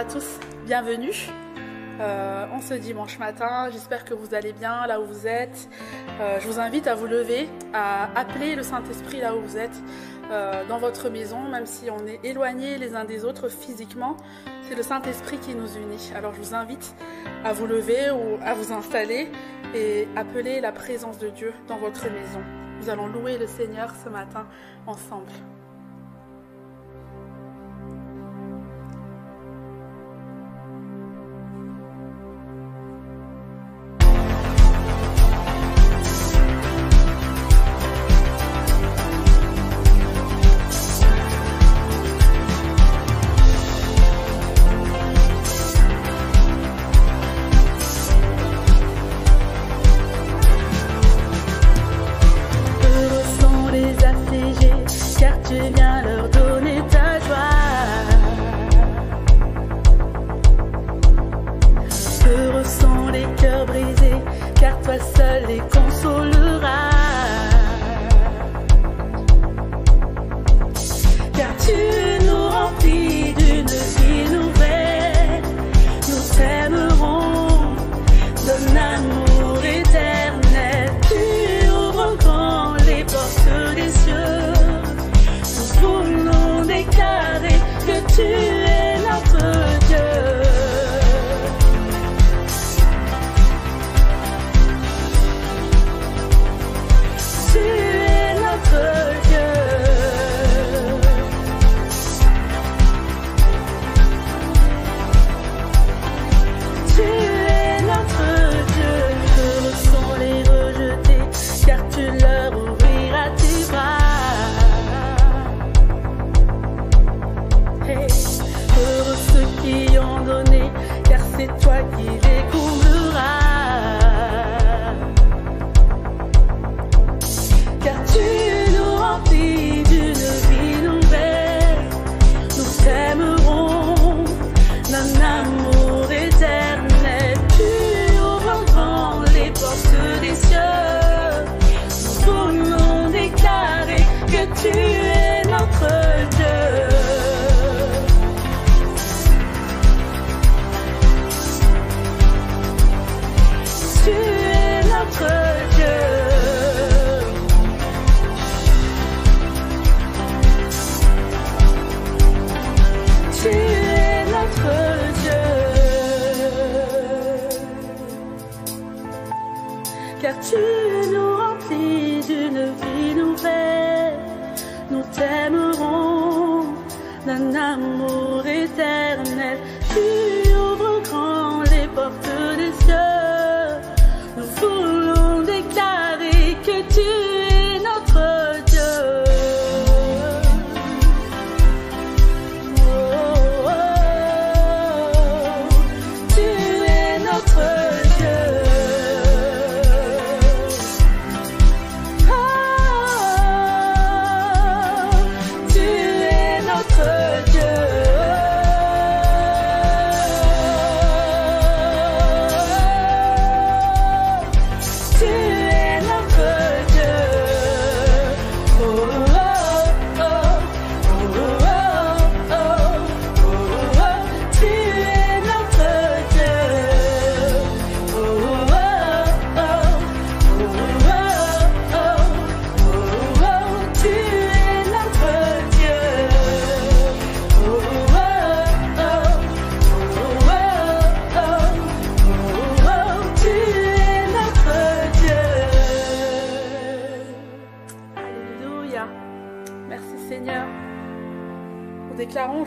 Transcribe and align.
à 0.00 0.04
tous, 0.06 0.40
bienvenue 0.64 1.12
euh, 2.00 2.46
en 2.54 2.62
ce 2.62 2.72
dimanche 2.72 3.18
matin. 3.18 3.68
J'espère 3.70 4.06
que 4.06 4.14
vous 4.14 4.34
allez 4.34 4.54
bien 4.54 4.86
là 4.86 4.98
où 4.98 5.04
vous 5.04 5.26
êtes. 5.26 5.68
Euh, 6.18 6.40
je 6.40 6.48
vous 6.48 6.58
invite 6.58 6.86
à 6.86 6.94
vous 6.94 7.06
lever, 7.06 7.50
à 7.74 8.08
appeler 8.18 8.56
le 8.56 8.62
Saint-Esprit 8.62 9.20
là 9.20 9.36
où 9.36 9.42
vous 9.42 9.58
êtes, 9.58 9.76
euh, 10.30 10.64
dans 10.66 10.78
votre 10.78 11.10
maison, 11.10 11.42
même 11.42 11.66
si 11.66 11.90
on 11.90 12.06
est 12.06 12.18
éloignés 12.24 12.78
les 12.78 12.94
uns 12.94 13.04
des 13.04 13.26
autres 13.26 13.50
physiquement. 13.50 14.16
C'est 14.62 14.74
le 14.74 14.82
Saint-Esprit 14.82 15.36
qui 15.36 15.54
nous 15.54 15.76
unit. 15.76 16.12
Alors 16.16 16.32
je 16.32 16.40
vous 16.40 16.54
invite 16.54 16.94
à 17.44 17.52
vous 17.52 17.66
lever 17.66 18.10
ou 18.10 18.38
à 18.42 18.54
vous 18.54 18.72
installer 18.72 19.30
et 19.74 20.08
appeler 20.16 20.62
la 20.62 20.72
présence 20.72 21.18
de 21.18 21.28
Dieu 21.28 21.52
dans 21.68 21.76
votre 21.76 22.04
maison. 22.04 22.40
Nous 22.80 22.88
allons 22.88 23.06
louer 23.06 23.36
le 23.36 23.46
Seigneur 23.46 23.92
ce 24.02 24.08
matin 24.08 24.46
ensemble. 24.86 25.30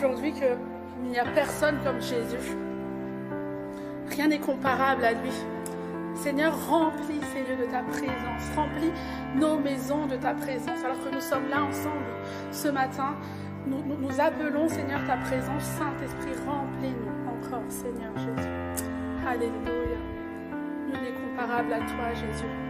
Aujourd'hui 0.04 0.34
qu'il 0.34 1.10
n'y 1.10 1.20
a 1.20 1.26
personne 1.26 1.78
comme 1.84 2.02
Jésus. 2.02 2.58
Rien 4.10 4.28
n'est 4.28 4.40
comparable 4.40 5.06
à 5.06 5.14
lui. 5.14 5.32
Seigneur, 6.16 6.54
remplis 6.68 7.22
ces 7.34 7.40
lieux 7.40 7.66
de 7.66 7.72
ta 7.72 7.82
présence, 7.82 8.56
remplis 8.56 8.92
nos 9.36 9.58
maisons 9.58 10.06
de 10.06 10.16
ta 10.16 10.34
présence. 10.34 10.84
Alors 10.84 11.00
que 11.04 11.14
nous 11.14 11.22
sommes 11.22 11.50
là 11.50 11.64
ensemble 11.64 12.06
ce 12.52 12.68
matin, 12.68 13.16
nous, 13.66 14.20
appelons, 14.20 14.68
Seigneur, 14.68 15.00
ta 15.08 15.18
présence. 15.18 15.64
Saint-Esprit, 15.64 16.34
remplis-nous 16.46 17.30
encore, 17.30 17.64
Seigneur 17.70 18.12
Jésus. 18.18 18.50
Alléluia. 19.26 19.98
Nul 20.86 21.02
n'est 21.02 21.30
comparable 21.30 21.74
à 21.74 21.80
toi, 21.80 22.14
Jésus. 22.14 22.63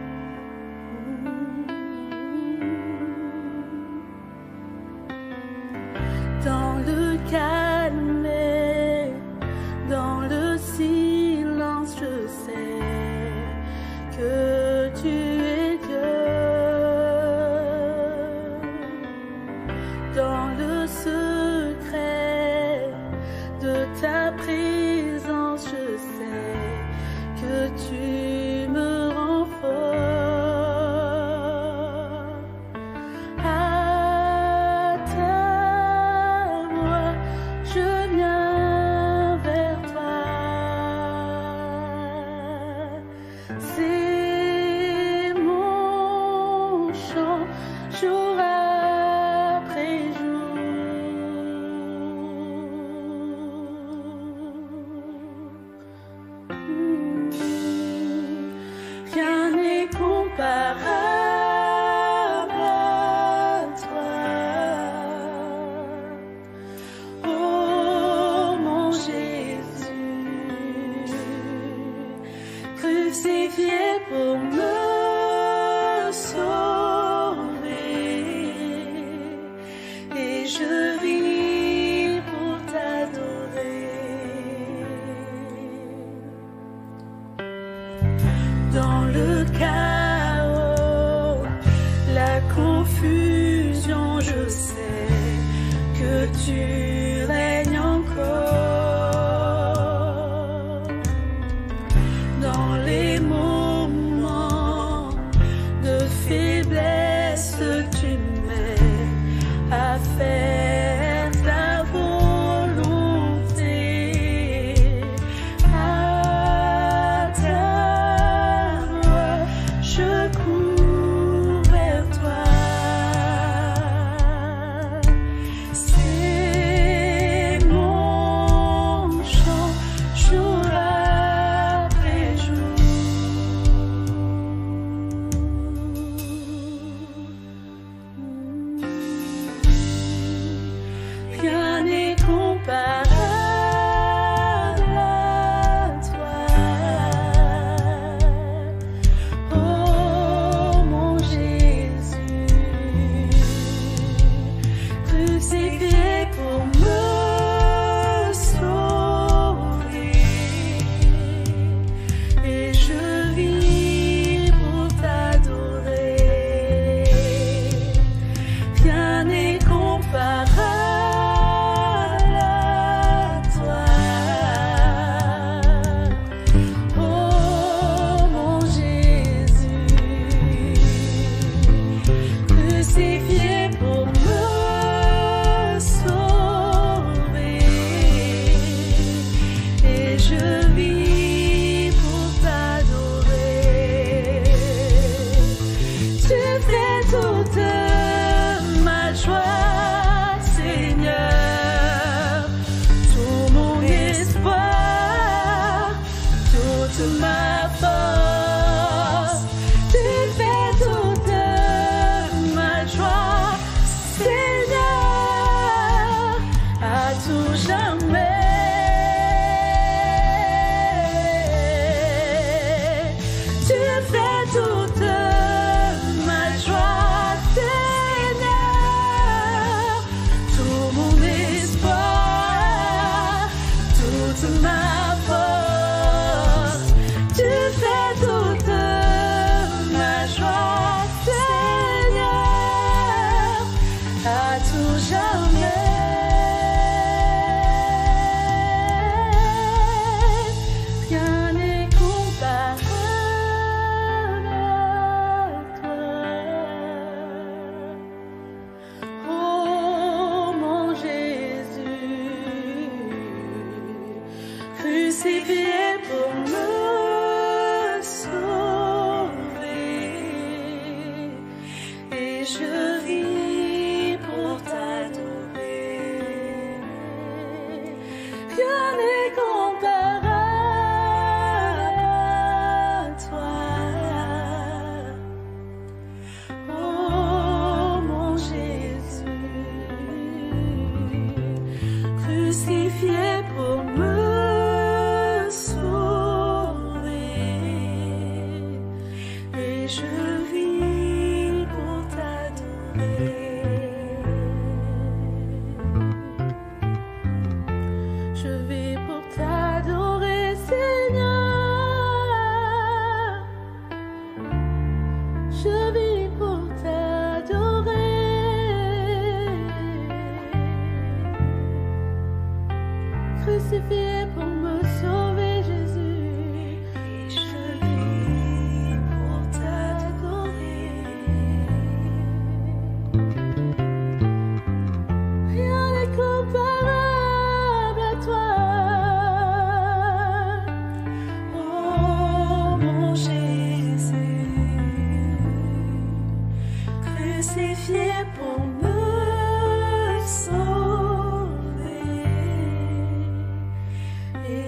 Que 96.04 96.26
tu 96.44 97.13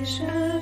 Sois 0.07 0.56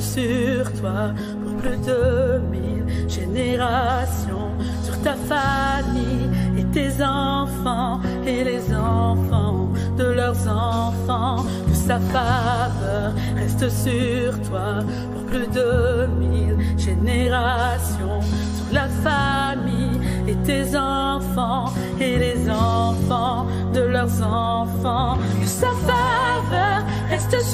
sur 0.00 0.72
toi 0.80 1.12
pour 1.42 1.54
plus 1.62 1.78
de 1.86 2.40
mille 2.50 2.84
générations, 3.08 4.52
sur 4.82 5.00
ta 5.02 5.14
famille 5.14 6.28
et 6.58 6.64
tes 6.64 7.02
enfants 7.02 8.00
et 8.26 8.44
les 8.44 8.74
enfants 8.74 9.68
de 9.96 10.04
leurs 10.04 10.48
enfants. 10.48 11.44
Sa 11.72 11.98
faveur 11.98 13.12
reste 13.36 13.68
sur 13.70 14.40
toi 14.48 14.84
pour 15.12 15.24
plus 15.24 15.48
de 15.48 16.06
mille 16.18 16.56
générations. 16.76 18.20
Sur 18.56 18.72
la 18.72 18.88
famille 18.88 20.00
et 20.26 20.34
tes 20.44 20.76
enfants 20.76 21.72
et 22.00 22.18
les 22.18 22.50
enfants 22.50 23.46
de 23.72 23.80
leurs 23.80 24.22
enfants. 24.22 25.18
Sa 25.44 25.68
faveur 25.68 25.88
reste 25.88 25.97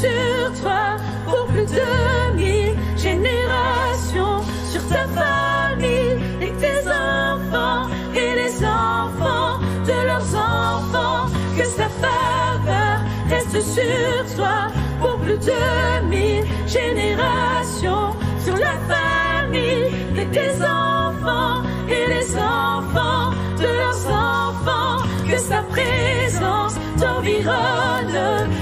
sur 0.04 0.62
toi 0.62 0.96
pour 1.24 1.46
plus 1.46 1.66
de 1.66 2.36
mille 2.36 2.74
générations. 2.96 4.40
Sur 4.70 4.82
ta 4.88 5.04
famille 5.20 6.16
et 6.40 6.52
tes 6.62 6.80
enfants 6.88 7.88
et 8.14 8.34
les 8.40 8.54
enfants 8.64 9.58
de 9.88 10.06
leurs 10.08 10.30
enfants. 10.34 11.26
Que 11.56 11.64
sa 11.64 11.88
faveur 12.02 12.96
reste 13.28 13.60
sur 13.76 14.36
toi 14.36 14.56
pour 15.00 15.16
plus 15.18 15.38
de 15.38 16.06
mille 16.08 16.44
générations. 16.66 18.10
Sur 18.44 18.56
la 18.56 18.76
famille 18.92 19.86
de 20.16 20.24
tes 20.36 20.54
enfants 20.62 21.62
et 21.88 22.06
les 22.14 22.28
enfants 22.36 23.30
de 23.58 23.68
leurs 23.80 24.04
enfants. 24.08 25.02
Que 25.30 25.38
sa 25.38 25.62
présence 25.62 26.74
t'environne 27.00 28.53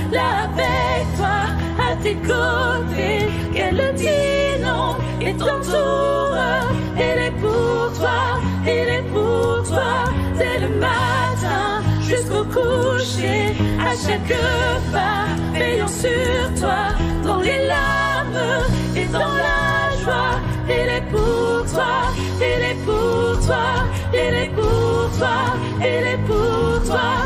côtés. 2.15 3.29
Qu'elle 3.53 3.95
dit 3.95 4.63
non 4.63 4.97
et 5.21 5.35
t'entoure. 5.35 6.37
Elle 6.97 7.23
est 7.29 7.37
pour 7.41 7.93
toi, 7.99 8.41
elle 8.67 8.89
est 8.89 9.07
pour 9.13 9.63
toi. 9.67 10.05
Dès 10.39 10.59
le 10.61 10.69
matin 10.79 11.83
jusqu'au 12.03 12.45
coucher, 12.45 13.55
à 13.81 13.93
chaque 13.95 14.39
pas, 14.93 15.27
veillant 15.53 15.89
sur 15.89 16.61
toi, 16.61 16.81
dans 17.25 17.41
les 17.41 17.67
larmes 17.67 18.43
et 18.97 19.07
dans 19.07 19.19
la 19.19 20.03
joie. 20.03 20.41
Elle 20.69 20.89
est 20.89 21.07
pour 21.11 21.65
toi, 21.73 22.13
elle 22.41 22.63
est 22.71 22.85
pour 22.85 23.47
toi, 23.47 23.65
elle 24.13 24.35
est 24.35 24.51
pour 24.55 25.11
toi, 25.19 25.37
elle 25.81 26.07
est 26.07 26.23
pour 26.27 26.83
toi, 26.87 27.22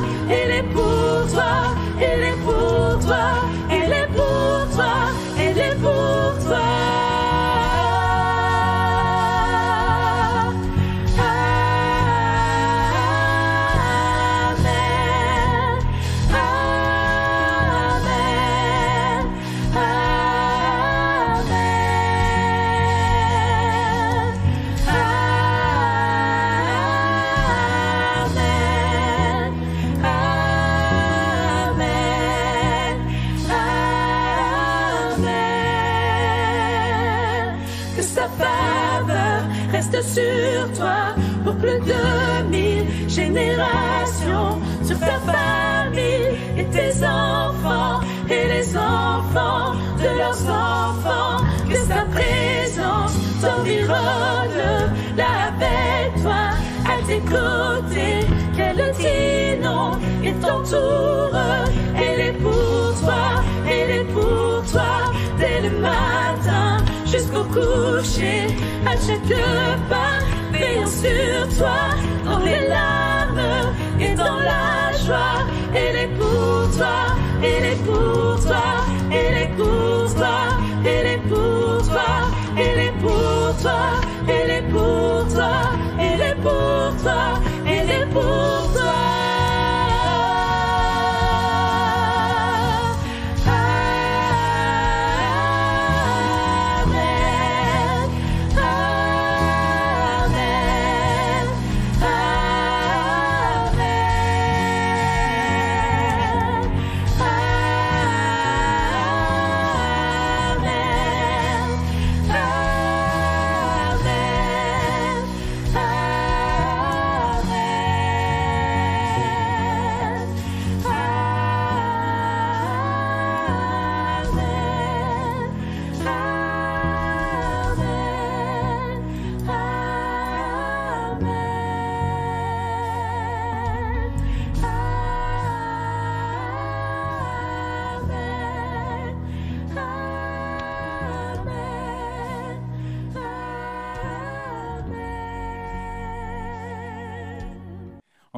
Elle 60.68 62.20
est 62.20 62.32
pour 62.32 62.94
toi, 63.00 63.44
elle 63.68 63.90
est 63.90 64.04
pour 64.12 64.62
toi. 64.72 65.12
Dès 65.38 65.60
le 65.68 65.78
matin 65.78 66.78
jusqu'au 67.06 67.44
coucher, 67.44 68.48
à 68.84 68.92
chaque 68.92 69.38
pas, 69.88 70.18
veillant 70.52 70.86
sur 70.86 71.56
toi, 71.56 71.78
dans 72.24 72.40
les 72.40 72.66
larmes 72.66 73.74
et 74.00 74.14
dans 74.16 74.40
la 74.40 74.92
joie. 75.06 75.46
Elle 75.72 75.96
est 75.96 76.18
pour 76.18 76.76
toi, 76.76 77.14
elle 77.42 77.66
est 77.66 77.84
pour 77.84 78.40
toi, 78.44 78.64
elle 79.12 79.36
est 79.42 79.56
pour 79.56 80.14
toi, 80.14 80.36
elle 80.84 81.06
est 81.06 81.22
pour 81.28 81.82
toi, 81.86 82.08
elle 82.56 82.78
est 82.80 82.92
pour 83.00 83.62
toi, 83.62 83.95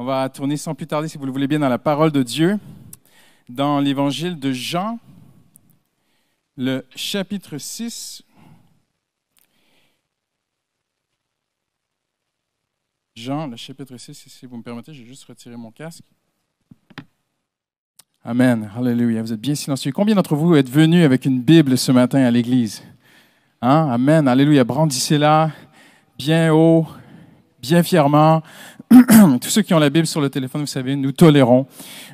On 0.01 0.05
va 0.05 0.29
tourner 0.29 0.55
sans 0.55 0.75
plus 0.75 0.87
tarder, 0.87 1.09
si 1.09 1.17
vous 1.17 1.25
le 1.25 1.31
voulez 1.33 1.45
bien, 1.45 1.59
dans 1.59 1.67
la 1.67 1.77
parole 1.77 2.13
de 2.13 2.23
Dieu, 2.23 2.57
dans 3.49 3.81
l'évangile 3.81 4.39
de 4.39 4.53
Jean, 4.53 4.97
le 6.55 6.85
chapitre 6.95 7.57
6. 7.57 8.23
Jean, 13.13 13.47
le 13.47 13.57
chapitre 13.57 13.97
6, 13.97 14.13
si 14.13 14.45
vous 14.45 14.55
me 14.55 14.63
permettez, 14.63 14.93
je 14.93 15.01
vais 15.01 15.07
juste 15.09 15.25
retirer 15.25 15.57
mon 15.57 15.69
casque. 15.69 16.05
Amen. 18.23 18.71
Alléluia. 18.77 19.21
Vous 19.21 19.33
êtes 19.33 19.41
bien 19.41 19.55
silencieux. 19.55 19.91
Combien 19.91 20.15
d'entre 20.15 20.37
vous 20.37 20.55
êtes 20.55 20.69
venus 20.69 21.03
avec 21.03 21.25
une 21.25 21.41
Bible 21.41 21.77
ce 21.77 21.91
matin 21.91 22.23
à 22.23 22.31
l'église? 22.31 22.83
Hein? 23.61 23.89
Amen. 23.91 24.29
Alléluia. 24.29 24.63
Brandissez-la 24.63 25.51
bien 26.17 26.53
haut, 26.53 26.87
bien 27.61 27.83
fièrement. 27.83 28.41
Tous 29.41 29.49
ceux 29.49 29.61
qui 29.61 29.73
ont 29.75 29.79
la 29.79 29.91
Bible 29.91 30.07
sur 30.07 30.19
le 30.19 30.31
téléphone, 30.31 30.61
vous 30.61 30.67
savez, 30.67 30.95
nous 30.95 31.11
tolérons. 31.11 31.67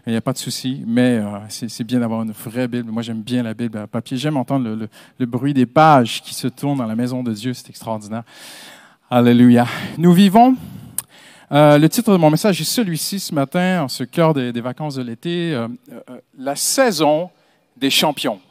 Il 0.05 0.11
n'y 0.11 0.17
a 0.17 0.21
pas 0.21 0.33
de 0.33 0.37
souci, 0.37 0.83
mais 0.85 1.19
euh, 1.19 1.39
c'est 1.47 1.85
bien 1.85 1.99
d'avoir 2.01 2.21
une 2.23 2.33
vraie 2.33 2.67
Bible. 2.67 2.91
Moi, 2.91 3.01
j'aime 3.01 3.21
bien 3.21 3.43
la 3.43 3.53
Bible 3.53 3.77
à 3.77 3.87
papier. 3.87 4.17
J'aime 4.17 4.35
entendre 4.35 4.87
le, 5.17 5.25
bruit 5.25 5.53
des 5.53 5.65
pages 5.65 6.21
qui 6.21 6.33
se 6.33 6.49
tournent 6.49 6.79
dans 6.79 6.85
la 6.85 6.95
maison 6.95 7.23
de 7.23 7.31
Dieu. 7.31 7.53
C'est 7.53 7.69
extraordinaire. 7.69 8.23
Alléluia. 9.09 9.65
Nous 9.97 10.11
vivons. 10.11 10.55
euh, 11.53 11.77
le 11.77 11.87
titre 11.87 12.11
de 12.11 12.17
mon 12.17 12.29
message 12.29 12.59
est 12.59 12.65
celui-ci 12.65 13.21
ce 13.21 13.33
matin, 13.33 13.83
en 13.83 13.87
ce 13.87 14.03
cœur 14.03 14.33
des, 14.33 14.51
vacances 14.59 14.95
de 14.95 15.03
l'été. 15.03 15.53
euh, 15.53 15.67
la 16.37 16.57
saison 16.57 17.29
des 17.77 17.89
champions. 17.89 18.41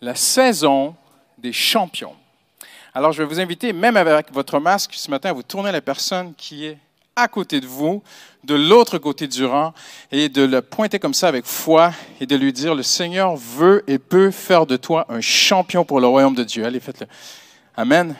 La 0.00 0.14
saison 0.14 0.94
des 1.36 1.52
champions. 1.52 2.14
Alors, 2.94 3.12
je 3.12 3.22
vais 3.22 3.28
vous 3.28 3.38
inviter, 3.38 3.74
même 3.74 3.98
avec 3.98 4.32
votre 4.32 4.58
masque 4.60 4.92
ce 4.94 5.10
matin, 5.10 5.28
à 5.28 5.32
vous 5.34 5.42
tourner 5.42 5.72
la 5.72 5.82
personne 5.82 6.32
qui 6.34 6.64
est 6.64 6.78
à 7.18 7.28
côté 7.28 7.60
de 7.60 7.66
vous, 7.66 8.02
de 8.44 8.54
l'autre 8.54 8.98
côté 8.98 9.26
du 9.26 9.44
rang, 9.44 9.74
et 10.12 10.28
de 10.28 10.42
le 10.42 10.62
pointer 10.62 10.98
comme 10.98 11.14
ça 11.14 11.28
avec 11.28 11.44
foi 11.44 11.92
et 12.20 12.26
de 12.26 12.36
lui 12.36 12.52
dire, 12.52 12.74
le 12.74 12.82
Seigneur 12.82 13.36
veut 13.36 13.84
et 13.86 13.98
peut 13.98 14.30
faire 14.30 14.66
de 14.66 14.76
toi 14.76 15.06
un 15.08 15.20
champion 15.20 15.84
pour 15.84 16.00
le 16.00 16.06
royaume 16.06 16.34
de 16.34 16.44
Dieu. 16.44 16.64
Allez, 16.64 16.80
faites-le. 16.80 17.06
Amen. 17.76 18.16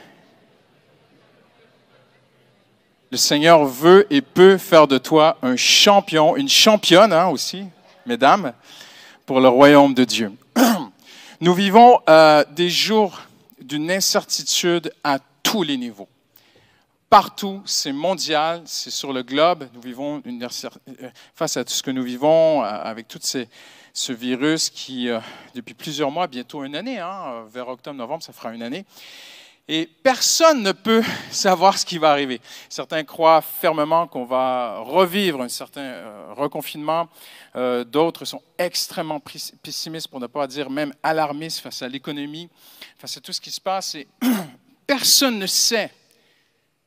le 3.11 3.17
Seigneur 3.17 3.65
veut 3.65 4.07
et 4.11 4.21
peut 4.21 4.59
faire 4.59 4.87
de 4.87 4.99
toi 4.99 5.39
un 5.43 5.57
champion, 5.57 6.37
une 6.37 6.49
championne 6.49 7.13
hein, 7.13 7.29
aussi, 7.29 7.65
mesdames, 8.07 8.53
pour 9.25 9.41
le 9.41 9.49
royaume 9.49 9.95
de 9.95 10.05
Dieu. 10.05 10.33
Nous 11.41 11.55
vivons 11.55 12.01
euh, 12.09 12.45
des 12.51 12.69
jours 12.69 13.21
d'une 13.61 13.91
incertitude 13.91 14.93
à 15.05 15.19
tous 15.43 15.63
les 15.63 15.77
niveaux. 15.77 16.09
Partout, 17.11 17.63
c'est 17.65 17.93
mondial, 17.93 18.63
c'est 18.67 18.91
sur 18.91 19.13
le 19.13 19.23
globe. 19.23 19.69
Nous 19.73 19.81
vivons 19.81 20.23
euh, 20.27 21.11
face 21.35 21.57
à 21.57 21.65
tout 21.65 21.73
ce 21.73 21.83
que 21.83 21.91
nous 21.91 22.03
vivons, 22.03 22.63
euh, 22.63 22.67
avec 22.67 23.09
tout 23.09 23.21
ce 23.23 24.13
virus 24.13 24.71
qui, 24.71 25.09
depuis 25.55 25.75
plusieurs 25.75 26.11
mois, 26.11 26.27
bientôt 26.27 26.65
une 26.65 26.77
année, 26.77 26.99
hein, 26.99 27.45
vers 27.51 27.69
octobre-novembre, 27.69 28.23
ça 28.23 28.33
fera 28.33 28.55
une 28.55 28.63
année, 28.63 28.85
et 29.71 29.87
personne 30.03 30.63
ne 30.63 30.73
peut 30.73 31.03
savoir 31.31 31.79
ce 31.79 31.85
qui 31.85 31.99
va 31.99 32.11
arriver. 32.11 32.41
Certains 32.71 33.05
croient 33.05 33.43
fermement 33.43 34.07
qu'on 34.07 34.25
va 34.25 34.79
revivre 34.79 35.43
un 35.43 35.49
certain 35.49 35.83
euh, 35.83 36.35
reconfinement. 36.35 37.09
Euh, 37.55 37.85
d'autres 37.85 38.25
sont 38.25 38.43
extrêmement 38.57 39.21
pessimistes, 39.21 40.09
pour 40.09 40.21
ne 40.21 40.27
pas 40.27 40.47
dire 40.47 40.71
même 40.71 40.95
alarmistes 41.03 41.61
face 41.61 41.83
à 41.83 41.89
l'économie, 41.89 42.49
face 42.99 43.19
à 43.19 43.21
tout 43.21 43.33
ce 43.33 43.41
qui 43.41 43.51
se 43.51 43.61
passe. 43.61 43.95
Et 43.95 44.09
personne 44.87 45.39
ne 45.39 45.47
sait. 45.47 45.93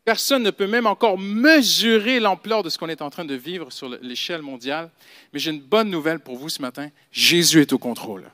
Personne 0.03 0.41
ne 0.41 0.51
peut 0.51 0.67
même 0.67 0.87
encore 0.87 1.17
mesurer 1.19 2.19
l'ampleur 2.19 2.63
de 2.63 2.69
ce 2.69 2.77
qu'on 2.77 2.89
est 2.89 3.03
en 3.03 3.11
train 3.11 3.25
de 3.25 3.35
vivre 3.35 3.71
sur 3.71 3.87
l'échelle 4.01 4.41
mondiale. 4.41 4.89
Mais 5.31 5.39
j'ai 5.39 5.51
une 5.51 5.61
bonne 5.61 5.89
nouvelle 5.89 6.19
pour 6.19 6.37
vous 6.37 6.49
ce 6.49 6.61
matin. 6.61 6.89
Jésus 7.11 7.61
est 7.61 7.71
au 7.71 7.77
contrôle. 7.77 8.29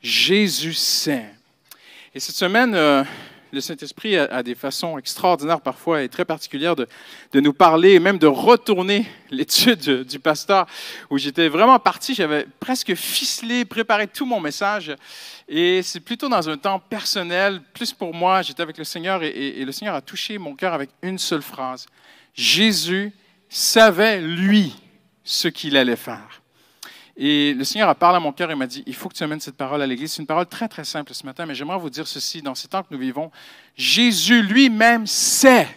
Jésus 0.00 0.74
sait. 0.74 1.26
Et 2.14 2.20
cette 2.20 2.36
semaine, 2.36 2.74
euh, 2.74 3.02
le 3.52 3.60
Saint-Esprit 3.60 4.16
a, 4.16 4.42
des 4.42 4.54
façons 4.54 4.98
extraordinaires 4.98 5.60
parfois 5.60 6.02
et 6.02 6.08
très 6.08 6.24
particulières 6.24 6.76
de, 6.76 6.86
nous 7.34 7.52
parler 7.52 7.92
et 7.92 8.00
même 8.00 8.18
de 8.18 8.26
retourner 8.26 9.06
l'étude 9.30 10.04
du 10.04 10.18
pasteur 10.18 10.66
où 11.10 11.18
j'étais 11.18 11.48
vraiment 11.48 11.78
parti, 11.78 12.14
j'avais 12.14 12.46
presque 12.58 12.94
ficelé, 12.94 13.64
préparé 13.64 14.06
tout 14.06 14.26
mon 14.26 14.40
message 14.40 14.94
et 15.48 15.82
c'est 15.82 16.00
plutôt 16.00 16.28
dans 16.28 16.48
un 16.48 16.56
temps 16.56 16.78
personnel, 16.78 17.60
plus 17.74 17.92
pour 17.92 18.14
moi, 18.14 18.42
j'étais 18.42 18.62
avec 18.62 18.78
le 18.78 18.84
Seigneur 18.84 19.22
et 19.22 19.64
le 19.64 19.72
Seigneur 19.72 19.94
a 19.94 20.00
touché 20.00 20.38
mon 20.38 20.54
cœur 20.54 20.74
avec 20.74 20.90
une 21.02 21.18
seule 21.18 21.42
phrase. 21.42 21.86
Jésus 22.34 23.12
savait, 23.48 24.20
lui, 24.20 24.74
ce 25.24 25.48
qu'il 25.48 25.76
allait 25.76 25.96
faire. 25.96 26.39
Et 27.22 27.52
le 27.52 27.64
Seigneur 27.64 27.90
a 27.90 27.94
parlé 27.94 28.16
à 28.16 28.20
mon 28.20 28.32
cœur 28.32 28.50
et 28.50 28.54
m'a 28.54 28.66
dit, 28.66 28.82
il 28.86 28.94
faut 28.94 29.10
que 29.10 29.14
tu 29.14 29.22
amènes 29.22 29.40
cette 29.40 29.58
parole 29.58 29.82
à 29.82 29.86
l'Église. 29.86 30.12
C'est 30.12 30.22
une 30.22 30.26
parole 30.26 30.46
très, 30.46 30.68
très 30.68 30.84
simple 30.84 31.12
ce 31.12 31.26
matin, 31.26 31.44
mais 31.44 31.54
j'aimerais 31.54 31.78
vous 31.78 31.90
dire 31.90 32.08
ceci. 32.08 32.40
Dans 32.40 32.54
ces 32.54 32.66
temps 32.66 32.82
que 32.82 32.88
nous 32.90 32.98
vivons, 32.98 33.30
Jésus 33.76 34.40
lui-même 34.40 35.06
sait 35.06 35.68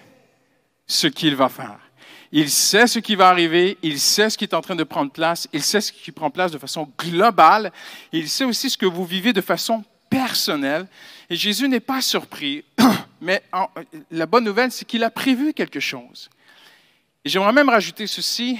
ce 0.88 1.08
qu'il 1.08 1.36
va 1.36 1.49
faire. 1.49 1.79
Il 2.32 2.49
sait 2.49 2.88
ce 2.88 2.99
qui 2.99 3.15
va 3.15 3.27
arriver, 3.27 3.77
il 3.84 3.99
sait 3.99 4.29
ce 4.29 4.38
qui 4.38 4.45
est 4.45 4.53
en 4.53 4.62
train 4.62 4.77
de 4.77 4.86
prendre 4.86 5.12
place, 5.12 5.49
il 5.51 5.62
sait 5.62 5.82
ce 5.82 5.91
qui 5.91 6.13
prend 6.13 6.32
place 6.32 6.53
de 6.53 6.58
façon 6.58 6.89
globale, 6.97 7.73
il 8.13 8.29
sait 8.29 8.45
aussi 8.45 8.69
ce 8.69 8.77
que 8.77 8.86
vous 8.86 9.06
vivez 9.06 9.34
de 9.34 9.41
façon 9.41 9.84
personnelle. 10.10 10.88
Et 11.29 11.36
Jésus 11.36 11.67
n'est 11.67 11.82
pas 11.82 12.01
surpris, 12.01 12.63
mais 13.21 13.43
la 14.12 14.25
bonne 14.25 14.45
nouvelle, 14.45 14.71
c'est 14.71 14.86
qu'il 14.86 15.03
a 15.03 15.10
prévu 15.10 15.53
quelque 15.53 15.82
chose. 15.82 16.29
Et 17.25 17.29
j'aimerais 17.29 17.53
même 17.53 17.69
rajouter 17.69 18.08
ceci, 18.08 18.60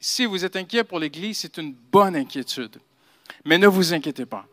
si 0.00 0.26
vous 0.26 0.44
êtes 0.44 0.56
inquiet 0.56 0.84
pour 0.84 0.98
l'Église, 0.98 1.38
c'est 1.38 1.58
une 1.58 1.72
bonne 1.72 2.16
inquiétude. 2.16 2.78
Mais 3.44 3.58
ne 3.58 3.66
vous 3.66 3.94
inquiétez 3.94 4.26
pas. 4.26 4.46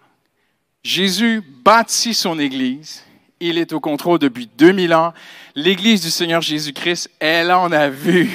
Jésus 0.83 1.41
bâtit 1.63 2.13
son 2.13 2.39
Église. 2.39 3.03
Il 3.39 3.57
est 3.57 3.73
au 3.73 3.79
contrôle 3.79 4.19
depuis 4.19 4.49
2000 4.57 4.93
ans. 4.93 5.13
L'Église 5.55 6.01
du 6.01 6.11
Seigneur 6.11 6.41
Jésus-Christ, 6.41 7.09
elle 7.19 7.51
en 7.51 7.71
a 7.71 7.89
vu. 7.89 8.29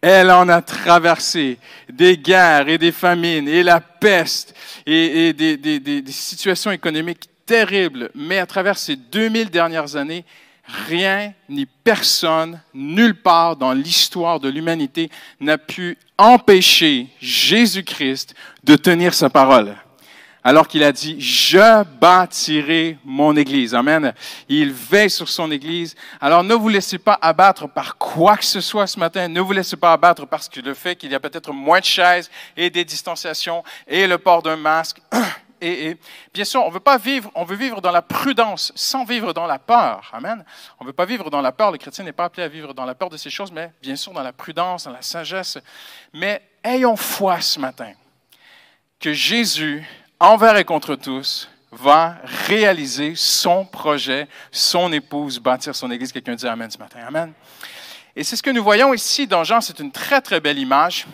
Elle 0.00 0.30
en 0.30 0.48
a 0.48 0.60
traversé 0.60 1.58
des 1.90 2.18
guerres 2.18 2.68
et 2.68 2.78
des 2.78 2.92
famines 2.92 3.48
et 3.48 3.62
la 3.62 3.80
peste 3.80 4.54
et, 4.84 5.32
des, 5.32 5.56
des 5.56 6.12
situations 6.12 6.70
économiques 6.70 7.30
terribles. 7.46 8.10
Mais 8.14 8.38
à 8.38 8.46
travers 8.46 8.76
ces 8.76 8.96
2000 8.96 9.50
dernières 9.50 9.96
années, 9.96 10.24
rien 10.66 11.32
ni 11.48 11.66
personne, 11.66 12.60
nulle 12.72 13.20
part 13.20 13.56
dans 13.56 13.72
l'histoire 13.72 14.40
de 14.40 14.48
l'humanité 14.48 15.10
n'a 15.40 15.58
pu 15.58 15.98
empêcher 16.18 17.08
Jésus-Christ 17.20 18.34
de 18.64 18.76
tenir 18.76 19.14
sa 19.14 19.30
parole. 19.30 19.76
Alors 20.46 20.68
qu'il 20.68 20.82
a 20.84 20.92
dit, 20.92 21.18
je 21.18 21.84
bâtirai 21.98 22.98
mon 23.02 23.34
Église. 23.34 23.74
Amen. 23.74 24.12
Il 24.46 24.72
veille 24.72 25.08
sur 25.08 25.30
son 25.30 25.50
Église. 25.50 25.96
Alors 26.20 26.44
ne 26.44 26.52
vous 26.52 26.68
laissez 26.68 26.98
pas 26.98 27.18
abattre 27.22 27.66
par 27.66 27.96
quoi 27.96 28.36
que 28.36 28.44
ce 28.44 28.60
soit 28.60 28.86
ce 28.86 29.00
matin. 29.00 29.26
Ne 29.26 29.40
vous 29.40 29.52
laissez 29.52 29.76
pas 29.76 29.94
abattre 29.94 30.26
parce 30.26 30.50
que 30.50 30.60
le 30.60 30.74
fait 30.74 30.96
qu'il 30.96 31.10
y 31.10 31.14
a 31.14 31.20
peut-être 31.20 31.50
moins 31.50 31.80
de 31.80 31.84
chaises 31.86 32.30
et 32.58 32.68
des 32.68 32.84
distanciations 32.84 33.64
et 33.88 34.06
le 34.06 34.18
port 34.18 34.42
d'un 34.42 34.56
masque 34.56 35.00
et, 35.64 35.96
bien 36.32 36.44
sûr, 36.44 36.64
on 36.64 36.70
veut 36.70 36.80
pas 36.80 36.98
vivre, 36.98 37.30
on 37.34 37.44
veut 37.44 37.56
vivre 37.56 37.80
dans 37.80 37.90
la 37.90 38.02
prudence 38.02 38.72
sans 38.74 39.04
vivre 39.04 39.32
dans 39.32 39.46
la 39.46 39.58
peur. 39.58 40.10
Amen. 40.12 40.44
On 40.78 40.84
veut 40.84 40.92
pas 40.92 41.04
vivre 41.04 41.30
dans 41.30 41.40
la 41.40 41.52
peur. 41.52 41.70
Le 41.70 41.78
chrétien 41.78 42.04
n'est 42.04 42.12
pas 42.12 42.24
appelé 42.24 42.42
à 42.42 42.48
vivre 42.48 42.74
dans 42.74 42.84
la 42.84 42.94
peur 42.94 43.10
de 43.10 43.16
ces 43.16 43.30
choses, 43.30 43.52
mais 43.52 43.72
bien 43.82 43.96
sûr 43.96 44.12
dans 44.12 44.22
la 44.22 44.32
prudence, 44.32 44.84
dans 44.84 44.92
la 44.92 45.02
sagesse. 45.02 45.58
Mais 46.12 46.42
ayons 46.62 46.96
foi 46.96 47.40
ce 47.40 47.58
matin 47.58 47.92
que 49.00 49.12
Jésus, 49.12 49.84
envers 50.18 50.56
et 50.56 50.64
contre 50.64 50.94
tous, 50.94 51.48
va 51.72 52.16
réaliser 52.46 53.14
son 53.16 53.64
projet, 53.64 54.28
son 54.50 54.92
épouse, 54.92 55.38
bâtir 55.38 55.74
son 55.74 55.90
Église. 55.90 56.12
Quelqu'un 56.12 56.34
dit 56.34 56.46
Amen 56.46 56.70
ce 56.70 56.78
matin. 56.78 57.00
Amen. 57.06 57.32
Et 58.16 58.22
c'est 58.22 58.36
ce 58.36 58.42
que 58.42 58.50
nous 58.50 58.62
voyons 58.62 58.94
ici 58.94 59.26
dans 59.26 59.44
Jean. 59.44 59.60
C'est 59.60 59.80
une 59.80 59.90
très, 59.90 60.20
très 60.20 60.40
belle 60.40 60.58
image. 60.58 61.06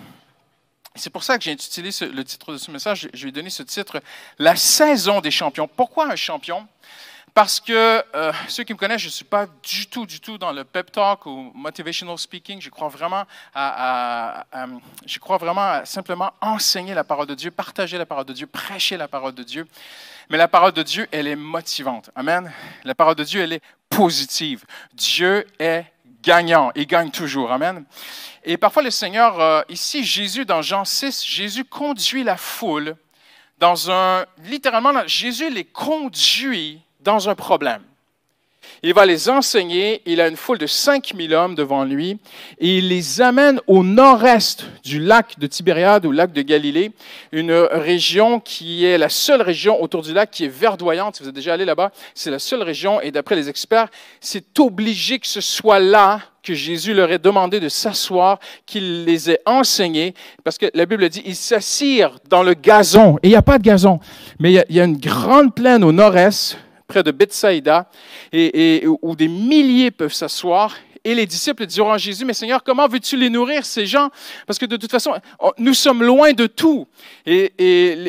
C'est 1.00 1.10
pour 1.10 1.24
ça 1.24 1.38
que 1.38 1.44
j'ai 1.44 1.52
utilisé 1.52 2.06
le 2.08 2.24
titre 2.24 2.52
de 2.52 2.58
ce 2.58 2.70
message. 2.70 3.08
Je 3.14 3.24
vais 3.24 3.32
donner 3.32 3.48
ce 3.48 3.62
titre, 3.62 4.02
La 4.38 4.54
saison 4.54 5.20
des 5.20 5.30
champions. 5.30 5.66
Pourquoi 5.66 6.12
un 6.12 6.16
champion? 6.16 6.68
Parce 7.32 7.58
que 7.58 8.04
euh, 8.14 8.32
ceux 8.48 8.64
qui 8.64 8.74
me 8.74 8.78
connaissent, 8.78 9.00
je 9.00 9.06
ne 9.06 9.12
suis 9.12 9.24
pas 9.24 9.46
du 9.62 9.86
tout, 9.86 10.04
du 10.04 10.20
tout 10.20 10.36
dans 10.36 10.52
le 10.52 10.64
pep 10.64 10.92
talk 10.92 11.24
ou 11.24 11.52
motivational 11.54 12.18
speaking. 12.18 12.60
Je 12.60 12.68
crois 12.68 12.88
vraiment 12.88 13.24
à, 13.54 14.44
je 15.06 15.18
crois 15.18 15.38
vraiment 15.38 15.62
à 15.62 15.84
simplement 15.86 16.32
enseigner 16.42 16.92
la 16.92 17.04
parole 17.04 17.28
de 17.28 17.34
Dieu, 17.34 17.50
partager 17.50 17.96
la 17.96 18.04
parole 18.04 18.26
de 18.26 18.32
Dieu, 18.34 18.46
prêcher 18.46 18.98
la 18.98 19.08
parole 19.08 19.32
de 19.34 19.42
Dieu. 19.42 19.66
Mais 20.28 20.36
la 20.36 20.48
parole 20.48 20.72
de 20.72 20.82
Dieu, 20.82 21.08
elle 21.12 21.28
est 21.28 21.36
motivante. 21.36 22.10
Amen? 22.14 22.52
La 22.84 22.94
parole 22.94 23.14
de 23.14 23.24
Dieu, 23.24 23.40
elle 23.40 23.54
est 23.54 23.62
positive. 23.88 24.64
Dieu 24.92 25.46
est 25.58 25.86
gagnant. 26.22 26.72
Il 26.74 26.86
gagne 26.86 27.10
toujours. 27.10 27.52
Amen? 27.52 27.84
Et 28.44 28.56
parfois, 28.56 28.82
le 28.82 28.90
Seigneur, 28.90 29.40
euh, 29.40 29.62
ici, 29.68 30.04
Jésus, 30.04 30.44
dans 30.44 30.62
Jean 30.62 30.84
6, 30.84 31.24
Jésus 31.26 31.64
conduit 31.64 32.24
la 32.24 32.36
foule 32.36 32.96
dans 33.58 33.90
un, 33.90 34.24
littéralement, 34.46 34.92
Jésus 35.06 35.50
les 35.50 35.64
conduit 35.64 36.80
dans 37.00 37.28
un 37.28 37.34
problème. 37.34 37.82
Il 38.82 38.94
va 38.94 39.04
les 39.04 39.28
enseigner. 39.28 40.00
Il 40.06 40.20
a 40.20 40.28
une 40.28 40.36
foule 40.36 40.58
de 40.58 40.66
5000 40.66 41.34
hommes 41.34 41.54
devant 41.54 41.84
lui 41.84 42.18
et 42.58 42.78
il 42.78 42.88
les 42.88 43.20
amène 43.20 43.60
au 43.66 43.82
nord-est 43.82 44.64
du 44.82 45.00
lac 45.00 45.38
de 45.38 45.46
Tibériade 45.46 46.06
ou 46.06 46.12
lac 46.12 46.32
de 46.32 46.42
Galilée, 46.42 46.92
une 47.32 47.52
région 47.52 48.40
qui 48.40 48.86
est 48.86 48.96
la 48.96 49.08
seule 49.08 49.42
région 49.42 49.82
autour 49.82 50.02
du 50.02 50.14
lac 50.14 50.30
qui 50.30 50.44
est 50.44 50.48
verdoyante. 50.48 51.16
Si 51.16 51.22
vous 51.22 51.28
êtes 51.28 51.34
déjà 51.34 51.54
allé 51.54 51.66
là-bas, 51.66 51.92
c'est 52.14 52.30
la 52.30 52.38
seule 52.38 52.62
région 52.62 53.00
et 53.00 53.10
d'après 53.10 53.36
les 53.36 53.48
experts, 53.48 53.88
c'est 54.20 54.58
obligé 54.58 55.18
que 55.18 55.26
ce 55.26 55.42
soit 55.42 55.80
là 55.80 56.22
que 56.42 56.54
Jésus 56.54 56.94
leur 56.94 57.10
ait 57.10 57.18
demandé 57.18 57.60
de 57.60 57.68
s'asseoir, 57.68 58.38
qu'il 58.66 59.04
les 59.04 59.30
ait 59.30 59.40
enseignés, 59.46 60.14
parce 60.44 60.58
que 60.58 60.66
la 60.74 60.86
Bible 60.86 61.08
dit, 61.08 61.22
ils 61.24 61.36
s'assirent 61.36 62.18
dans 62.28 62.42
le 62.42 62.54
gazon. 62.54 63.16
Et 63.22 63.28
il 63.28 63.30
n'y 63.30 63.36
a 63.36 63.42
pas 63.42 63.58
de 63.58 63.62
gazon, 63.62 64.00
mais 64.38 64.52
il 64.52 64.64
y 64.68 64.80
a, 64.80 64.84
une 64.84 64.98
grande 64.98 65.54
plaine 65.54 65.84
au 65.84 65.92
nord-est 65.92 66.58
près 66.86 67.02
de 67.02 67.10
Bethsaïda, 67.12 67.88
et, 68.32 68.84
où 69.02 69.14
des 69.14 69.28
milliers 69.28 69.90
peuvent 69.90 70.12
s'asseoir. 70.12 70.74
Et 71.02 71.14
les 71.14 71.24
disciples 71.24 71.64
diront 71.64 71.92
à 71.92 71.98
Jésus, 71.98 72.26
mais 72.26 72.34
Seigneur, 72.34 72.62
comment 72.62 72.86
veux-tu 72.86 73.16
les 73.16 73.30
nourrir, 73.30 73.64
ces 73.64 73.86
gens? 73.86 74.10
Parce 74.46 74.58
que 74.58 74.66
de 74.66 74.76
toute 74.76 74.90
façon, 74.90 75.14
nous 75.56 75.72
sommes 75.72 76.02
loin 76.02 76.32
de 76.32 76.46
tout. 76.46 76.86
Et, 77.24 77.52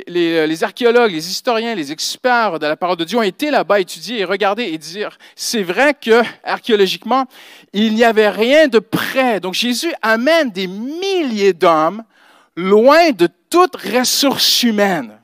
les, 0.07 0.63
archéologues, 0.63 1.11
les 1.11 1.29
historiens, 1.29 1.73
les 1.73 1.91
experts 1.93 2.59
de 2.59 2.67
la 2.67 2.75
parole 2.75 2.97
de 2.97 3.05
Dieu 3.05 3.17
ont 3.17 3.23
été 3.23 3.49
là-bas 3.49 3.79
étudier 3.79 4.19
et 4.19 4.25
regarder 4.25 4.63
et 4.63 4.77
dire, 4.77 5.17
c'est 5.37 5.63
vrai 5.63 5.93
que 5.93 6.21
archéologiquement, 6.43 7.25
il 7.71 7.95
n'y 7.95 8.03
avait 8.03 8.29
rien 8.29 8.67
de 8.67 8.79
près. 8.79 9.39
Donc 9.39 9.53
Jésus 9.53 9.93
amène 10.01 10.51
des 10.51 10.67
milliers 10.67 11.53
d'hommes 11.53 12.03
loin 12.57 13.11
de 13.11 13.29
toute 13.49 13.77
ressource 13.77 14.63
humaine. 14.63 15.20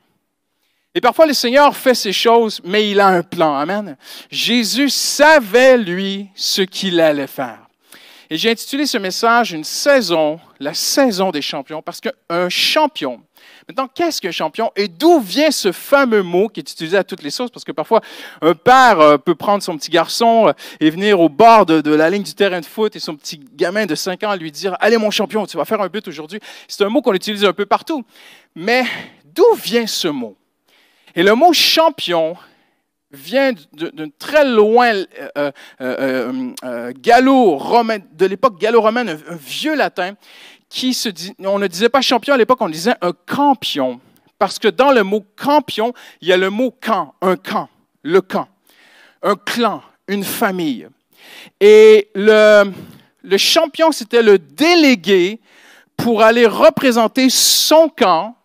Et 0.98 1.00
parfois, 1.00 1.26
le 1.26 1.32
Seigneur 1.32 1.76
fait 1.76 1.94
ces 1.94 2.12
choses, 2.12 2.60
mais 2.64 2.90
il 2.90 2.98
a 2.98 3.06
un 3.06 3.22
plan. 3.22 3.54
Amen. 3.54 3.96
Jésus 4.32 4.90
savait, 4.90 5.78
lui, 5.78 6.26
ce 6.34 6.62
qu'il 6.62 7.00
allait 7.00 7.28
faire. 7.28 7.60
Et 8.28 8.36
j'ai 8.36 8.50
intitulé 8.50 8.84
ce 8.84 8.98
message 8.98 9.52
Une 9.52 9.62
saison, 9.62 10.40
la 10.58 10.74
saison 10.74 11.30
des 11.30 11.40
champions, 11.40 11.82
parce 11.82 12.00
qu'un 12.00 12.48
champion, 12.48 13.20
maintenant, 13.68 13.86
qu'est-ce 13.86 14.20
qu'un 14.20 14.32
champion 14.32 14.72
et 14.74 14.88
d'où 14.88 15.20
vient 15.20 15.52
ce 15.52 15.70
fameux 15.70 16.24
mot 16.24 16.48
qui 16.48 16.58
est 16.58 16.68
utilisé 16.68 16.96
à 16.96 17.04
toutes 17.04 17.22
les 17.22 17.30
sauces? 17.30 17.52
Parce 17.52 17.64
que 17.64 17.70
parfois, 17.70 18.00
un 18.42 18.54
père 18.54 18.98
euh, 18.98 19.18
peut 19.18 19.36
prendre 19.36 19.62
son 19.62 19.78
petit 19.78 19.92
garçon 19.92 20.48
euh, 20.48 20.52
et 20.80 20.90
venir 20.90 21.20
au 21.20 21.28
bord 21.28 21.64
de, 21.64 21.94
la 21.94 22.10
ligne 22.10 22.24
du 22.24 22.34
terrain 22.34 22.58
de 22.58 22.66
foot 22.66 22.96
et 22.96 22.98
son 22.98 23.14
petit 23.14 23.38
gamin 23.54 23.86
de 23.86 23.94
5 23.94 24.24
ans 24.24 24.34
lui 24.34 24.50
dire 24.50 24.76
Allez, 24.80 24.98
mon 24.98 25.12
champion, 25.12 25.46
tu 25.46 25.56
vas 25.56 25.64
faire 25.64 25.80
un 25.80 25.88
but 25.88 26.08
aujourd'hui. 26.08 26.40
C'est 26.66 26.82
un 26.82 26.88
mot 26.88 27.02
qu'on 27.02 27.14
utilise 27.14 27.44
un 27.44 27.52
peu 27.52 27.66
partout. 27.66 28.04
Mais 28.56 28.82
d'où 29.24 29.54
vient 29.54 29.86
ce 29.86 30.08
mot? 30.08 30.36
Et 31.14 31.22
le 31.22 31.34
mot 31.34 31.52
champion 31.52 32.36
vient 33.10 33.52
de, 33.72 34.10
très 34.18 34.44
loin 34.44 34.92
euh, 34.94 35.04
euh, 35.36 35.52
euh, 35.80 36.52
euh 36.64 36.92
gallo-romain, 36.96 37.98
de 38.12 38.26
l'époque 38.26 38.60
gallo-romaine, 38.60 39.08
un, 39.08 39.36
vieux 39.36 39.74
latin, 39.74 40.14
qui 40.68 40.92
se 40.92 41.08
dit, 41.08 41.34
on 41.38 41.58
ne 41.58 41.66
disait 41.66 41.88
pas 41.88 42.02
champion 42.02 42.34
à 42.34 42.36
l'époque, 42.36 42.60
on 42.60 42.68
disait 42.68 42.94
un 43.00 43.12
campion. 43.26 44.00
Parce 44.38 44.58
que 44.58 44.68
dans 44.68 44.92
le 44.92 45.02
mot 45.02 45.24
campion, 45.36 45.92
il 46.20 46.28
y 46.28 46.32
a 46.32 46.36
le 46.36 46.50
mot 46.50 46.70
camp, 46.70 47.14
un 47.22 47.36
camp, 47.36 47.68
le 48.02 48.20
camp, 48.20 48.48
un 49.22 49.34
clan, 49.34 49.82
une 50.06 50.22
famille. 50.22 50.86
Et 51.60 52.10
le 52.14 52.72
champion, 53.36 53.90
c'était 53.90 54.22
le 54.22 54.38
délégué 54.38 55.40
pour 55.96 56.22
aller 56.22 56.46
représenter 56.46 57.30
son 57.30 57.88
camp 57.88 58.37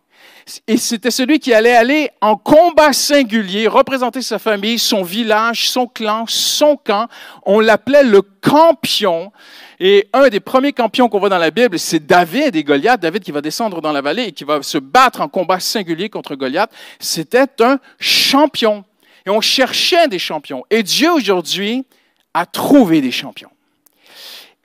et 0.68 0.78
c'était 0.78 1.12
celui 1.12 1.40
qui 1.40 1.54
allait 1.54 1.76
aller 1.76 2.10
en 2.20 2.36
combat 2.36 2.92
singulier, 2.92 3.68
représenter 3.68 4.22
sa 4.22 4.40
famille, 4.40 4.78
son 4.78 5.04
village, 5.04 5.70
son 5.70 5.88
clan, 5.88 6.26
son 6.28 6.76
camp. 6.76 7.08
On 7.46 7.60
l'appelait 7.60 8.04
le 8.04 8.22
campion. 8.22 9.32
Et 9.80 10.08
un 10.12 10.28
des 10.30 10.40
premiers 10.40 10.74
campions 10.74 11.08
qu'on 11.08 11.20
voit 11.20 11.30
dans 11.30 11.38
la 11.38 11.52
Bible, 11.52 11.80
c'est 11.80 12.06
David 12.06 12.56
et 12.56 12.64
Goliath. 12.64 13.00
David 13.00 13.24
qui 13.24 13.32
va 13.32 13.42
descendre 13.42 13.82
dans 13.82 13.92
la 13.92 14.02
vallée 14.02 14.26
et 14.26 14.32
qui 14.32 14.44
va 14.44 14.62
se 14.62 14.78
battre 14.78 15.22
en 15.22 15.30
combat 15.30 15.60
singulier 15.60 16.10
contre 16.10 16.36
Goliath. 16.36 16.72
C'était 17.00 17.62
un 17.62 17.80
champion. 18.00 18.84
Et 19.26 19.30
on 19.30 19.42
cherchait 19.42 20.08
des 20.10 20.20
champions. 20.20 20.64
Et 20.70 20.84
Dieu 20.84 21.12
aujourd'hui 21.12 21.86
a 22.34 22.46
trouvé 22.46 23.00
des 23.00 23.12
champions. 23.12 23.52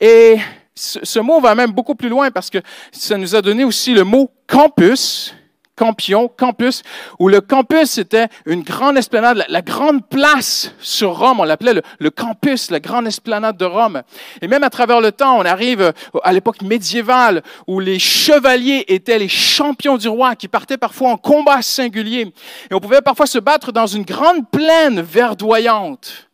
Et 0.01 0.39
ce, 0.75 0.99
ce, 1.03 1.19
mot 1.19 1.41
va 1.41 1.55
même 1.55 1.73
beaucoup 1.73 1.95
plus 1.95 2.09
loin 2.09 2.31
parce 2.31 2.51
que 2.51 2.59
ça 2.93 3.17
nous 3.17 3.35
a 3.35 3.43
donné 3.43 3.65
aussi 3.65 3.95
le 3.95 4.05
mot 4.05 4.31
campus, 4.47 5.35
Campion, 5.79 6.29
campus, 6.29 6.83
où 7.21 7.29
le 7.29 7.41
campus 7.41 7.99
était 7.99 8.27
une 8.47 8.63
grande 8.63 8.99
esplanade, 8.99 9.45
la, 9.49 9.63
grande 9.63 10.05
place 10.05 10.73
sur 10.81 11.17
Rome, 11.17 11.39
on 11.39 11.45
l'appelait 11.45 11.81
le, 12.01 12.11
campus, 12.11 12.71
la 12.73 12.81
grande 12.81 13.07
esplanade 13.07 13.57
de 13.57 13.65
Rome. 13.65 14.03
Et 14.43 14.49
même 14.49 14.65
à 14.65 14.71
travers 14.71 15.01
le 15.01 15.13
temps, 15.13 15.39
on 15.39 15.45
arrive 15.45 15.93
à 16.25 16.33
l'époque 16.33 16.63
médiévale, 16.63 17.43
où 17.69 17.79
les 17.79 18.01
chevaliers 18.01 18.85
étaient 18.89 19.21
les 19.21 19.29
champions 19.29 19.97
du 19.97 20.09
roi, 20.09 20.35
qui 20.35 20.49
partaient 20.49 20.79
parfois 20.79 21.11
en 21.11 21.17
combat 21.17 21.63
singulier. 21.63 22.33
Et 22.71 22.75
on 22.75 22.81
pouvait 22.81 23.01
parfois 23.01 23.27
se 23.27 23.39
battre 23.39 23.71
dans 23.71 23.87
une 23.87 24.03
grande 24.05 24.51
plaine 24.51 25.01
verdoyante 25.01 26.29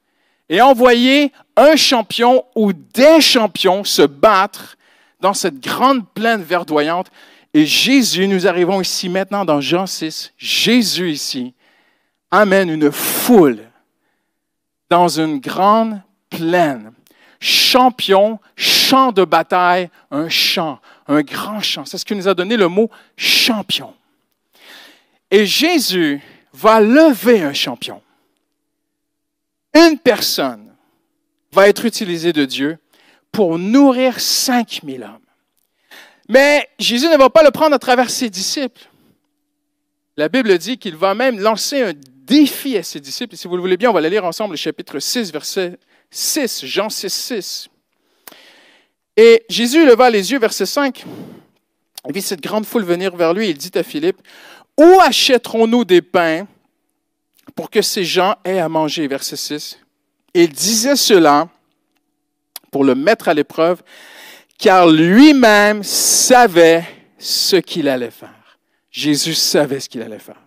et 0.48 0.62
envoyer 0.62 1.32
un 1.56 1.76
champion 1.76 2.44
ou 2.54 2.72
des 2.72 3.20
champions 3.20 3.84
se 3.84 4.02
battre 4.02 4.76
dans 5.20 5.34
cette 5.34 5.60
grande 5.60 6.06
plaine 6.14 6.42
verdoyante 6.42 7.10
et 7.54 7.66
Jésus, 7.66 8.26
nous 8.26 8.48
arrivons 8.48 8.80
ici 8.80 9.08
maintenant 9.08 9.44
dans 9.44 9.60
Jean 9.60 9.86
6, 9.86 10.32
Jésus 10.36 11.12
ici 11.12 11.54
amène 12.28 12.68
une 12.68 12.90
foule 12.90 13.60
dans 14.90 15.06
une 15.06 15.38
grande 15.38 16.02
plaine. 16.28 16.92
Champion, 17.38 18.40
champ 18.56 19.12
de 19.12 19.24
bataille, 19.24 19.88
un 20.10 20.28
champ, 20.28 20.80
un 21.06 21.22
grand 21.22 21.60
champ. 21.60 21.84
C'est 21.84 21.98
ce 21.98 22.04
qui 22.04 22.16
nous 22.16 22.26
a 22.26 22.34
donné 22.34 22.56
le 22.56 22.66
mot 22.66 22.90
champion. 23.16 23.94
Et 25.30 25.46
Jésus 25.46 26.20
va 26.52 26.80
lever 26.80 27.42
un 27.42 27.52
champion. 27.52 28.02
Une 29.74 29.98
personne 29.98 30.72
va 31.52 31.68
être 31.68 31.84
utilisée 31.84 32.32
de 32.32 32.44
Dieu 32.44 32.78
pour 33.30 33.58
nourrir 33.58 34.18
5000 34.18 35.02
hommes. 35.04 35.23
Mais 36.28 36.68
Jésus 36.78 37.08
ne 37.08 37.16
va 37.16 37.30
pas 37.30 37.42
le 37.42 37.50
prendre 37.50 37.74
à 37.74 37.78
travers 37.78 38.10
ses 38.10 38.30
disciples. 38.30 38.88
La 40.16 40.28
Bible 40.28 40.56
dit 40.58 40.78
qu'il 40.78 40.96
va 40.96 41.14
même 41.14 41.40
lancer 41.40 41.82
un 41.82 41.92
défi 42.24 42.76
à 42.76 42.82
ses 42.82 43.00
disciples. 43.00 43.34
Et 43.34 43.36
si 43.36 43.48
vous 43.48 43.56
le 43.56 43.60
voulez 43.60 43.76
bien, 43.76 43.90
on 43.90 43.92
va 43.92 44.00
le 44.00 44.08
lire 44.08 44.24
ensemble, 44.24 44.52
le 44.52 44.56
chapitre 44.56 44.98
6, 44.98 45.32
verset 45.32 45.78
6, 46.10 46.64
Jean 46.64 46.88
6, 46.88 47.12
6. 47.12 47.68
Et 49.16 49.44
Jésus 49.48 49.84
leva 49.84 50.10
les 50.10 50.32
yeux, 50.32 50.38
verset 50.38 50.66
5. 50.66 51.04
Il 52.06 52.12
vit 52.12 52.22
cette 52.22 52.40
grande 52.40 52.66
foule 52.66 52.84
venir 52.84 53.14
vers 53.16 53.32
lui. 53.32 53.50
Il 53.50 53.58
dit 53.58 53.76
à 53.76 53.82
Philippe, 53.82 54.20
Où 54.78 55.00
achèterons-nous 55.00 55.84
des 55.84 56.02
pains 56.02 56.46
pour 57.54 57.70
que 57.70 57.82
ces 57.82 58.04
gens 58.04 58.36
aient 58.44 58.58
à 58.58 58.68
manger? 58.68 59.06
Verset 59.06 59.36
6. 59.36 59.78
il 60.34 60.52
disait 60.52 60.96
cela 60.96 61.48
pour 62.70 62.84
le 62.84 62.94
mettre 62.94 63.28
à 63.28 63.34
l'épreuve, 63.34 63.82
car 64.64 64.88
lui-même 64.88 65.82
savait 65.82 66.84
ce 67.18 67.56
qu'il 67.56 67.86
allait 67.86 68.10
faire. 68.10 68.56
Jésus 68.90 69.34
savait 69.34 69.78
ce 69.78 69.90
qu'il 69.90 70.00
allait 70.00 70.18
faire. 70.18 70.40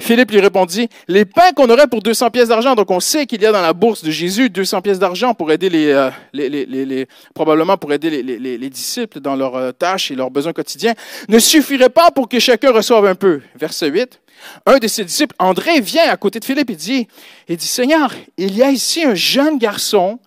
Philippe 0.00 0.30
lui 0.30 0.38
répondit, 0.38 0.88
les 1.08 1.24
pains 1.24 1.50
qu'on 1.56 1.68
aurait 1.68 1.88
pour 1.88 2.00
200 2.00 2.30
pièces 2.30 2.50
d'argent, 2.50 2.76
donc 2.76 2.88
on 2.92 3.00
sait 3.00 3.26
qu'il 3.26 3.42
y 3.42 3.46
a 3.46 3.50
dans 3.50 3.60
la 3.60 3.72
bourse 3.72 4.04
de 4.04 4.12
Jésus 4.12 4.48
200 4.48 4.80
pièces 4.80 5.00
d'argent 5.00 5.34
pour 5.34 5.50
aider 5.50 5.70
les, 5.70 5.86
euh, 5.90 7.04
probablement 7.34 7.76
pour 7.76 7.92
aider 7.92 8.22
les, 8.22 8.70
disciples 8.70 9.18
dans 9.18 9.34
leurs 9.34 9.56
euh, 9.56 9.72
tâches 9.72 10.12
et 10.12 10.14
leurs 10.14 10.30
besoins 10.30 10.52
quotidiens, 10.52 10.94
ne 11.28 11.40
suffirait 11.40 11.90
pas 11.90 12.12
pour 12.12 12.28
que 12.28 12.38
chacun 12.38 12.70
reçoive 12.70 13.06
un 13.06 13.16
peu. 13.16 13.40
Verset 13.56 13.88
8. 13.88 14.20
Un 14.66 14.78
de 14.78 14.86
ses 14.86 15.04
disciples, 15.04 15.34
André, 15.40 15.80
vient 15.80 16.08
à 16.08 16.16
côté 16.16 16.38
de 16.38 16.44
Philippe 16.44 16.70
et 16.70 16.76
dit, 16.76 17.08
il 17.48 17.56
dit, 17.56 17.66
Seigneur, 17.66 18.14
il 18.36 18.56
y 18.56 18.62
a 18.62 18.70
ici 18.70 19.02
un 19.02 19.16
jeune 19.16 19.58
garçon 19.58 20.20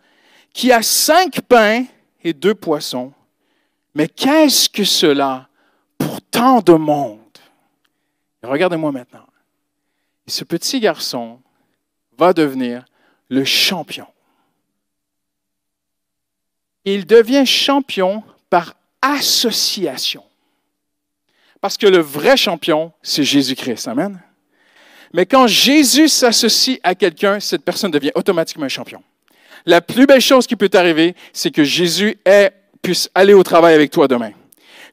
qui 0.53 0.73
a 0.73 0.81
cinq 0.81 1.39
pains 1.47 1.85
et 2.25 2.33
deux 2.33 2.55
poissons. 2.55 3.13
Mais 3.93 4.07
qu'est-ce 4.07 4.69
que 4.69 4.83
cela 4.83 5.47
pour 5.97 6.21
tant 6.21 6.61
de 6.61 6.73
monde? 6.73 7.19
Regardez-moi 8.43 8.91
maintenant. 8.91 9.25
ce 10.27 10.43
petit 10.43 10.79
garçon 10.79 11.41
va 12.17 12.31
devenir 12.31 12.85
le 13.29 13.43
champion. 13.43 14.07
Il 16.85 17.05
devient 17.05 17.45
champion 17.45 18.23
par 18.49 18.75
association. 19.01 20.23
Parce 21.59 21.77
que 21.77 21.85
le 21.85 21.99
vrai 21.99 22.37
champion, 22.37 22.91
c'est 23.03 23.23
Jésus-Christ. 23.23 23.87
Amen. 23.87 24.21
Mais 25.13 25.25
quand 25.25 25.47
Jésus 25.47 26.07
s'associe 26.07 26.79
à 26.83 26.95
quelqu'un, 26.95 27.39
cette 27.39 27.63
personne 27.63 27.91
devient 27.91 28.11
automatiquement 28.15 28.65
un 28.65 28.69
champion. 28.69 29.03
La 29.65 29.81
plus 29.81 30.07
belle 30.07 30.21
chose 30.21 30.47
qui 30.47 30.55
peut 30.55 30.69
arriver, 30.73 31.15
c'est 31.33 31.51
que 31.51 31.63
Jésus 31.63 32.17
puisse 32.81 33.09
aller 33.15 33.33
au 33.33 33.43
travail 33.43 33.73
avec 33.73 33.91
toi 33.91 34.07
demain. 34.07 34.31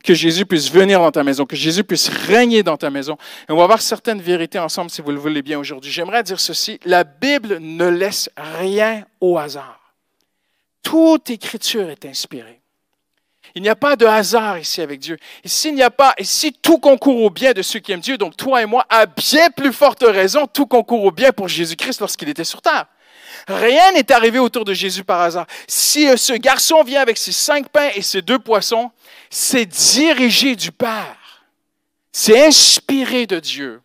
Que 0.05 0.15
Jésus 0.15 0.47
puisse 0.47 0.71
venir 0.71 1.01
dans 1.01 1.11
ta 1.11 1.25
maison, 1.25 1.45
que 1.45 1.57
Jésus 1.57 1.83
puisse 1.83 2.09
régner 2.09 2.63
dans 2.63 2.77
ta 2.77 2.89
maison. 2.89 3.17
Et 3.49 3.53
on 3.53 3.57
va 3.57 3.67
voir 3.67 3.83
certaines 3.83 4.21
vérités 4.21 4.59
ensemble 4.59 4.91
si 4.91 5.03
vous 5.03 5.11
le 5.11 5.19
voulez 5.19 5.43
bien 5.43 5.59
aujourd'hui. 5.59 5.91
J'aimerais 5.91 6.23
dire 6.23 6.39
ceci, 6.39 6.79
la 6.85 7.05
Bible 7.05 7.59
ne 7.61 7.89
laisse 7.89 8.31
rien 8.37 9.05
au 9.21 9.39
hasard. 9.39 9.95
Toute 10.83 11.31
écriture 11.31 11.91
est 11.91 12.05
inspirée. 12.07 12.61
Il 13.55 13.63
n'y 13.63 13.69
a 13.69 13.77
pas 13.77 13.97
de 13.97 14.07
hasard 14.07 14.59
ici 14.59 14.81
avec 14.81 15.01
Dieu. 15.01 15.17
Et 15.43 15.49
s'il 15.49 15.75
n'y 15.75 15.83
a 15.83 15.91
pas, 15.91 16.15
et 16.17 16.25
si 16.25 16.53
tout 16.53 16.79
concourt 16.79 17.23
au 17.23 17.31
bien 17.31 17.53
de 17.53 17.63
ceux 17.63 17.81
qui 17.81 17.93
aiment 17.93 18.01
Dieu, 18.01 18.19
donc 18.19 18.37
toi 18.37 18.63
et 18.63 18.67
moi, 18.67 18.87
à 18.89 19.07
bien 19.07 19.51
plus 19.51 19.73
forte 19.73 20.05
raison, 20.07 20.47
tout 20.47 20.67
concourt 20.67 21.05
au 21.05 21.11
bien 21.11 21.33
pour 21.33 21.49
Jésus-Christ 21.49 22.01
lorsqu'il 22.01 22.29
était 22.29 22.45
sur 22.45 22.63
terre. 22.63 22.87
Rien 23.49 23.93
n'est 23.93 24.13
arrivé 24.13 24.39
autour 24.39 24.65
de 24.65 24.75
Jésus 24.75 25.05
par 25.05 25.23
hasard. 25.23 25.47
Si 25.67 26.07
ce 26.19 26.35
garçon 26.35 26.83
vient 26.85 27.01
avec 27.01 27.17
ses 27.17 27.33
cinq 27.33 27.69
pains 27.71 27.91
et 27.95 28.03
ses 28.03 28.21
deux 28.21 28.39
poissons, 28.39 28.91
c'est 29.31 29.67
dirigé 29.67 30.55
du 30.55 30.71
Père. 30.71 31.17
C'est 32.13 32.47
inspiré 32.47 33.27
de 33.27 33.41
Dieu. 33.41 33.81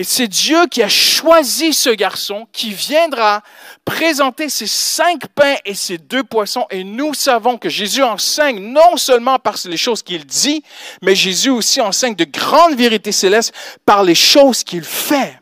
Et 0.00 0.04
c'est 0.04 0.28
Dieu 0.28 0.66
qui 0.70 0.80
a 0.80 0.88
choisi 0.88 1.72
ce 1.72 1.90
garçon 1.90 2.46
qui 2.52 2.72
viendra 2.72 3.42
présenter 3.84 4.48
ses 4.48 4.68
cinq 4.68 5.26
pains 5.34 5.56
et 5.64 5.74
ses 5.74 5.98
deux 5.98 6.22
poissons. 6.22 6.66
Et 6.70 6.84
nous 6.84 7.14
savons 7.14 7.58
que 7.58 7.68
Jésus 7.68 8.04
enseigne 8.04 8.60
non 8.60 8.96
seulement 8.96 9.40
par 9.40 9.56
les 9.64 9.76
choses 9.76 10.04
qu'il 10.04 10.24
dit, 10.24 10.62
mais 11.02 11.16
Jésus 11.16 11.50
aussi 11.50 11.80
enseigne 11.80 12.14
de 12.14 12.24
grandes 12.24 12.76
vérités 12.76 13.10
célestes 13.10 13.52
par 13.84 14.04
les 14.04 14.14
choses 14.14 14.62
qu'il 14.62 14.84
fait. 14.84 15.34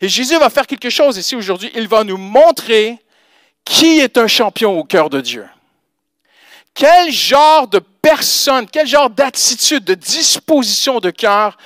Et 0.00 0.08
Jésus 0.08 0.38
va 0.38 0.50
faire 0.50 0.66
quelque 0.66 0.90
chose 0.90 1.18
ici 1.18 1.36
aujourd'hui. 1.36 1.70
Il 1.74 1.88
va 1.88 2.04
nous 2.04 2.16
montrer 2.16 2.98
qui 3.64 4.00
est 4.00 4.16
un 4.16 4.26
champion 4.26 4.78
au 4.78 4.84
cœur 4.84 5.10
de 5.10 5.20
Dieu. 5.20 5.46
Quel 6.72 7.10
genre 7.10 7.68
de 7.68 7.78
personne, 7.78 8.66
quel 8.70 8.86
genre 8.86 9.10
d'attitude, 9.10 9.84
de 9.84 9.94
disposition 9.94 11.00
de 11.00 11.10
cœur 11.10 11.58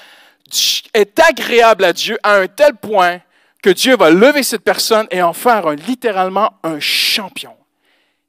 est 0.92 1.18
agréable 1.20 1.84
à 1.84 1.92
Dieu 1.92 2.18
à 2.22 2.36
un 2.36 2.46
tel 2.46 2.74
point 2.74 3.20
que 3.62 3.70
Dieu 3.70 3.96
va 3.96 4.10
lever 4.10 4.42
cette 4.42 4.62
personne 4.62 5.06
et 5.10 5.22
en 5.22 5.32
faire 5.32 5.70
littéralement 5.70 6.52
un 6.62 6.80
champion. 6.80 7.56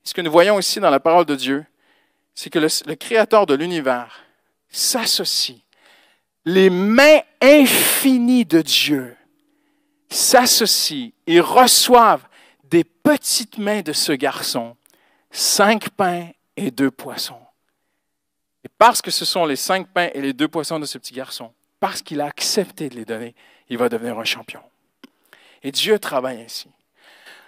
Ce 0.03 0.13
que 0.13 0.21
nous 0.21 0.31
voyons 0.31 0.59
ici 0.59 0.79
dans 0.79 0.89
la 0.89 0.99
parole 0.99 1.25
de 1.25 1.35
Dieu, 1.35 1.65
c'est 2.33 2.49
que 2.49 2.59
le, 2.59 2.95
Créateur 2.95 3.45
de 3.45 3.53
l'univers 3.53 4.23
s'associe. 4.69 5.57
Les 6.45 6.69
mains 6.69 7.21
infinies 7.41 8.45
de 8.45 8.61
Dieu 8.61 9.17
s'associent 10.09 11.11
et 11.27 11.39
reçoivent 11.39 12.27
des 12.65 12.83
petites 12.83 13.57
mains 13.57 13.81
de 13.81 13.93
ce 13.93 14.11
garçon, 14.11 14.75
cinq 15.31 15.89
pains 15.89 16.29
et 16.57 16.71
deux 16.71 16.91
poissons. 16.91 17.39
Et 18.63 18.69
parce 18.77 19.01
que 19.01 19.11
ce 19.11 19.25
sont 19.25 19.45
les 19.45 19.55
cinq 19.55 19.87
pains 19.87 20.09
et 20.13 20.21
les 20.21 20.33
deux 20.33 20.47
poissons 20.47 20.79
de 20.79 20.85
ce 20.85 20.97
petit 20.97 21.13
garçon, 21.13 21.53
parce 21.79 22.01
qu'il 22.01 22.21
a 22.21 22.25
accepté 22.25 22.89
de 22.89 22.95
les 22.95 23.05
donner, 23.05 23.35
il 23.69 23.77
va 23.77 23.89
devenir 23.89 24.17
un 24.17 24.25
champion. 24.25 24.61
Et 25.63 25.71
Dieu 25.71 25.99
travaille 25.99 26.41
ainsi. 26.41 26.69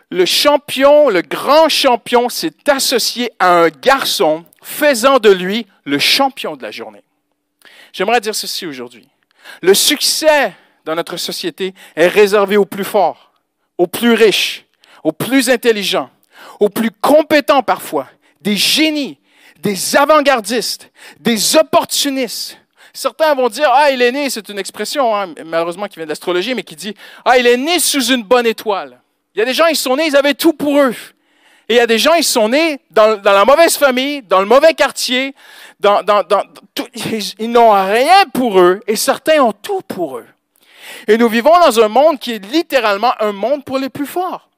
Le 0.09 0.25
champion, 0.25 1.09
le 1.09 1.21
grand 1.21 1.69
champion, 1.69 2.29
s'est 2.29 2.69
associé 2.69 3.31
à 3.39 3.63
un 3.63 3.69
garçon, 3.69 4.45
faisant 4.61 5.19
de 5.19 5.29
lui 5.29 5.67
le 5.83 5.99
champion 5.99 6.55
de 6.55 6.63
la 6.63 6.71
journée. 6.71 7.03
J'aimerais 7.91 8.21
dire 8.21 8.35
ceci 8.35 8.65
aujourd'hui. 8.65 9.09
Le 9.61 9.73
succès 9.73 10.53
dans 10.87 10.95
notre 10.95 11.17
société 11.17 11.73
est 11.97 12.07
réservé 12.07 12.55
aux 12.55 12.65
plus 12.65 12.85
forts, 12.85 13.33
aux 13.77 13.87
plus 13.87 14.13
riches, 14.13 14.65
aux 15.03 15.11
plus 15.11 15.49
intelligents, 15.49 16.09
aux 16.61 16.69
plus 16.69 16.91
compétents 16.91 17.61
parfois, 17.61 18.07
des 18.41 18.55
génies, 18.55 19.19
des 19.59 19.97
avant-gardistes, 19.97 20.89
des 21.19 21.57
opportunistes. 21.57 22.57
Certains 22.93 23.35
vont 23.35 23.49
dire, 23.49 23.69
ah, 23.69 23.91
il 23.91 24.01
est 24.01 24.13
né, 24.13 24.29
c'est 24.29 24.47
une 24.47 24.57
expression, 24.57 25.13
hein, 25.13 25.33
malheureusement 25.45 25.87
qui 25.87 25.97
vient 25.97 26.05
de 26.05 26.09
l'astrologie, 26.09 26.55
mais 26.55 26.63
qui 26.63 26.77
dit, 26.77 26.95
ah, 27.25 27.37
il 27.37 27.45
est 27.45 27.57
né 27.57 27.79
sous 27.79 28.05
une 28.05 28.23
bonne 28.23 28.47
étoile. 28.47 29.01
Il 29.35 29.39
y 29.39 29.41
a 29.41 29.45
des 29.45 29.53
gens, 29.53 29.67
ils 29.67 29.75
sont 29.75 29.97
nés, 29.97 30.07
ils 30.07 30.15
avaient 30.15 30.35
tout 30.35 30.53
pour 30.53 30.79
eux. 30.79 30.95
Et 31.67 31.73
il 31.73 31.75
y 31.75 31.81
a 31.81 31.85
des 31.85 31.99
gens, 31.99 32.13
ils 32.13 32.23
sont 32.23 32.47
nés 32.47 32.79
dans, 32.91 33.21
la 33.21 33.43
mauvaise 33.43 33.75
famille, 33.75 34.21
dans 34.21 34.39
le 34.39 34.45
mauvais 34.45 34.73
quartier, 34.73 35.35
dans, 35.81 36.01
ils 37.39 37.51
n'ont 37.51 37.71
rien 37.71 38.23
pour 38.33 38.57
eux, 38.57 38.79
et 38.87 38.95
certains 38.95 39.41
ont 39.43 39.51
tout 39.51 39.81
pour 39.81 40.17
eux. 40.19 40.25
Et 41.07 41.17
nous 41.17 41.29
vivons 41.29 41.57
dans 41.59 41.79
un 41.79 41.87
monde 41.87 42.19
qui 42.19 42.33
est 42.33 42.45
littéralement 42.45 43.13
un 43.19 43.31
monde 43.31 43.63
pour 43.63 43.77
les 43.77 43.89
plus 43.89 44.05
forts. 44.05 44.49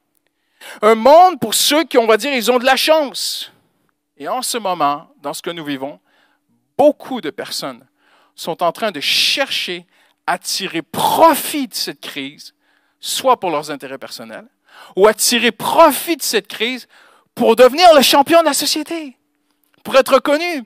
Un 0.82 0.96
monde 0.96 1.40
pour 1.40 1.54
ceux 1.54 1.84
qui, 1.84 1.98
on 1.98 2.08
va 2.08 2.18
dire, 2.18 2.34
ils 2.34 2.52
ont 2.52 2.60
de 2.60 2.66
la 2.66 2.76
chance. 2.76 3.52
Et 4.18 4.28
en 4.28 4.42
ce 4.42 4.58
moment, 4.58 5.08
dans 5.22 5.34
ce 5.34 5.42
que 5.42 5.50
nous 5.50 5.64
vivons, 5.64 6.00
beaucoup 6.78 7.22
de 7.22 7.30
personnes 7.30 7.86
sont 8.36 8.64
en 8.64 8.72
train 8.72 8.92
de 8.92 9.00
chercher 9.00 9.86
à 10.28 10.38
tirer 10.38 10.82
profit 10.82 11.68
de 11.68 11.74
cette 11.74 12.02
crise, 12.02 12.54
soit 13.00 13.40
pour 13.40 13.50
leurs 13.50 13.72
intérêts 13.72 13.98
personnels, 13.98 14.48
ou 14.96 15.08
à 15.08 15.14
tirer 15.14 15.52
profit 15.52 16.18
de 16.18 16.22
cette 16.22 16.48
crise 16.48 16.88
pour 17.34 17.56
devenir 17.56 17.88
le 17.96 18.02
champion 18.02 18.42
de 18.42 18.46
la 18.46 18.54
société, 18.54 19.18
pour 19.84 19.96
être 19.96 20.14
reconnu, 20.16 20.64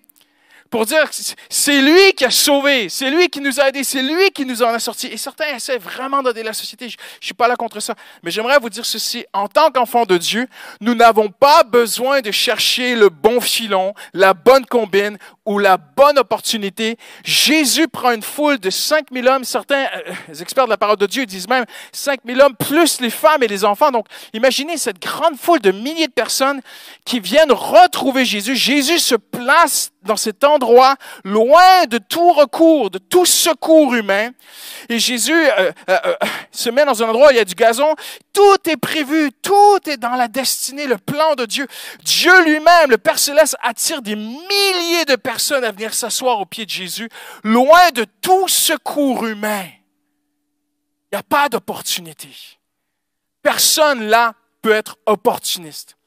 pour 0.74 0.88
dire 0.88 1.07
c'est 1.49 1.82
lui 1.84 2.13
qui 2.13 2.26
a 2.26 2.32
sauvé, 2.32 2.89
c'est 2.89 3.11
lui 3.11 3.30
qui 3.30 3.39
nous 3.41 3.59
a 3.59 3.69
aidés, 3.69 3.84
c'est 3.84 4.01
lui 4.01 4.32
qui 4.32 4.43
nous 4.43 4.63
en 4.63 4.69
a 4.69 4.80
sortis. 4.80 5.05
Et 5.05 5.17
certains 5.17 5.55
essaient 5.55 5.78
vraiment 5.78 6.24
d'aider 6.24 6.41
la 6.41 6.51
société. 6.51 6.89
Je 6.89 6.97
ne 6.97 7.01
suis 7.21 7.36
pas 7.36 7.47
là 7.47 7.55
contre 7.55 7.80
ça. 7.80 7.93
Mais 8.24 8.32
j'aimerais 8.32 8.57
vous 8.57 8.71
dire 8.71 8.84
ceci. 8.84 9.24
En 9.34 9.47
tant 9.47 9.69
qu'enfants 9.69 10.05
de 10.05 10.17
Dieu, 10.17 10.47
nous 10.82 10.95
n'avons 10.95 11.30
pas 11.30 11.61
besoin 11.61 12.21
de 12.21 12.32
chercher 12.32 12.95
le 12.95 13.09
bon 13.09 13.39
filon, 13.39 13.93
la 14.15 14.34
bonne 14.34 14.65
combine 14.65 15.19
ou 15.45 15.59
la 15.59 15.77
bonne 15.77 16.17
opportunité. 16.17 16.97
Jésus 17.23 17.87
prend 17.87 18.11
une 18.11 18.21
foule 18.21 18.59
de 18.59 18.69
5000 18.69 19.27
hommes. 19.27 19.43
Certains 19.43 19.85
euh, 19.85 20.41
experts 20.41 20.65
de 20.65 20.69
la 20.69 20.77
parole 20.77 20.97
de 20.97 21.05
Dieu 21.05 21.25
disent 21.25 21.47
même 21.47 21.65
5000 21.91 22.41
hommes 22.41 22.55
plus 22.55 23.01
les 23.01 23.09
femmes 23.09 23.43
et 23.43 23.47
les 23.47 23.65
enfants. 23.65 23.91
Donc, 23.91 24.07
imaginez 24.33 24.77
cette 24.77 25.01
grande 25.01 25.37
foule 25.37 25.59
de 25.59 25.71
milliers 25.71 26.07
de 26.07 26.13
personnes 26.13 26.61
qui 27.05 27.19
viennent 27.19 27.51
retrouver 27.51 28.25
Jésus. 28.25 28.55
Jésus 28.55 28.99
se 28.99 29.15
place 29.15 29.91
dans 30.03 30.17
cet 30.17 30.43
endroit, 30.43 30.95
loin 31.23 31.85
de 31.89 31.97
tout 31.97 32.33
recours, 32.33 32.89
de 32.89 32.97
tout 32.97 33.25
secours 33.25 33.93
humain. 33.93 34.31
Et 34.89 34.99
Jésus 34.99 35.33
euh, 35.33 35.71
euh, 35.89 35.97
euh, 36.05 36.15
se 36.51 36.69
met 36.69 36.85
dans 36.85 37.01
un 37.01 37.09
endroit 37.09 37.27
où 37.27 37.31
il 37.31 37.37
y 37.37 37.39
a 37.39 37.45
du 37.45 37.55
gazon. 37.55 37.95
Tout 38.33 38.69
est 38.69 38.77
prévu, 38.77 39.31
tout 39.41 39.79
est 39.89 39.97
dans 39.97 40.15
la 40.15 40.27
destinée, 40.27 40.87
le 40.87 40.97
plan 40.97 41.35
de 41.35 41.45
Dieu. 41.45 41.67
Dieu 42.03 42.43
lui-même, 42.43 42.89
le 42.89 42.97
Père 42.97 43.19
céleste, 43.19 43.55
attire 43.61 44.01
des 44.01 44.15
milliers 44.15 45.05
de 45.07 45.15
personnes 45.15 45.32
à 45.34 45.71
venir 45.71 45.93
s'asseoir 45.93 46.39
au 46.39 46.45
pied 46.45 46.65
de 46.65 46.69
Jésus, 46.69 47.09
loin 47.43 47.91
de 47.91 48.05
tout 48.21 48.47
secours 48.47 49.25
humain. 49.25 49.65
Il 51.11 51.15
n'y 51.15 51.19
a 51.19 51.23
pas 51.23 51.49
d'opportunité. 51.49 52.29
Personne 53.41 54.03
là 54.03 54.34
peut 54.61 54.71
être 54.71 54.97
opportuniste. 55.05 55.97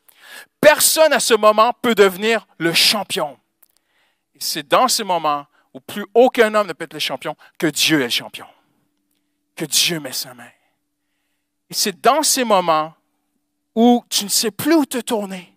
Personne 0.60 1.12
à 1.12 1.20
ce 1.20 1.34
moment 1.34 1.72
peut 1.80 1.94
devenir 1.94 2.46
le 2.58 2.72
champion. 2.72 3.38
Et 4.34 4.38
c'est 4.40 4.66
dans 4.66 4.88
ces 4.88 5.04
moments 5.04 5.46
où 5.72 5.80
plus 5.80 6.06
aucun 6.14 6.54
homme 6.54 6.66
ne 6.66 6.72
peut 6.72 6.84
être 6.84 6.94
le 6.94 6.98
champion 6.98 7.36
que 7.58 7.66
Dieu 7.66 8.02
est 8.02 8.10
champion. 8.10 8.46
Que 9.54 9.64
Dieu 9.64 10.00
met 10.00 10.12
sa 10.12 10.34
main. 10.34 10.50
Et 11.70 11.74
c'est 11.74 12.00
dans 12.00 12.22
ces 12.22 12.44
moments 12.44 12.94
où 13.74 14.04
tu 14.08 14.24
ne 14.24 14.30
sais 14.30 14.50
plus 14.50 14.74
où 14.74 14.86
te 14.86 14.98
tourner, 14.98 15.55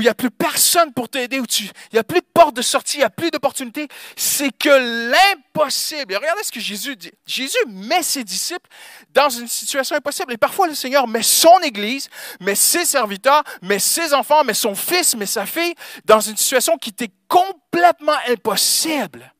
où 0.00 0.02
il 0.02 0.04
n'y 0.04 0.10
a 0.10 0.14
plus 0.14 0.30
personne 0.30 0.94
pour 0.94 1.10
t'aider, 1.10 1.40
où 1.40 1.46
tu, 1.46 1.64
il 1.64 1.92
n'y 1.92 1.98
a 1.98 2.04
plus 2.04 2.20
de 2.20 2.26
porte 2.32 2.56
de 2.56 2.62
sortie, 2.62 2.96
il 2.96 3.00
n'y 3.00 3.04
a 3.04 3.10
plus 3.10 3.30
d'opportunité, 3.30 3.86
c'est 4.16 4.50
que 4.50 5.10
l'impossible. 5.10 6.16
Regardez 6.16 6.42
ce 6.42 6.50
que 6.50 6.58
Jésus 6.58 6.96
dit. 6.96 7.12
Jésus 7.26 7.58
met 7.68 8.02
ses 8.02 8.24
disciples 8.24 8.66
dans 9.12 9.28
une 9.28 9.46
situation 9.46 9.96
impossible. 9.96 10.32
Et 10.32 10.38
parfois, 10.38 10.68
le 10.68 10.74
Seigneur 10.74 11.06
met 11.06 11.22
son 11.22 11.58
Église, 11.58 12.08
met 12.40 12.54
ses 12.54 12.86
serviteurs, 12.86 13.44
met 13.60 13.78
ses 13.78 14.14
enfants, 14.14 14.42
met 14.42 14.54
son 14.54 14.74
fils, 14.74 15.14
met 15.16 15.26
sa 15.26 15.44
fille 15.44 15.74
dans 16.06 16.20
une 16.20 16.38
situation 16.38 16.78
qui 16.78 16.88
était 16.88 17.10
complètement 17.28 18.16
impossible 18.26 19.34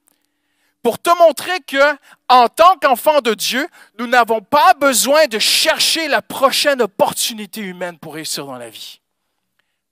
pour 0.83 0.99
te 0.99 1.11
montrer 1.19 1.59
que, 1.67 1.97
en 2.29 2.49
tant 2.49 2.77
qu'enfant 2.83 3.23
de 3.23 3.33
Dieu, 3.33 3.67
nous 3.99 4.07
n'avons 4.07 4.43
pas 4.43 4.75
besoin 4.75 5.27
de 5.27 5.39
chercher 5.39 6.07
la 6.07 6.21
prochaine 6.21 6.83
opportunité 6.83 7.63
humaine 7.63 7.99
pour 7.99 8.13
réussir 8.13 8.45
dans 8.45 8.57
la 8.57 8.69
vie. 8.69 9.01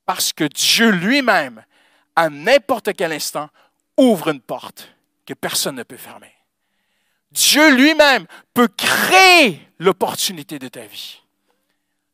Parce 0.08 0.32
que 0.32 0.44
Dieu 0.44 0.88
lui-même, 0.88 1.62
à 2.16 2.30
n'importe 2.30 2.94
quel 2.96 3.12
instant, 3.12 3.50
ouvre 3.98 4.28
une 4.28 4.40
porte 4.40 4.88
que 5.26 5.34
personne 5.34 5.74
ne 5.74 5.82
peut 5.82 5.98
fermer. 5.98 6.32
Dieu 7.30 7.74
lui-même 7.74 8.24
peut 8.54 8.68
créer 8.68 9.60
l'opportunité 9.78 10.58
de 10.58 10.68
ta 10.68 10.86
vie. 10.86 11.20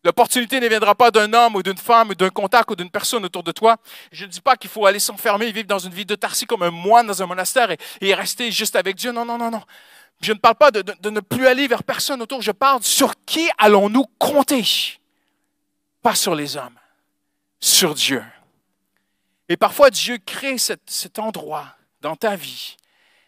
L'opportunité 0.03 0.59
ne 0.59 0.67
viendra 0.67 0.97
pas 0.97 1.13
d'un 1.13 1.33
homme 1.33 1.55
ou 1.55 1.63
d'une 1.63 1.79
femme 1.79 2.11
ou 2.11 2.15
d'un 2.17 2.31
contact 2.31 2.69
ou 2.73 2.75
d'une 2.75 2.91
personne 2.91 3.25
autour 3.27 3.45
de 3.45 3.53
toi. 3.53 3.77
Je 4.11 4.25
ne 4.25 4.31
dis 4.31 4.41
pas 4.41 4.57
qu'il 4.57 4.71
faut 4.71 4.87
aller 4.87 4.99
s'enfermer 4.99 5.47
et 5.47 5.53
vivre 5.53 5.69
dans 5.69 5.79
une 5.79 5.95
vie 5.95 6.05
de 6.05 6.17
tarsie 6.17 6.47
comme 6.47 6.65
un 6.65 6.73
moine 6.73 7.07
dans 7.07 7.23
un 7.23 7.27
monastère 7.27 7.69
et, 8.01 8.13
rester 8.13 8.51
juste 8.51 8.75
avec 8.75 8.97
Dieu. 8.97 9.13
Non, 9.13 9.25
non, 9.25 9.39
non, 9.39 9.53
non. 9.53 9.63
Je 10.21 10.33
ne 10.33 10.39
parle 10.39 10.57
pas 10.57 10.73
de 10.73 11.11
ne 11.11 11.21
plus 11.21 11.47
aller 11.47 11.69
vers 11.69 11.85
personne 11.85 12.21
autour. 12.21 12.43
Je 12.43 12.51
parle 12.51 12.83
sur 12.83 13.15
qui 13.25 13.49
allons-nous 13.57 14.07
compter? 14.19 14.65
Pas 16.03 16.17
sur 16.17 16.35
les 16.35 16.57
hommes 16.57 16.77
sur 17.65 17.95
Dieu. 17.95 18.23
Et 19.49 19.57
parfois, 19.57 19.89
Dieu 19.89 20.19
crée 20.19 20.59
cet, 20.59 21.19
endroit 21.19 21.75
dans 22.03 22.15
ta 22.15 22.37
vie. 22.37 22.77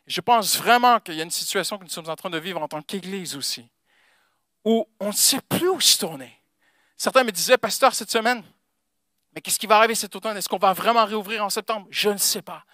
Je 0.06 0.20
pense 0.20 0.58
vraiment 0.58 1.00
qu'il 1.00 1.14
y 1.14 1.20
a 1.20 1.24
une 1.24 1.30
situation 1.30 1.78
que 1.78 1.84
nous 1.84 1.90
sommes 1.90 2.10
en 2.10 2.16
train 2.16 2.28
de 2.28 2.38
vivre 2.38 2.60
en 2.60 2.68
tant 2.68 2.82
qu'Église 2.82 3.34
aussi, 3.34 3.66
où 4.64 4.86
on 5.00 5.08
ne 5.08 5.12
sait 5.12 5.40
plus 5.48 5.68
où 5.68 5.80
se 5.80 5.98
tourner. 5.98 6.38
Certains 6.98 7.24
me 7.24 7.32
disaient, 7.32 7.56
pasteur, 7.56 7.94
cette 7.94 8.10
semaine, 8.10 8.42
mais 9.34 9.40
qu'est-ce 9.40 9.58
qui 9.58 9.66
va 9.66 9.78
arriver 9.78 9.94
cet 9.94 10.14
automne? 10.14 10.36
Est-ce 10.36 10.48
qu'on 10.48 10.58
va 10.58 10.74
vraiment 10.74 11.04
réouvrir 11.06 11.42
en 11.42 11.50
septembre? 11.50 11.86
Je 11.90 12.10
ne 12.10 12.18
sais 12.18 12.42
pas. 12.42 12.64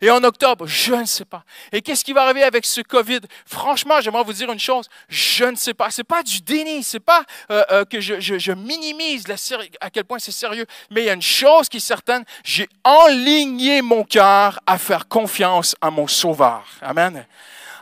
Et 0.00 0.10
en 0.10 0.22
octobre, 0.24 0.66
je 0.66 0.94
ne 0.94 1.04
sais 1.04 1.24
pas. 1.24 1.44
Et 1.72 1.82
qu'est-ce 1.82 2.04
qui 2.04 2.12
va 2.12 2.22
arriver 2.22 2.42
avec 2.42 2.64
ce 2.64 2.80
COVID? 2.80 3.20
Franchement, 3.46 4.00
j'aimerais 4.00 4.24
vous 4.24 4.32
dire 4.32 4.50
une 4.50 4.58
chose, 4.58 4.88
je 5.08 5.44
ne 5.44 5.56
sais 5.56 5.74
pas. 5.74 5.90
C'est 5.90 6.04
pas 6.04 6.22
du 6.22 6.40
déni, 6.40 6.82
c'est 6.82 7.00
pas 7.00 7.24
euh, 7.50 7.64
euh, 7.70 7.84
que 7.84 8.00
je, 8.00 8.20
je, 8.20 8.52
minimise 8.52 9.28
la 9.28 9.36
à 9.80 9.90
quel 9.90 10.04
point 10.04 10.18
c'est 10.18 10.32
sérieux. 10.32 10.66
Mais 10.90 11.02
il 11.02 11.06
y 11.06 11.10
a 11.10 11.14
une 11.14 11.22
chose 11.22 11.68
qui 11.68 11.78
est 11.78 11.80
certaine, 11.80 12.24
j'ai 12.44 12.68
enligné 12.84 13.82
mon 13.82 14.04
cœur 14.04 14.60
à 14.66 14.78
faire 14.78 15.08
confiance 15.08 15.74
à 15.80 15.90
mon 15.90 16.06
Sauveur. 16.06 16.64
Amen. 16.80 17.24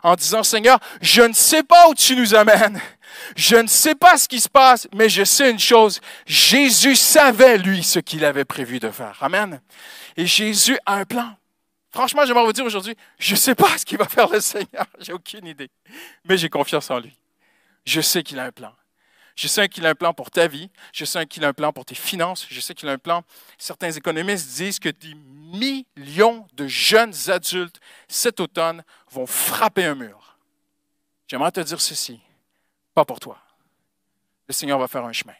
En 0.03 0.15
disant, 0.15 0.43
Seigneur, 0.43 0.79
je 1.01 1.23
ne 1.23 1.33
sais 1.33 1.63
pas 1.63 1.89
où 1.89 1.95
tu 1.95 2.17
nous 2.17 2.35
amènes. 2.35 2.81
Je 3.35 3.57
ne 3.57 3.67
sais 3.67 3.95
pas 3.95 4.19
ce 4.19 4.29
qui 4.29 4.41
se 4.41 4.49
passe, 4.49 4.89
mais 4.95 5.09
je 5.09 5.25
sais 5.25 5.51
une 5.51 5.59
chose. 5.59 6.01
Jésus 6.27 6.97
savait, 6.97 7.59
lui, 7.59 7.83
ce 7.83 7.99
qu'il 7.99 8.25
avait 8.25 8.45
prévu 8.45 8.79
de 8.79 8.91
faire. 8.91 9.17
Amen. 9.21 9.61
Et 10.17 10.27
Jésus 10.27 10.79
a 10.87 10.97
un 10.97 11.05
plan. 11.05 11.35
Franchement, 11.97 12.27
j'aimerais 12.27 12.45
vous 12.45 12.53
dire 12.53 12.67
aujourd'hui, 12.67 12.95
je 13.19 13.33
ne 13.33 13.39
sais 13.39 13.55
pas 13.55 13.79
ce 13.79 13.87
qu'il 13.87 13.97
va 13.97 14.05
faire 14.05 14.29
le 14.29 14.39
Seigneur, 14.39 14.85
j'ai 15.01 15.15
aucune 15.15 15.47
idée, 15.47 15.71
mais 16.27 16.37
j'ai 16.37 16.51
confiance 16.51 16.91
en 16.91 17.01
lui. 17.01 17.17
Je 17.87 18.03
sais 18.03 18.23
qu'il 18.23 18.39
a 18.39 18.45
un 18.45 18.53
plan. 18.53 18.75
Je 19.35 19.49
sais 19.49 19.67
qu'il 19.71 19.87
a 19.87 19.89
un 19.89 19.95
plan 19.95 20.13
pour 20.13 20.31
ta 20.31 20.47
vie, 20.47 20.69
je 20.93 21.07
sais 21.07 21.25
qu'il 21.25 21.43
a 21.43 21.49
un 21.49 21.53
plan 21.55 21.73
pour 21.73 21.87
tes 21.87 21.95
finances, 21.95 22.47
je 22.51 22.61
sais 22.61 22.75
qu'il 22.75 22.91
a 22.91 22.93
un 22.93 22.99
plan. 22.99 23.23
Certains 23.57 23.93
économistes 23.93 24.57
disent 24.57 24.79
que 24.79 24.91
des 24.91 25.15
millions 25.15 26.47
de 26.53 26.67
jeunes 26.67 27.15
adultes 27.29 27.81
cet 28.09 28.41
automne 28.41 28.85
vont 29.11 29.27
frapper 29.27 29.87
un 29.87 29.95
mur. 29.95 30.37
J'aimerais 31.29 31.51
te 31.51 31.61
dire 31.61 31.81
ceci, 31.81 32.21
pas 32.93 33.07
pour 33.07 33.21
toi. 33.21 33.39
Le 34.49 34.53
Seigneur 34.53 34.79
va 34.79 34.87
faire 34.87 35.05
un 35.07 35.15
chemin. 35.15 35.35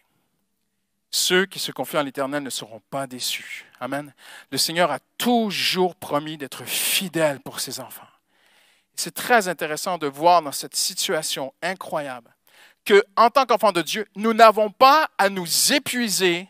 Ceux 1.11 1.47
qui 1.47 1.59
se 1.59 1.73
confient 1.73 1.99
en 1.99 2.03
l'Éternel 2.03 2.43
ne 2.43 2.51
seront 2.51 2.83
pas 2.91 3.07
déçus. 3.07 3.65
Amen. 3.81 4.13
Le 4.51 4.59
Seigneur 4.59 4.91
a 4.91 4.99
toujours 5.19 5.95
promis 5.95 6.37
d'être 6.37 6.65
fidèle 6.65 7.41
pour 7.41 7.61
ses 7.61 7.81
enfants. 7.81 8.09
C'est 8.95 9.15
très 9.15 9.49
intéressant 9.49 9.99
de 9.99 10.07
voir 10.07 10.43
dans 10.43 10.53
cette 10.53 10.77
situation 10.77 11.53
incroyable 11.63 12.35
que, 12.85 13.05
en 13.17 13.31
tant 13.31 13.45
qu'enfants 13.45 13.73
de 13.73 13.83
Dieu, 13.83 14.07
nous 14.15 14.33
n'avons 14.33 14.71
pas 14.71 15.11
à 15.19 15.29
nous 15.29 15.73
épuiser 15.73 16.49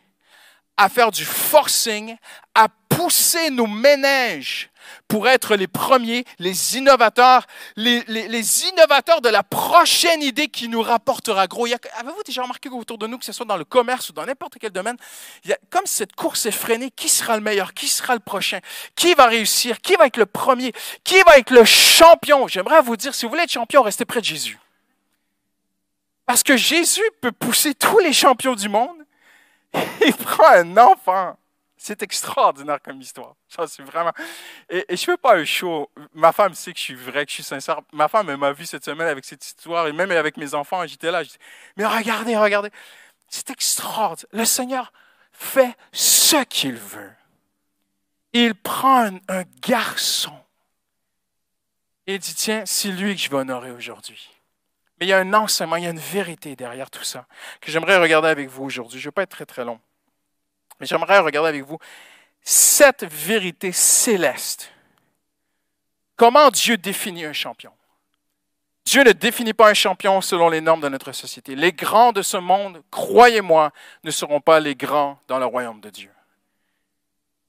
à 0.76 0.88
faire 0.88 1.10
du 1.10 1.24
forcing, 1.24 2.16
à 2.54 2.68
pousser 2.88 3.50
nos 3.50 3.66
ménages 3.66 4.70
pour 5.08 5.28
être 5.28 5.56
les 5.56 5.66
premiers, 5.66 6.24
les 6.38 6.76
innovateurs, 6.76 7.46
les, 7.76 8.02
innovateurs 8.68 9.20
de 9.20 9.28
la 9.28 9.42
prochaine 9.42 10.22
idée 10.22 10.48
qui 10.48 10.68
nous 10.68 10.82
rapportera 10.82 11.46
gros. 11.46 11.66
Avez-vous 11.66 12.22
déjà 12.24 12.42
remarqué 12.42 12.68
autour 12.68 12.98
de 12.98 13.06
nous, 13.06 13.18
que 13.18 13.24
ce 13.24 13.32
soit 13.32 13.46
dans 13.46 13.56
le 13.56 13.64
commerce 13.64 14.10
ou 14.10 14.12
dans 14.12 14.26
n'importe 14.26 14.56
quel 14.60 14.70
domaine, 14.70 14.96
comme 15.70 15.86
cette 15.86 16.14
course 16.14 16.46
effrénée, 16.46 16.90
qui 16.90 17.08
sera 17.08 17.36
le 17.36 17.42
meilleur, 17.42 17.74
qui 17.74 17.88
sera 17.88 18.14
le 18.14 18.20
prochain, 18.20 18.60
qui 18.94 19.14
va 19.14 19.26
réussir, 19.26 19.80
qui 19.80 19.94
va 19.96 20.06
être 20.06 20.16
le 20.16 20.26
premier, 20.26 20.72
qui 21.04 21.20
va 21.22 21.38
être 21.38 21.50
le 21.50 21.64
champion? 21.64 22.48
J'aimerais 22.48 22.82
vous 22.82 22.96
dire, 22.96 23.14
si 23.14 23.24
vous 23.24 23.30
voulez 23.30 23.42
être 23.42 23.52
champion, 23.52 23.82
restez 23.82 24.04
près 24.04 24.20
de 24.20 24.26
Jésus. 24.26 24.58
Parce 26.26 26.42
que 26.42 26.56
Jésus 26.56 27.08
peut 27.20 27.32
pousser 27.32 27.74
tous 27.74 27.98
les 28.00 28.12
champions 28.12 28.54
du 28.54 28.68
monde. 28.68 28.96
Il 30.04 30.14
prend 30.14 30.48
un 30.48 30.76
enfant 30.76 31.36
c'est 31.76 32.02
extraordinaire 32.02 32.80
comme 32.82 33.00
histoire. 33.00 33.34
Ça, 33.48 33.66
c'est 33.66 33.82
vraiment. 33.82 34.12
Et, 34.70 34.84
je 34.88 34.92
ne 34.94 34.96
fais 34.96 35.16
pas 35.16 35.36
un 35.36 35.44
show. 35.44 35.90
Ma 36.14 36.32
femme 36.32 36.54
sait 36.54 36.72
que 36.72 36.78
je 36.78 36.84
suis 36.84 36.94
vrai, 36.94 37.24
que 37.24 37.30
je 37.30 37.34
suis 37.34 37.42
sincère. 37.42 37.80
Ma 37.92 38.08
femme, 38.08 38.34
m'a 38.36 38.52
vu 38.52 38.64
cette 38.64 38.84
semaine 38.84 39.08
avec 39.08 39.24
cette 39.24 39.44
histoire, 39.44 39.86
et 39.86 39.92
même 39.92 40.10
avec 40.10 40.36
mes 40.36 40.54
enfants, 40.54 40.86
j'étais 40.86 41.10
là. 41.10 41.22
Je 41.22 41.30
dis, 41.30 41.38
mais 41.76 41.86
regardez, 41.86 42.36
regardez. 42.36 42.70
C'est 43.28 43.50
extraordinaire. 43.50 44.30
Le 44.32 44.44
Seigneur 44.44 44.92
fait 45.32 45.76
ce 45.92 46.42
qu'il 46.44 46.76
veut. 46.76 47.12
Il 48.32 48.54
prend 48.54 49.06
un, 49.28 49.42
garçon 49.66 50.32
et 52.06 52.18
dit, 52.18 52.34
tiens, 52.34 52.62
c'est 52.66 52.90
lui 52.90 53.14
que 53.16 53.20
je 53.20 53.30
vais 53.30 53.36
honorer 53.36 53.70
aujourd'hui. 53.70 54.30
Mais 54.98 55.06
il 55.06 55.08
y 55.10 55.12
a 55.12 55.18
un 55.18 55.34
enseignement, 55.34 55.76
il 55.76 55.84
y 55.84 55.86
a 55.86 55.90
une 55.90 55.98
vérité 55.98 56.56
derrière 56.56 56.90
tout 56.90 57.04
ça 57.04 57.26
que 57.60 57.70
j'aimerais 57.70 57.98
regarder 57.98 58.28
avec 58.28 58.48
vous 58.48 58.64
aujourd'hui. 58.64 58.98
Je 58.98 59.06
ne 59.06 59.08
vais 59.08 59.14
pas 59.14 59.22
être 59.22 59.30
très, 59.30 59.46
très 59.46 59.64
long. 59.64 59.80
Mais 60.80 60.86
j'aimerais 60.86 61.18
regarder 61.18 61.48
avec 61.48 61.64
vous 61.64 61.78
cette 62.42 63.04
vérité 63.04 63.72
céleste. 63.72 64.70
Comment 66.16 66.50
Dieu 66.50 66.76
définit 66.76 67.24
un 67.24 67.32
champion? 67.32 67.72
Dieu 68.84 69.02
ne 69.02 69.10
définit 69.10 69.52
pas 69.52 69.68
un 69.68 69.74
champion 69.74 70.20
selon 70.20 70.48
les 70.48 70.60
normes 70.60 70.80
de 70.80 70.88
notre 70.88 71.10
société. 71.10 71.56
Les 71.56 71.72
grands 71.72 72.12
de 72.12 72.22
ce 72.22 72.36
monde, 72.36 72.82
croyez-moi, 72.92 73.72
ne 74.04 74.10
seront 74.12 74.40
pas 74.40 74.60
les 74.60 74.76
grands 74.76 75.18
dans 75.26 75.40
le 75.40 75.44
royaume 75.44 75.80
de 75.80 75.90
Dieu. 75.90 76.10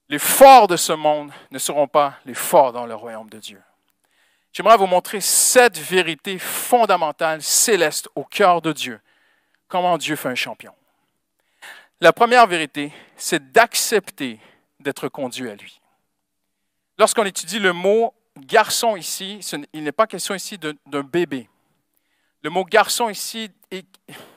Les 0.10 0.20
forts 0.20 0.68
de 0.68 0.78
ce 0.78 0.94
monde 0.94 1.32
ne 1.52 1.60
seront 1.60 1.88
pas 1.88 2.16
les 2.26 2.34
forts 2.34 2.74
dans 2.74 2.88
le 2.88 2.96
royaume 2.96 3.30
de 3.30 3.38
Dieu. 3.38 3.62
J'aimerais 4.52 4.78
vous 4.78 4.88
montrer 4.88 5.22
cette 5.22 5.78
vérité 5.78 6.40
fondamentale, 6.40 7.44
céleste, 7.44 8.10
au 8.16 8.24
cœur 8.24 8.64
de 8.64 8.74
Dieu. 8.74 9.00
Comment 9.68 10.00
Dieu 10.00 10.16
fait 10.16 10.30
un 10.30 10.36
champion? 10.36 10.74
La 12.00 12.14
première 12.14 12.46
vérité, 12.46 12.94
c'est 13.16 13.52
d'accepter 13.52 14.40
d'être 14.80 15.08
conduit 15.08 15.50
à 15.50 15.56
lui. 15.56 15.82
Lorsqu'on 17.00 17.24
étudie 17.24 17.58
le 17.58 17.74
mot 17.74 18.14
garçon 18.38 18.96
ici, 18.96 19.40
il 19.74 19.84
n'est 19.84 19.92
pas 19.92 20.06
question 20.06 20.36
ici 20.36 20.60
d'un 20.60 21.04
bébé. 21.04 21.50
Le 22.44 22.52
mot 22.52 22.64
garçon 22.66 23.10
ici 23.10 23.50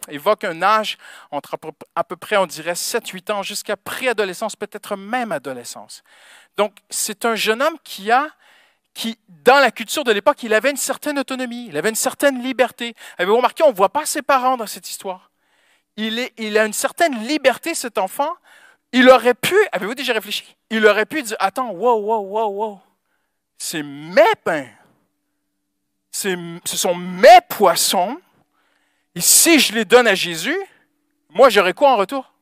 évoque 0.09 0.45
un 0.45 0.63
âge 0.63 0.97
entre 1.31 1.59
à 1.95 2.03
peu 2.03 2.17
près, 2.17 2.39
on 2.39 2.47
dirait, 2.47 2.73
7-8 2.73 3.31
ans 3.31 3.43
jusqu'à 3.43 3.77
préadolescence, 3.77 4.57
peut-être 4.57 4.97
même 4.97 5.31
adolescence. 5.31 6.03
Donc, 6.57 6.79
c'est 6.89 7.27
un 7.27 7.35
jeune 7.35 7.61
homme 7.61 7.77
qui 7.85 8.11
a, 8.11 8.29
qui, 8.95 9.19
dans 9.29 9.61
la 9.61 9.71
culture 9.71 10.03
de 10.03 10.13
l'époque, 10.13 10.43
il 10.43 10.55
avait 10.55 10.71
une 10.71 10.77
certaine 10.77 11.19
autonomie, 11.19 11.67
il 11.69 11.77
avait 11.77 11.91
une 11.91 11.95
certaine 11.95 12.43
liberté. 12.43 12.95
Avez-vous 13.19 13.37
remarqué, 13.37 13.63
on 13.63 13.71
ne 13.71 13.77
voit 13.77 13.91
pas 13.91 14.07
ses 14.07 14.23
parents 14.23 14.57
dans 14.57 14.67
cette 14.67 14.89
histoire? 14.89 15.30
Il, 16.01 16.59
a 16.59 16.65
une 16.65 16.73
certaine 16.73 17.27
liberté, 17.27 17.75
cet 17.75 17.99
enfant. 17.99 18.33
Il 18.93 19.09
aurait 19.09 19.35
pu, 19.35 19.55
avez-vous 19.73 19.95
déjà 19.95 20.13
réfléchi? 20.13 20.57
Il 20.71 20.85
aurait 20.87 21.07
pu 21.07 21.23
dire, 21.23 21.37
attends, 21.39 21.71
wow, 21.71 22.01
wow, 22.01 22.21
wow, 22.21 22.49
wow. 22.49 22.81
C'est 23.59 23.83
mes 23.83 24.35
pains. 24.43 24.69
Ce 26.11 26.37
sont 26.65 26.95
mes 26.95 27.41
poissons. 27.49 28.21
Et 29.15 29.21
si 29.21 29.61
je 29.61 29.75
les 29.75 29.85
donne 29.85 30.07
à 30.07 30.15
Jésus, 30.15 30.57
moi, 31.29 31.51
j'aurais 31.51 31.75
quoi 31.75 31.93
en 31.93 31.97
retour? 31.97 32.33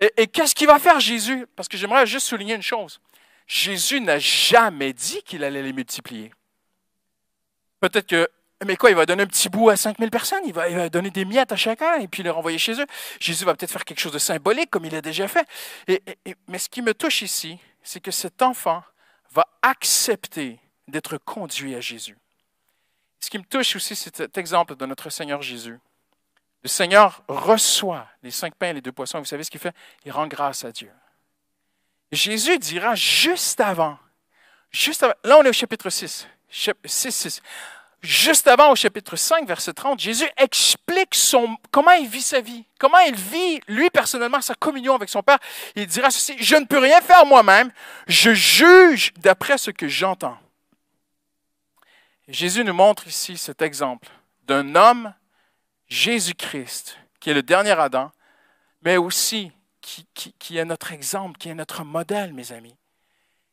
Et, 0.00 0.12
et 0.16 0.26
qu'est-ce 0.26 0.54
qu'il 0.54 0.66
va 0.66 0.78
faire 0.78 1.00
Jésus? 1.00 1.46
Parce 1.56 1.68
que 1.68 1.76
j'aimerais 1.76 2.06
juste 2.06 2.26
souligner 2.26 2.54
une 2.54 2.62
chose. 2.62 3.00
Jésus 3.46 4.00
n'a 4.00 4.18
jamais 4.18 4.92
dit 4.92 5.22
qu'il 5.22 5.44
allait 5.44 5.62
les 5.62 5.72
multiplier. 5.72 6.32
Peut-être 7.80 8.06
que 8.06 8.28
mais 8.64 8.76
quoi, 8.76 8.90
il 8.90 8.96
va 8.96 9.06
donner 9.06 9.22
un 9.22 9.26
petit 9.26 9.48
bout 9.48 9.70
à 9.70 9.76
5000 9.76 10.10
personnes, 10.10 10.42
il 10.44 10.52
va, 10.52 10.88
donner 10.88 11.10
des 11.10 11.24
miettes 11.24 11.52
à 11.52 11.56
chacun 11.56 11.98
et 11.98 12.08
puis 12.08 12.22
les 12.22 12.30
renvoyer 12.30 12.58
chez 12.58 12.80
eux. 12.80 12.86
Jésus 13.20 13.44
va 13.44 13.54
peut-être 13.54 13.72
faire 13.72 13.84
quelque 13.84 14.00
chose 14.00 14.12
de 14.12 14.18
symbolique 14.18 14.70
comme 14.70 14.84
il 14.84 14.94
a 14.94 15.00
déjà 15.00 15.28
fait. 15.28 15.46
mais 16.48 16.58
ce 16.58 16.68
qui 16.68 16.82
me 16.82 16.94
touche 16.94 17.22
ici, 17.22 17.58
c'est 17.82 18.00
que 18.00 18.10
cet 18.10 18.42
enfant 18.42 18.82
va 19.30 19.46
accepter 19.62 20.60
d'être 20.88 21.18
conduit 21.18 21.74
à 21.74 21.80
Jésus. 21.80 22.16
Ce 23.20 23.30
qui 23.30 23.38
me 23.38 23.44
touche 23.44 23.76
aussi, 23.76 23.94
c'est 23.94 24.14
cet 24.14 24.36
exemple 24.36 24.76
de 24.76 24.86
notre 24.86 25.08
Seigneur 25.10 25.42
Jésus. 25.42 25.78
Le 26.62 26.68
Seigneur 26.68 27.22
reçoit 27.28 28.06
les 28.22 28.30
cinq 28.30 28.54
pains 28.54 28.68
et 28.68 28.74
les 28.74 28.80
deux 28.80 28.92
poissons. 28.92 29.18
Vous 29.18 29.24
savez 29.24 29.42
ce 29.44 29.50
qu'il 29.50 29.60
fait? 29.60 29.74
Il 30.04 30.12
rend 30.12 30.26
grâce 30.26 30.64
à 30.64 30.72
Dieu. 30.72 30.90
Jésus 32.12 32.58
dira 32.58 32.94
juste 32.94 33.60
avant, 33.60 33.98
juste 34.70 35.02
avant, 35.02 35.14
là 35.24 35.38
on 35.38 35.44
est 35.44 35.48
au 35.48 35.54
chapitre 35.54 35.88
6, 35.88 36.28
6, 36.50 37.10
6. 37.10 37.42
Juste 38.02 38.48
avant, 38.48 38.72
au 38.72 38.74
chapitre 38.74 39.14
5, 39.14 39.46
verset 39.46 39.74
30, 39.74 40.00
Jésus 40.00 40.28
explique 40.36 41.14
son, 41.14 41.56
comment 41.70 41.92
il 41.92 42.08
vit 42.08 42.20
sa 42.20 42.40
vie, 42.40 42.64
comment 42.80 42.98
il 42.98 43.14
vit, 43.14 43.60
lui 43.68 43.90
personnellement, 43.90 44.40
sa 44.40 44.56
communion 44.56 44.96
avec 44.96 45.08
son 45.08 45.22
Père. 45.22 45.38
Il 45.76 45.86
dira 45.86 46.10
ceci, 46.10 46.34
je 46.40 46.56
ne 46.56 46.64
peux 46.64 46.78
rien 46.78 47.00
faire 47.00 47.24
moi-même, 47.24 47.70
je 48.08 48.34
juge 48.34 49.12
d'après 49.18 49.56
ce 49.56 49.70
que 49.70 49.86
j'entends. 49.86 50.36
Jésus 52.26 52.64
nous 52.64 52.74
montre 52.74 53.06
ici 53.06 53.36
cet 53.36 53.62
exemple 53.62 54.08
d'un 54.48 54.74
homme, 54.74 55.14
Jésus-Christ, 55.86 56.98
qui 57.20 57.30
est 57.30 57.34
le 57.34 57.42
dernier 57.44 57.78
Adam, 57.78 58.10
mais 58.82 58.96
aussi 58.96 59.52
qui, 59.80 60.08
qui 60.14 60.56
est 60.56 60.64
notre 60.64 60.90
exemple, 60.90 61.38
qui 61.38 61.50
est 61.50 61.54
notre 61.54 61.84
modèle, 61.84 62.32
mes 62.32 62.50
amis. 62.50 62.76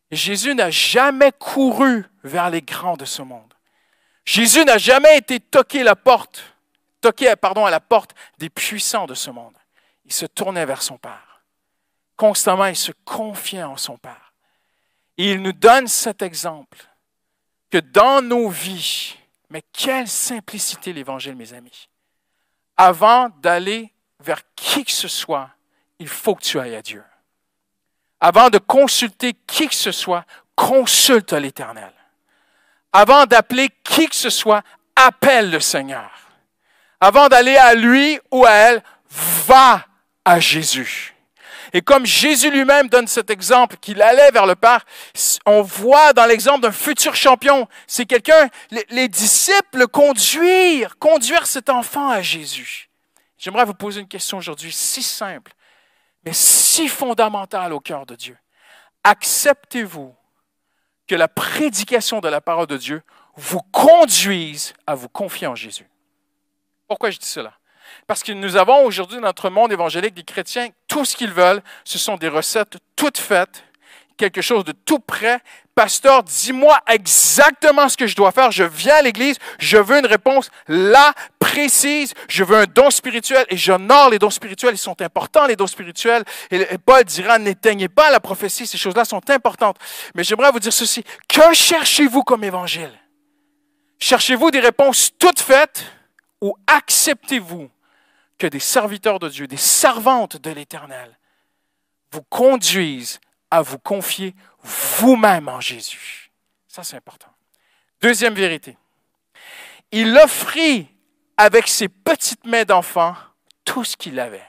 Jésus 0.09 0.55
n'a 0.55 0.71
jamais 0.71 1.31
couru 1.37 2.05
vers 2.23 2.49
les 2.49 2.63
grands 2.63 2.97
de 2.97 3.05
ce 3.05 3.21
monde. 3.21 3.53
Jésus 4.29 4.63
n'a 4.63 4.77
jamais 4.77 5.17
été 5.17 5.39
toqué 5.39 5.81
la 5.81 5.95
porte, 5.95 6.43
toqué 7.01 7.35
pardon, 7.35 7.65
à 7.65 7.71
la 7.71 7.79
porte 7.79 8.13
des 8.37 8.51
puissants 8.51 9.07
de 9.07 9.15
ce 9.15 9.31
monde. 9.31 9.55
Il 10.05 10.13
se 10.13 10.27
tournait 10.27 10.67
vers 10.67 10.83
son 10.83 10.99
Père. 10.99 11.41
Constamment, 12.15 12.67
il 12.67 12.75
se 12.75 12.91
confiait 13.05 13.63
en 13.63 13.75
son 13.75 13.97
Père. 13.97 14.33
Et 15.17 15.31
il 15.31 15.41
nous 15.41 15.51
donne 15.51 15.87
cet 15.87 16.21
exemple 16.21 16.77
que 17.71 17.79
dans 17.79 18.21
nos 18.21 18.49
vies, 18.49 19.17
mais 19.49 19.63
quelle 19.73 20.07
simplicité 20.07 20.93
l'Évangile, 20.93 21.35
mes 21.35 21.55
amis. 21.55 21.89
Avant 22.77 23.29
d'aller 23.41 23.91
vers 24.19 24.43
qui 24.55 24.85
que 24.85 24.91
ce 24.91 25.07
soit, 25.07 25.49
il 25.97 26.07
faut 26.07 26.35
que 26.35 26.43
tu 26.43 26.59
ailles 26.59 26.75
à 26.75 26.83
Dieu. 26.83 27.03
Avant 28.19 28.51
de 28.51 28.59
consulter 28.59 29.33
qui 29.47 29.67
que 29.67 29.73
ce 29.73 29.91
soit, 29.91 30.23
consulte 30.55 31.33
l'Éternel. 31.33 31.93
Avant 32.91 33.25
d'appeler 33.25 33.69
qui 33.83 34.07
que 34.07 34.15
ce 34.15 34.29
soit, 34.29 34.63
appelle 34.95 35.51
le 35.51 35.59
Seigneur. 35.59 36.09
Avant 36.99 37.27
d'aller 37.29 37.55
à 37.55 37.75
lui 37.75 38.19
ou 38.31 38.45
à 38.45 38.51
elle, 38.51 38.83
va 39.09 39.85
à 40.25 40.39
Jésus. 40.39 41.15
Et 41.71 41.81
comme 41.81 42.05
Jésus 42.05 42.49
lui-même 42.49 42.89
donne 42.89 43.07
cet 43.07 43.29
exemple 43.29 43.77
qu'il 43.77 44.01
allait 44.01 44.31
vers 44.31 44.47
le 44.47 44.55
Père, 44.55 44.85
on 45.45 45.61
voit 45.61 46.13
dans 46.13 46.25
l'exemple 46.25 46.61
d'un 46.61 46.71
futur 46.71 47.15
champion, 47.15 47.67
c'est 47.85 48.05
quelqu'un, 48.05 48.49
les, 48.71 48.85
les, 48.89 49.07
disciples 49.07 49.87
conduire, 49.87 50.97
conduire 50.97 51.45
cet 51.45 51.69
enfant 51.69 52.09
à 52.09 52.21
Jésus. 52.21 52.89
J'aimerais 53.37 53.65
vous 53.65 53.75
poser 53.75 54.01
une 54.01 54.07
question 54.07 54.37
aujourd'hui 54.37 54.71
si 54.71 55.03
simple, 55.03 55.53
mais 56.25 56.33
si 56.33 56.87
fondamentale 56.87 57.71
au 57.71 57.79
cœur 57.79 58.05
de 58.05 58.15
Dieu. 58.15 58.37
Acceptez-vous 59.03 60.13
que 61.09 61.15
la 61.15 61.27
prédication 61.27 62.21
de 62.21 62.29
la 62.29 62.39
parole 62.39 62.67
de 62.67 62.77
Dieu 62.77 63.01
vous 63.35 63.61
conduise 63.71 64.73
à 64.87 64.95
vous 64.95 65.09
confier 65.09 65.47
en 65.47 65.55
Jésus. 65.55 65.89
Pourquoi 66.87 67.09
je 67.09 67.17
dis 67.17 67.25
cela? 67.25 67.53
Parce 68.07 68.23
que 68.23 68.31
nous 68.31 68.55
avons 68.55 68.85
aujourd'hui 68.85 69.17
dans 69.17 69.23
notre 69.23 69.49
monde 69.49 69.73
évangélique 69.73 70.13
des 70.13 70.23
chrétiens, 70.23 70.69
tout 70.87 71.05
ce 71.05 71.17
qu'ils 71.17 71.31
veulent, 71.31 71.63
ce 71.83 71.97
sont 71.97 72.15
des 72.15 72.29
recettes 72.29 72.77
toutes 72.95 73.17
faites 73.17 73.63
quelque 74.19 74.41
chose 74.41 74.65
de 74.65 74.73
tout 74.73 74.99
près. 74.99 75.39
Pasteur, 75.79 76.23
dis-moi 76.23 76.77
exactement 76.87 77.87
ce 77.87 77.95
que 77.95 78.05
je 78.05 78.13
dois 78.13 78.33
faire. 78.33 78.51
Je 78.51 78.65
viens 78.65 78.95
à 78.95 79.01
l'église, 79.01 79.37
je 79.59 79.77
veux 79.77 79.99
une 79.99 80.05
réponse 80.05 80.51
là, 80.67 81.13
précise. 81.39 82.13
Je 82.27 82.43
veux 82.43 82.57
un 82.57 82.65
don 82.65 82.89
spirituel 82.89 83.45
et 83.47 83.55
j'honore 83.55 84.09
les 84.09 84.19
dons 84.19 84.29
spirituels. 84.29 84.73
Ils 84.73 84.77
sont 84.77 85.01
importants, 85.01 85.45
les 85.45 85.55
dons 85.55 85.67
spirituels. 85.67 86.25
Et 86.51 86.77
Paul 86.79 87.05
dira, 87.05 87.39
n'éteignez 87.39 87.87
pas 87.87 88.11
la 88.11 88.19
prophétie. 88.19 88.67
Ces 88.67 88.77
choses-là 88.77 89.05
sont 89.05 89.21
importantes. 89.29 89.77
Mais 90.15 90.25
j'aimerais 90.25 90.51
vous 90.51 90.59
dire 90.59 90.73
ceci. 90.73 91.01
Que 91.29 91.53
cherchez-vous 91.53 92.23
comme 92.23 92.43
évangile? 92.43 92.91
Cherchez-vous 93.99 94.51
des 94.51 94.59
réponses 94.59 95.11
toutes 95.17 95.39
faites 95.39 95.85
ou 96.41 96.57
acceptez-vous 96.67 97.69
que 98.37 98.47
des 98.47 98.59
serviteurs 98.59 99.19
de 99.19 99.29
Dieu, 99.29 99.47
des 99.47 99.55
servantes 99.55 100.35
de 100.35 100.51
l'Éternel, 100.51 101.17
vous 102.11 102.23
conduisent 102.23 103.21
à 103.49 103.61
vous 103.61 103.79
confier 103.79 104.35
vous-même 104.63 105.47
en 105.47 105.61
Jésus. 105.61 106.31
Ça, 106.67 106.83
c'est 106.83 106.97
important. 106.97 107.29
Deuxième 108.01 108.33
vérité. 108.33 108.77
Il 109.91 110.15
offrit 110.17 110.87
avec 111.37 111.67
ses 111.67 111.87
petites 111.87 112.45
mains 112.45 112.65
d'enfant 112.65 113.15
tout 113.65 113.83
ce 113.83 113.97
qu'il 113.97 114.19
avait. 114.19 114.45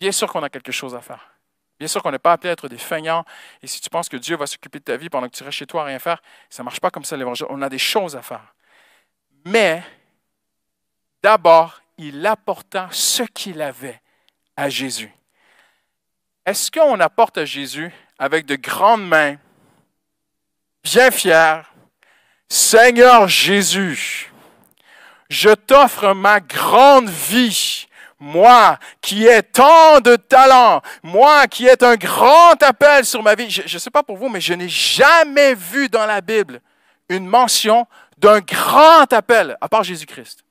Bien 0.00 0.12
sûr 0.12 0.32
qu'on 0.32 0.42
a 0.42 0.50
quelque 0.50 0.72
chose 0.72 0.94
à 0.94 1.00
faire. 1.00 1.32
Bien 1.78 1.88
sûr 1.88 2.02
qu'on 2.02 2.10
n'est 2.10 2.18
pas 2.18 2.32
appelé 2.32 2.50
à 2.50 2.52
être 2.52 2.68
des 2.68 2.78
feignants. 2.78 3.24
Et 3.62 3.66
si 3.66 3.80
tu 3.80 3.90
penses 3.90 4.08
que 4.08 4.16
Dieu 4.16 4.36
va 4.36 4.46
s'occuper 4.46 4.78
de 4.78 4.84
ta 4.84 4.96
vie 4.96 5.10
pendant 5.10 5.28
que 5.28 5.34
tu 5.34 5.42
restes 5.42 5.58
chez 5.58 5.66
toi 5.66 5.82
à 5.82 5.84
rien 5.86 5.98
faire, 5.98 6.22
ça 6.48 6.62
ne 6.62 6.64
marche 6.64 6.80
pas 6.80 6.90
comme 6.90 7.04
ça 7.04 7.16
l'évangile. 7.16 7.46
On 7.50 7.60
a 7.62 7.68
des 7.68 7.78
choses 7.78 8.16
à 8.16 8.22
faire. 8.22 8.54
Mais, 9.44 9.82
d'abord, 11.22 11.80
il 11.98 12.24
apporta 12.26 12.88
ce 12.90 13.22
qu'il 13.22 13.60
avait 13.60 14.00
à 14.56 14.68
Jésus. 14.68 15.12
Est-ce 16.46 16.70
qu'on 16.70 16.98
apporte 17.00 17.38
à 17.38 17.44
Jésus 17.44 17.92
avec 18.18 18.46
de 18.46 18.56
grandes 18.56 19.06
mains, 19.06 19.36
bien 20.82 21.10
fier, 21.10 21.72
Seigneur 22.48 23.28
Jésus, 23.28 24.32
je 25.30 25.50
t'offre 25.50 26.12
ma 26.12 26.40
grande 26.40 27.08
vie, 27.08 27.86
moi 28.20 28.78
qui 29.00 29.26
ai 29.26 29.42
tant 29.42 30.00
de 30.00 30.16
talent, 30.16 30.82
moi 31.02 31.46
qui 31.46 31.66
ai 31.66 31.82
un 31.82 31.96
grand 31.96 32.62
appel 32.62 33.04
sur 33.04 33.22
ma 33.22 33.34
vie. 33.34 33.50
Je 33.50 33.62
ne 33.62 33.78
sais 33.78 33.90
pas 33.90 34.02
pour 34.02 34.16
vous, 34.16 34.28
mais 34.28 34.40
je 34.40 34.52
n'ai 34.52 34.68
jamais 34.68 35.54
vu 35.54 35.88
dans 35.88 36.06
la 36.06 36.20
Bible 36.20 36.60
une 37.08 37.26
mention 37.26 37.86
d'un 38.18 38.40
grand 38.40 39.10
appel, 39.12 39.56
à 39.60 39.68
part 39.68 39.82
Jésus-Christ. 39.82 40.41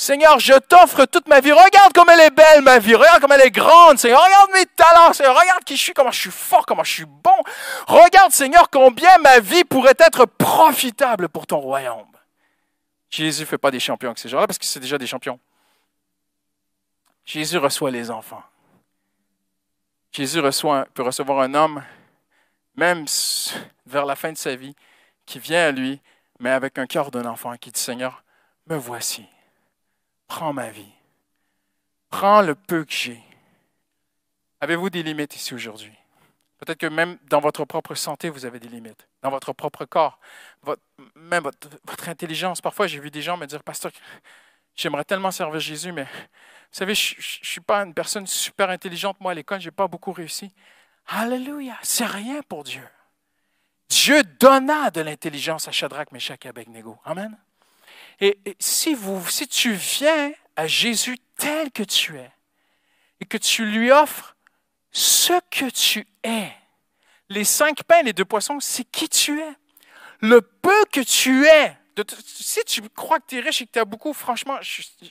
Seigneur, 0.00 0.38
je 0.38 0.54
t'offre 0.54 1.04
toute 1.04 1.28
ma 1.28 1.40
vie. 1.40 1.52
Regarde 1.52 1.92
comme 1.92 2.08
elle 2.08 2.20
est 2.20 2.34
belle, 2.34 2.62
ma 2.62 2.78
vie. 2.78 2.94
Regarde 2.94 3.20
comme 3.20 3.32
elle 3.32 3.42
est 3.42 3.50
grande, 3.50 3.98
Seigneur. 3.98 4.24
Regarde 4.24 4.50
mes 4.54 4.64
talents, 4.64 5.12
Seigneur. 5.12 5.38
Regarde 5.38 5.62
qui 5.62 5.76
je 5.76 5.82
suis, 5.82 5.92
comment 5.92 6.10
je 6.10 6.20
suis 6.20 6.30
fort, 6.30 6.64
comment 6.64 6.82
je 6.82 6.90
suis 6.90 7.04
bon. 7.04 7.36
Regarde, 7.86 8.32
Seigneur, 8.32 8.70
combien 8.70 9.18
ma 9.18 9.40
vie 9.40 9.62
pourrait 9.62 9.98
être 9.98 10.24
profitable 10.24 11.28
pour 11.28 11.46
ton 11.46 11.58
royaume. 11.58 12.16
Jésus 13.10 13.42
ne 13.42 13.46
fait 13.46 13.58
pas 13.58 13.70
des 13.70 13.78
champions 13.78 14.08
avec 14.08 14.18
ces 14.18 14.30
gens-là 14.30 14.46
parce 14.46 14.58
que 14.58 14.64
c'est 14.64 14.80
déjà 14.80 14.96
des 14.96 15.06
champions. 15.06 15.38
Jésus 17.26 17.58
reçoit 17.58 17.90
les 17.90 18.10
enfants. 18.10 18.42
Jésus 20.12 20.40
reçoit, 20.40 20.86
peut 20.94 21.02
recevoir 21.02 21.40
un 21.40 21.52
homme, 21.52 21.84
même 22.74 23.04
vers 23.84 24.06
la 24.06 24.16
fin 24.16 24.32
de 24.32 24.38
sa 24.38 24.56
vie, 24.56 24.74
qui 25.26 25.38
vient 25.38 25.66
à 25.66 25.70
lui, 25.72 26.00
mais 26.38 26.48
avec 26.48 26.78
un 26.78 26.86
cœur 26.86 27.10
d'un 27.10 27.26
enfant, 27.26 27.54
qui 27.58 27.70
dit 27.70 27.78
Seigneur, 27.78 28.24
me 28.66 28.76
voici 28.76 29.26
prends 30.30 30.52
ma 30.52 30.70
vie. 30.70 30.92
Prends 32.08 32.40
le 32.40 32.54
peu 32.54 32.84
que 32.84 32.92
j'ai. 32.92 33.20
Avez-vous 34.60 34.88
des 34.88 35.02
limites 35.02 35.34
ici 35.34 35.54
aujourd'hui? 35.54 35.92
Peut-être 36.58 36.78
que 36.78 36.86
même 36.86 37.18
dans 37.28 37.40
votre 37.40 37.64
propre 37.64 37.96
santé, 37.96 38.28
vous 38.30 38.44
avez 38.44 38.60
des 38.60 38.68
limites. 38.68 39.08
Dans 39.22 39.30
votre 39.30 39.52
propre 39.52 39.86
corps, 39.86 40.20
même 41.16 41.42
votre, 41.42 42.08
intelligence. 42.08 42.60
Parfois, 42.60 42.86
j'ai 42.86 43.00
vu 43.00 43.10
des 43.10 43.22
gens 43.22 43.36
me 43.36 43.46
dire, 43.46 43.62
Pasteur, 43.64 43.90
j'aimerais 44.76 45.04
tellement 45.04 45.32
servir 45.32 45.58
Jésus, 45.58 45.90
mais 45.90 46.04
vous 46.04 46.78
savez, 46.78 46.94
je 46.94 47.16
ne 47.16 47.22
suis 47.22 47.60
pas 47.60 47.82
une 47.82 47.94
personne 47.94 48.26
super 48.28 48.70
intelligente. 48.70 49.16
Moi, 49.20 49.32
à 49.32 49.34
l'école, 49.34 49.60
je 49.60 49.66
n'ai 49.66 49.72
pas 49.72 49.88
beaucoup 49.88 50.12
réussi. 50.12 50.52
Alléluia, 51.08 51.76
c'est 51.82 52.06
rien 52.06 52.40
pour 52.42 52.62
Dieu. 52.62 52.86
Dieu 53.88 54.22
donna 54.38 54.90
de 54.92 55.00
l'intelligence 55.00 55.66
à 55.66 55.72
Shadrach, 55.72 56.12
Meshach 56.12 56.44
et 56.44 56.48
Abednego. 56.48 56.98
Amen. 57.04 57.36
Et, 58.20 58.38
si, 58.58 58.94
vous, 58.94 59.26
si 59.28 59.48
tu 59.48 59.72
viens 59.72 60.32
à 60.56 60.66
Jésus 60.66 61.18
tel 61.36 61.70
que 61.70 61.82
tu 61.82 62.18
es 62.18 62.30
et 63.20 63.24
que 63.24 63.38
tu 63.38 63.64
lui 63.64 63.90
offres 63.90 64.36
ce 64.92 65.32
que 65.50 65.70
tu 65.70 66.06
es, 66.22 66.50
les 67.28 67.44
cinq 67.44 67.82
pains 67.84 68.02
les 68.02 68.12
deux 68.12 68.24
poissons, 68.24 68.60
c'est 68.60 68.84
qui 68.84 69.08
tu 69.08 69.40
es. 69.40 69.54
Le 70.20 70.42
peu 70.42 70.84
que 70.92 71.00
tu 71.00 71.46
es, 71.46 71.76
si 72.24 72.62
tu 72.64 72.82
crois 72.90 73.20
que 73.20 73.26
tu 73.28 73.38
es 73.38 73.40
riche 73.40 73.62
et 73.62 73.66
que 73.66 73.72
tu 73.72 73.78
as 73.78 73.84
beaucoup, 73.84 74.12
franchement, 74.12 74.58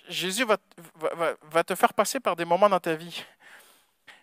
Jésus 0.07 0.45
va, 0.45 1.63
te 1.63 1.75
faire 1.75 1.93
passer 1.93 2.19
par 2.19 2.35
des 2.35 2.45
moments 2.45 2.69
dans 2.69 2.79
ta 2.79 2.95
vie. 2.95 3.23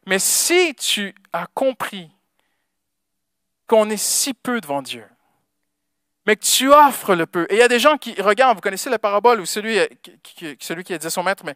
Mais 0.07 0.21
si 0.21 0.75
tu 0.75 1.15
as 1.33 1.47
compris 1.49 2.11
qu'on 3.67 3.91
est 3.91 3.97
si 3.97 4.33
peu 4.33 4.61
devant 4.61 4.83
Dieu, 4.83 5.05
mais 6.27 6.37
que 6.37 6.45
tu 6.45 6.69
offres 6.73 7.15
le 7.15 7.27
peu. 7.27 7.47
Et 7.49 7.55
il 7.55 7.59
y 7.59 7.63
a 7.63 7.69
des 7.69 7.79
gens 7.79 7.97
qui 7.97 8.21
regardent, 8.21 8.57
vous 8.57 8.61
connaissez 8.61 8.91
la 8.91 8.99
parabole 8.99 9.41
où 9.41 9.47
celui, 9.47 9.79
qui, 10.23 10.57
celui 10.61 10.83
qui 10.83 10.93
a 10.93 10.99
dit 10.99 11.07
à 11.07 11.11
son 11.11 11.23
maître, 11.23 11.45
mais 11.45 11.55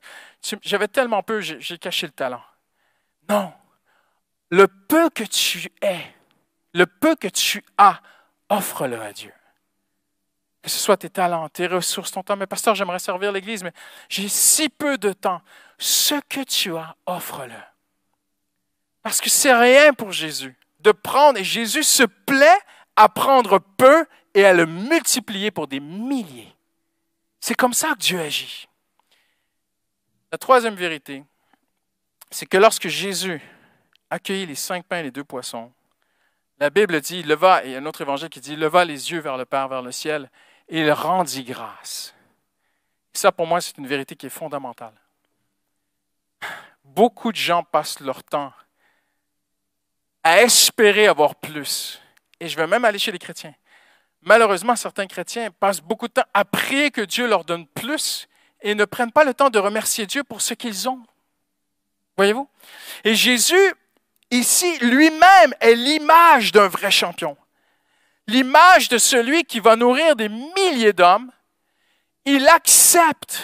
j'avais 0.63 0.89
tellement 0.89 1.23
peu, 1.23 1.41
j'ai 1.41 1.79
caché 1.79 2.07
le 2.07 2.13
talent. 2.13 2.43
Non. 3.29 3.53
Le 4.51 4.67
peu 4.69 5.11
que 5.11 5.25
tu 5.25 5.71
es, 5.83 6.01
le 6.73 6.87
peu 6.87 7.17
que 7.17 7.29
tu 7.29 7.65
as, 7.79 8.01
offre-le 8.49 9.01
à 9.01 9.13
Dieu. 9.13 9.33
Que 10.63 10.71
ce 10.71 10.79
soit 10.79 10.97
tes 10.97 11.11
talents, 11.11 11.49
tes 11.49 11.67
ressources, 11.67 12.13
ton 12.13 12.23
temps. 12.23 12.37
Mais 12.37 12.47
pasteur, 12.47 12.75
j'aimerais 12.75 12.99
servir 12.99 13.33
l'Église, 13.33 13.63
mais 13.63 13.73
j'ai 14.09 14.29
si 14.29 14.69
peu 14.69 14.99
de 14.99 15.13
temps. 15.13 15.41
Ce 15.79 16.15
que 16.29 16.43
tu 16.43 16.77
as, 16.77 16.95
offre-le. 17.07 17.55
Parce 19.03 19.21
que 19.21 19.31
c'est 19.31 19.55
rien 19.55 19.95
pour 19.95 20.13
Jésus 20.13 20.55
de 20.81 20.93
prendre, 20.93 21.39
et 21.39 21.45
Jésus 21.45 21.83
se 21.83 22.03
plaît 22.03 22.59
à 22.97 23.09
prendre 23.09 23.59
peu 23.59 24.07
et 24.35 24.45
à 24.45 24.53
le 24.53 24.67
multiplier 24.67 25.51
pour 25.51 25.67
des 25.67 25.81
milliers. 25.81 26.55
C'est 27.41 27.55
comme 27.55 27.75
ça 27.75 27.93
que 27.95 27.99
Dieu 27.99 28.21
agit. 28.21 28.69
La 30.31 30.39
troisième 30.39 30.75
vérité, 30.75 31.25
c'est 32.31 32.47
que 32.47 32.57
lorsque 32.57 32.89
Jésus 32.89 33.43
accueillit 34.11 34.47
les 34.47 34.55
cinq 34.55 34.85
pains 34.85 34.99
et 34.99 35.05
les 35.05 35.11
deux 35.11 35.25
poissons, 35.25 35.73
la 36.59 36.71
Bible 36.71 37.01
dit, 37.01 37.21
il 37.21 37.27
leva, 37.27 37.65
et 37.65 37.77
un 37.77 37.87
autre 37.87 38.03
évangile 38.03 38.29
qui 38.29 38.41
dit, 38.41 38.53
il 38.53 38.61
leva 38.61 38.85
les 38.85 39.11
yeux 39.11 39.21
vers 39.21 39.37
le 39.37 39.47
Père, 39.47 39.67
vers 39.69 39.83
le 39.83 39.93
ciel, 39.93 40.31
et 40.69 40.81
il 40.81 40.93
rendit 40.93 41.43
grâce. 41.43 42.15
Et 43.15 43.19
ça, 43.19 43.33
pour 43.33 43.47
moi, 43.47 43.61
c'est 43.61 43.79
une 43.79 43.87
vérité 43.87 44.15
qui 44.15 44.27
est 44.27 44.31
fondamentale. 44.31 44.95
Beaucoup 46.85 47.33
de 47.33 47.37
gens 47.37 47.65
passent 47.65 48.01
leur 48.01 48.23
temps 48.23 48.53
à 50.23 50.43
espérer 50.43 51.07
avoir 51.07 51.35
plus. 51.35 52.01
Et 52.39 52.49
je 52.49 52.57
vais 52.57 52.67
même 52.67 52.85
aller 52.85 52.99
chez 52.99 53.13
les 53.13 53.19
chrétiens. 53.19 53.55
Malheureusement, 54.23 54.77
certains 54.77 55.07
chrétiens 55.07 55.51
passent 55.51 55.81
beaucoup 55.81 56.09
de 56.09 56.13
temps 56.13 56.27
à 56.35 56.45
prier 56.45 56.91
que 56.91 57.01
Dieu 57.01 57.27
leur 57.27 57.45
donne 57.45 57.67
plus 57.67 58.29
et 58.61 58.75
ne 58.75 58.85
prennent 58.85 59.13
pas 59.13 59.25
le 59.25 59.33
temps 59.33 59.51
de 59.51 59.59
remercier 59.59 60.07
Dieu 60.07 60.25
pour 60.25 60.41
ce 60.43 60.55
qu'ils 60.55 60.89
ont. 60.89 61.01
Voyez-vous? 62.17 62.49
Et 63.05 63.15
Jésus, 63.15 63.75
ici, 64.31 64.79
lui-même 64.81 65.55
est 65.61 65.75
l'image 65.75 66.53
d'un 66.53 66.69
vrai 66.69 66.91
champion. 66.91 67.37
L'image 68.27 68.89
de 68.91 68.99
celui 68.99 69.45
qui 69.45 69.59
va 69.59 69.75
nourrir 69.75 70.17
des 70.17 70.29
milliers 70.29 70.93
d'hommes. 70.93 71.33
Il 72.27 72.47
accepte 72.49 73.41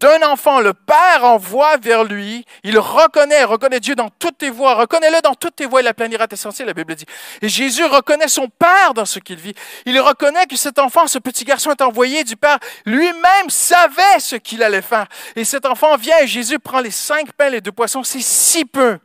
d'un 0.00 0.22
enfant, 0.22 0.60
le 0.60 0.72
Père 0.72 1.24
envoie 1.24 1.76
vers 1.76 2.04
lui, 2.04 2.46
il 2.64 2.78
reconnaît, 2.78 3.44
reconnaît 3.44 3.80
Dieu 3.80 3.94
dans 3.94 4.08
toutes 4.08 4.38
tes 4.38 4.48
voies, 4.48 4.74
reconnais-le 4.74 5.20
dans 5.20 5.34
toutes 5.34 5.56
tes 5.56 5.66
voies, 5.66 5.82
il 5.82 5.86
aplanira 5.86 6.26
tes 6.26 6.36
sentiers, 6.36 6.64
la 6.64 6.72
Bible 6.72 6.94
dit. 6.94 7.04
Et 7.42 7.50
Jésus 7.50 7.84
reconnaît 7.84 8.28
son 8.28 8.48
Père 8.48 8.94
dans 8.94 9.04
ce 9.04 9.18
qu'il 9.18 9.38
vit. 9.38 9.54
Il 9.84 10.00
reconnaît 10.00 10.46
que 10.46 10.56
cet 10.56 10.78
enfant, 10.78 11.06
ce 11.06 11.18
petit 11.18 11.44
garçon 11.44 11.70
est 11.70 11.82
envoyé 11.82 12.24
du 12.24 12.36
Père. 12.36 12.58
Lui-même 12.86 13.50
savait 13.50 14.18
ce 14.20 14.36
qu'il 14.36 14.62
allait 14.62 14.80
faire. 14.80 15.06
Et 15.36 15.44
cet 15.44 15.66
enfant 15.66 15.96
vient 15.96 16.18
et 16.22 16.26
Jésus 16.26 16.58
prend 16.58 16.80
les 16.80 16.90
cinq 16.90 17.32
pains, 17.32 17.50
les 17.50 17.60
deux 17.60 17.72
poissons, 17.72 18.02
c'est 18.02 18.22
si 18.22 18.64
peu. 18.64 18.98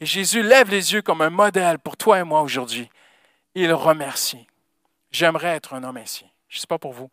Et 0.00 0.06
Jésus 0.06 0.44
lève 0.44 0.70
les 0.70 0.92
yeux 0.92 1.02
comme 1.02 1.22
un 1.22 1.30
modèle 1.30 1.80
pour 1.80 1.96
toi 1.96 2.20
et 2.20 2.24
moi 2.24 2.42
aujourd'hui. 2.42 2.88
Il 3.56 3.72
remercie. 3.72 4.46
J'aimerais 5.10 5.56
être 5.56 5.74
un 5.74 5.82
homme 5.82 5.96
ainsi. 5.96 6.24
Je 6.48 6.58
ne 6.58 6.60
sais 6.60 6.66
pas 6.68 6.78
pour 6.78 6.92
vous, 6.92 7.10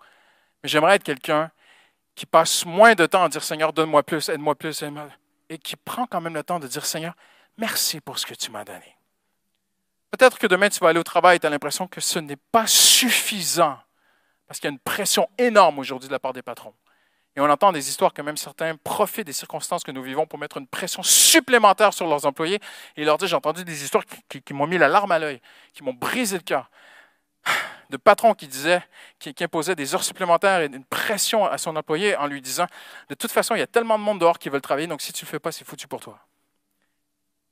mais 0.62 0.70
j'aimerais 0.70 0.98
être 0.98 1.04
quelqu'un 1.04 1.50
qui 2.16 2.26
passe 2.26 2.66
moins 2.66 2.96
de 2.96 3.06
temps 3.06 3.24
à 3.24 3.30
dire 3.30 3.44
Seigneur, 3.44 3.74
donne-moi 3.74 4.04
plus, 4.04 4.30
aide-moi 4.30 4.56
plus, 4.56 4.84
et 5.50 5.58
qui 5.58 5.76
prend 5.76 6.06
quand 6.06 6.22
même 6.22 6.34
le 6.34 6.44
temps 6.44 6.60
de 6.60 6.68
dire 6.68 6.86
Seigneur, 6.86 7.16
merci 7.58 8.02
pour 8.02 8.20
ce 8.20 8.26
que 8.26 8.34
tu 8.34 8.52
m'as 8.52 8.64
donné. 8.64 8.98
Peut-être 10.12 10.38
que 10.38 10.48
demain 10.48 10.70
tu 10.70 10.80
vas 10.80 10.90
aller 10.90 11.00
au 11.00 11.04
travail 11.04 11.38
et 11.38 11.40
tu 11.40 11.48
as 11.48 11.50
l'impression 11.50 11.88
que 11.88 12.00
ce 12.00 12.20
n'est 12.20 12.38
pas 12.52 12.68
suffisant 12.68 13.80
parce 14.48 14.60
qu'il 14.60 14.68
y 14.68 14.72
a 14.72 14.74
une 14.74 14.80
pression 14.80 15.28
énorme 15.38 15.80
aujourd'hui 15.80 16.08
de 16.08 16.14
la 16.14 16.20
part 16.20 16.34
des 16.34 16.44
patrons. 16.44 16.74
Et 17.36 17.42
on 17.42 17.50
entend 17.50 17.72
des 17.72 17.90
histoires 17.90 18.14
que 18.14 18.22
même 18.22 18.38
certains 18.38 18.76
profitent 18.76 19.26
des 19.26 19.34
circonstances 19.34 19.84
que 19.84 19.92
nous 19.92 20.04
vivons 20.04 20.28
pour 20.28 20.38
mettre 20.38 20.58
une 20.58 20.68
pression 20.68 21.02
supplémentaire 21.02 21.94
sur 21.94 22.06
leurs 22.06 22.26
employés. 22.28 22.60
Et 22.96 23.06
leur 23.06 23.18
dire, 23.18 23.28
j'ai 23.28 23.36
entendu 23.36 23.66
des 23.66 23.84
histoires 23.84 24.04
qui, 24.30 24.54
m'ont 24.54 24.68
mis 24.68 24.78
la 24.78 24.88
larme 24.88 25.12
à 25.12 25.18
l'œil, 25.18 25.42
qui 25.74 25.84
m'ont 25.84 25.94
brisé 25.94 26.38
le 26.38 26.44
cœur. 26.44 26.70
De 27.94 27.98
patrons 27.98 28.34
qui 28.34 28.48
disaient, 28.48 28.82
qui, 29.20 29.36
imposaient 29.44 29.76
des 29.76 29.94
heures 29.94 30.04
supplémentaires 30.04 30.62
et 30.62 30.66
une 30.66 30.84
pression 30.84 31.46
à 31.46 31.60
son 31.60 31.76
employé 31.76 32.16
en 32.16 32.26
lui 32.26 32.42
disant, 32.42 32.66
de 33.08 33.14
toute 33.14 33.32
façon, 33.32 33.54
il 33.54 33.60
y 33.60 33.62
a 33.62 33.68
tellement 33.68 34.00
de 34.00 34.04
monde 34.04 34.20
dehors 34.20 34.40
qui 34.40 34.50
veulent 34.50 34.62
travailler, 34.62 34.88
donc 34.88 35.04
si 35.04 35.14
tu 35.14 35.24
ne 35.24 35.28
le 35.28 35.30
fais 35.30 35.40
pas, 35.40 35.52
c'est 35.52 35.64
foutu 35.64 35.88
pour 35.88 36.00
toi. 36.00 36.18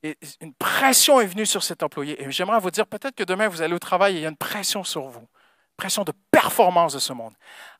Et 0.02 0.18
une 0.40 0.52
pression 0.52 1.20
est 1.20 1.26
venue 1.26 1.46
sur 1.46 1.62
cet 1.62 1.84
employé. 1.84 2.20
Et 2.20 2.28
j'aimerais 2.32 2.58
vous 2.58 2.72
dire, 2.72 2.88
peut-être 2.88 3.14
que 3.14 3.22
demain, 3.22 3.46
vous 3.46 3.62
allez 3.62 3.72
au 3.72 3.78
travail 3.78 4.16
et 4.16 4.18
il 4.18 4.22
y 4.22 4.26
a 4.26 4.30
une 4.30 4.36
pression 4.36 4.82
sur 4.82 5.02
vous, 5.02 5.28
pression 5.76 6.02
de 6.02 6.12
performance 6.32 6.94
de 6.94 6.98
ce 6.98 7.12
monde. 7.12 7.34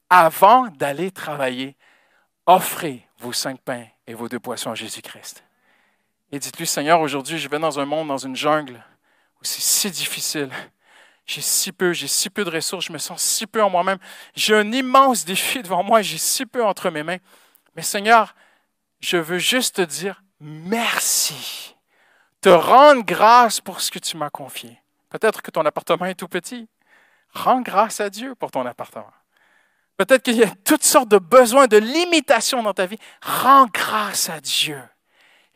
Avant 0.09 0.69
d'aller 0.69 1.11
travailler, 1.11 1.77
offrez 2.47 3.09
vos 3.19 3.33
cinq 3.33 3.61
pains 3.61 3.87
et 4.07 4.15
vos 4.15 4.29
deux 4.29 4.39
poissons 4.39 4.71
à 4.71 4.77
Jésus-Christ. 4.77 5.43
Et 6.31 6.39
dites-lui, 6.39 6.69
Seigneur, 6.69 7.01
aujourd'hui, 7.01 7.39
je 7.39 7.49
vais 7.49 7.59
dans 7.59 7.81
un 7.81 7.87
monde, 7.87 8.07
dans 8.07 8.19
une 8.19 8.37
jungle 8.37 8.85
où 9.41 9.45
c'est 9.45 9.61
si 9.61 9.91
difficile. 9.91 10.53
J'ai 11.27 11.41
si 11.41 11.73
peu, 11.73 11.93
j'ai 11.93 12.09
si 12.09 12.31
peu 12.31 12.45
de 12.45 12.51
ressources, 12.51 12.87
je 12.87 12.93
me 12.93 12.99
sens 12.99 13.23
si 13.23 13.47
peu 13.47 13.62
en 13.62 13.70
moi-même. 13.70 13.99
J'ai 14.35 14.55
un 14.55 14.70
immense 14.73 15.25
défi 15.25 15.62
devant 15.62 15.83
moi, 15.83 16.03
j'ai 16.03 16.18
si 16.18 16.47
peu 16.47 16.64
entre 16.64 16.91
mes 16.91 17.03
mains. 17.03 17.18
Mais 17.77 17.83
Seigneur, 17.83 18.35
je 19.01 19.16
veux 19.16 19.39
juste 19.39 19.77
te 19.77 19.83
dire 19.83 20.23
merci, 20.41 21.77
te 22.41 22.49
rendre 22.49 23.03
grâce 23.03 23.61
pour 23.61 23.81
ce 23.81 23.91
que 23.91 23.99
tu 23.99 24.16
m'as 24.16 24.31
confié. 24.31 24.79
Peut-être 25.11 25.43
que 25.43 25.51
ton 25.51 25.64
appartement 25.64 26.07
est 26.07 26.14
tout 26.14 26.29
petit. 26.29 26.68
Rends 27.35 27.61
grâce 27.61 28.01
à 28.01 28.11
Dieu 28.11 28.35
pour 28.35 28.51
ton 28.51 28.66
appartement. 28.66 29.12
Peut-être 29.97 30.23
qu'il 30.23 30.37
y 30.37 30.45
a 30.45 30.53
toutes 30.64 30.85
sortes 30.85 31.09
de 31.09 31.18
besoins, 31.18 31.66
de 31.66 31.77
limitations 31.77 32.62
dans 32.62 32.75
ta 32.75 32.87
vie. 32.87 32.99
Rends 33.23 33.66
grâce 33.66 34.29
à 34.29 34.41
Dieu. 34.41 34.81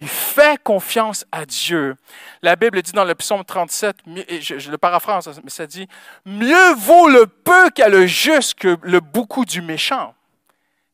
Et 0.00 0.06
fais 0.06 0.58
confiance 0.58 1.24
à 1.32 1.46
Dieu. 1.46 1.96
La 2.42 2.54
Bible 2.54 2.82
dit 2.82 2.92
dans 2.92 3.04
le 3.04 3.14
psaume 3.14 3.44
37, 3.44 3.96
je, 4.40 4.58
je 4.58 4.70
le 4.70 4.76
paraphrase, 4.76 5.40
mais 5.42 5.50
ça 5.50 5.66
dit, 5.66 5.88
mieux 6.26 6.74
vaut 6.74 7.08
le 7.08 7.26
peu 7.26 7.70
qu'à 7.70 7.88
le 7.88 8.06
juste 8.06 8.54
que 8.54 8.76
le 8.82 9.00
beaucoup 9.00 9.46
du 9.46 9.62
méchant, 9.62 10.14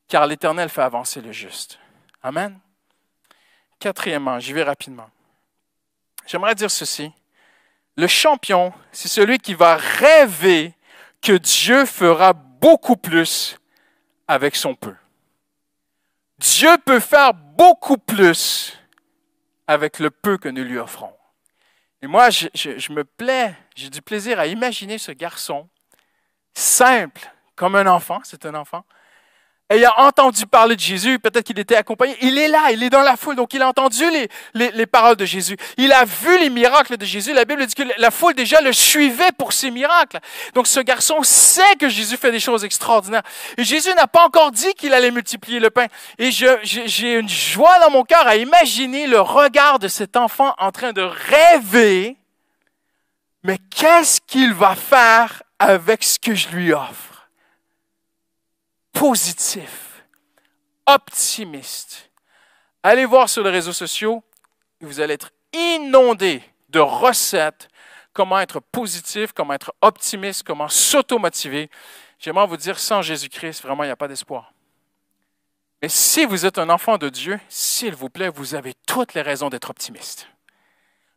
car 0.07 0.27
l'Éternel 0.27 0.69
fait 0.69 0.83
avancer 0.83 1.21
le 1.21 1.33
juste. 1.33 1.81
Amen. 2.23 2.59
Quatrièmement, 3.81 4.39
j'y 4.39 4.53
vais 4.53 4.63
rapidement. 4.63 5.11
J'aimerais 6.27 6.55
dire 6.55 6.71
ceci. 6.71 7.11
Le 7.97 8.07
champion, 8.07 8.73
c'est 8.93 9.09
celui 9.09 9.39
qui 9.39 9.55
va 9.55 9.77
rêver 9.77 10.75
que 11.21 11.33
Dieu 11.33 11.85
fera 11.85 12.33
beaucoup 12.33 12.97
plus 12.97 13.59
avec 14.29 14.55
son 14.55 14.75
peu. 14.75 14.95
Dieu 16.39 16.77
peut 16.85 17.01
faire 17.01 17.35
beaucoup 17.35 17.99
plus 17.99 18.79
avec 19.67 19.99
le 19.99 20.11
peu 20.11 20.39
que 20.39 20.49
nous 20.49 20.65
lui 20.65 20.79
offrons. 20.79 21.15
Et 22.03 22.07
moi, 22.07 22.31
je, 22.31 22.93
me 22.93 23.05
plais, 23.05 23.55
j'ai 23.77 23.89
du 23.89 24.03
plaisir 24.03 24.41
à 24.41 24.47
imaginer 24.47 24.99
ce 24.99 25.13
garçon 25.13 25.69
simple 26.53 27.33
comme 27.55 27.77
un 27.77 27.87
enfant, 27.87 28.21
c'est 28.25 28.45
un 28.45 28.55
enfant, 28.55 28.85
il 29.77 29.85
a 29.85 30.01
entendu 30.01 30.47
parler 30.47 30.77
de 30.77 30.81
Jésus, 30.81 31.19
peut-être 31.19 31.45
qu'il 31.45 31.59
était 31.59 31.77
accompagné. 31.77 32.17
Il 32.21 32.39
est 32.39 32.49
là, 32.49 32.71
il 32.73 32.83
est 32.83 32.91
dans 32.91 33.03
la 33.03 33.17
foule, 33.17 33.37
donc 33.37 33.55
il 33.55 33.63
a 33.63 33.69
entendu 33.69 34.05
les, 34.55 34.71
les, 34.71 34.87
paroles 34.87 35.17
de 35.17 35.25
Jésus. 35.25 35.57
Il 35.77 35.93
a 35.93 36.05
vu 36.05 36.39
les 36.39 36.51
miracles 36.51 36.97
de 36.97 37.05
Jésus. 37.05 37.33
La 37.33 37.45
Bible 37.45 37.65
dit 37.67 37.75
que 37.75 37.83
la 37.99 38.11
foule 38.11 38.35
déjà 38.35 38.61
le 38.61 38.73
suivait 38.73 39.33
pour 39.37 39.53
ses 39.53 39.71
miracles. 39.71 40.19
Donc 40.55 40.67
ce 40.67 40.81
garçon 40.81 41.23
sait 41.23 41.77
que 41.79 41.89
Jésus 41.89 42.17
fait 42.17 42.33
des 42.33 42.41
choses 42.41 42.65
extraordinaires. 42.65 43.23
Et 43.57 43.65
Jésus 43.65 43.93
n'a 43.95 44.07
pas 44.07 44.25
encore 44.25 44.51
dit 44.51 44.73
qu'il 44.75 44.95
allait 44.95 45.11
multiplier 45.11 45.61
le 45.61 45.71
pain. 45.71 45.87
Et 46.19 46.31
j'ai 46.31 47.19
une 47.19 47.29
joie 47.29 47.79
dans 47.81 47.91
mon 47.91 48.05
cœur 48.05 48.27
à 48.27 48.37
imaginer 48.37 49.07
le 49.07 49.21
regard 49.21 49.79
de 49.79 49.89
cet 49.89 50.17
enfant 50.17 50.55
en 50.59 50.73
train 50.73 50.93
de 50.93 51.03
rêver, 51.03 52.17
mais 53.43 53.59
qu'est-ce 53.75 54.21
qu'il 54.21 54.55
va 54.55 54.75
faire 54.75 55.43
avec 55.59 56.03
ce 56.03 56.19
que 56.19 56.35
je 56.35 56.49
lui 56.49 56.73
offre? 56.73 57.12
Positif, 58.93 60.05
optimiste. 60.87 62.11
Allez 62.83 63.05
voir 63.05 63.29
sur 63.29 63.43
les 63.43 63.51
réseaux 63.51 63.73
sociaux, 63.73 64.23
vous 64.81 65.01
allez 65.01 65.15
être 65.15 65.31
inondé 65.53 66.43
de 66.69 66.81
recettes, 66.81 67.69
comment 68.13 68.41
être 68.41 68.61
positif, 68.61 69.33
comment 69.33 69.55
être 69.55 69.73
optimiste, 69.81 70.43
comment 70.43 70.69
s'automotiver. 70.69 71.71
J'aimerais 72.19 72.47
vous 72.47 72.57
dire, 72.57 72.79
sans 72.79 73.03
Jésus-Christ, 73.03 73.63
vraiment, 73.63 73.85
il 73.85 73.89
n'y 73.89 73.93
a 73.93 73.97
pas 73.97 74.09
d'espoir. 74.09 74.53
Mais 75.83 75.89
si 75.89 76.25
vous 76.25 76.47
êtes 76.47 76.59
un 76.59 76.69
enfant 76.71 76.97
de 76.97 77.09
Dieu, 77.09 77.41
s'il 77.49 77.95
vous 77.95 78.09
plaît, 78.09 78.29
vous 78.29 78.55
avez 78.55 78.75
toutes 78.87 79.15
les 79.15 79.23
raisons 79.23 79.49
d'être 79.49 79.71
optimiste. 79.71 80.29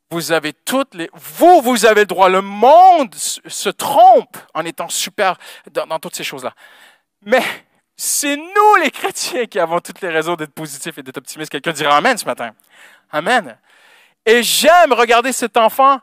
Vous 0.09 0.31
avez 0.31 0.53
toutes 0.53 0.93
les... 0.95 1.09
Vous, 1.13 1.61
vous 1.61 1.85
avez 1.85 2.01
le 2.01 2.07
droit. 2.07 2.29
Le 2.29 2.41
monde 2.41 3.13
se 3.13 3.69
trompe 3.69 4.37
en 4.53 4.65
étant 4.65 4.89
super 4.89 5.37
dans, 5.71 5.85
dans 5.85 5.99
toutes 5.99 6.15
ces 6.15 6.23
choses-là. 6.23 6.55
Mais 7.25 7.43
c'est 7.97 8.37
nous, 8.37 8.75
les 8.81 8.91
chrétiens, 8.91 9.45
qui 9.47 9.59
avons 9.59 9.79
toutes 9.79 10.01
les 10.01 10.09
raisons 10.09 10.35
d'être 10.35 10.53
positifs 10.53 10.97
et 10.97 11.03
d'être 11.03 11.17
optimistes. 11.17 11.51
Quelqu'un 11.51 11.71
dira 11.71 11.97
Amen 11.97 12.17
ce 12.17 12.25
matin. 12.25 12.51
Amen. 13.11 13.57
Et 14.25 14.43
j'aime 14.43 14.93
regarder 14.93 15.31
cet 15.31 15.57
enfant 15.57 15.99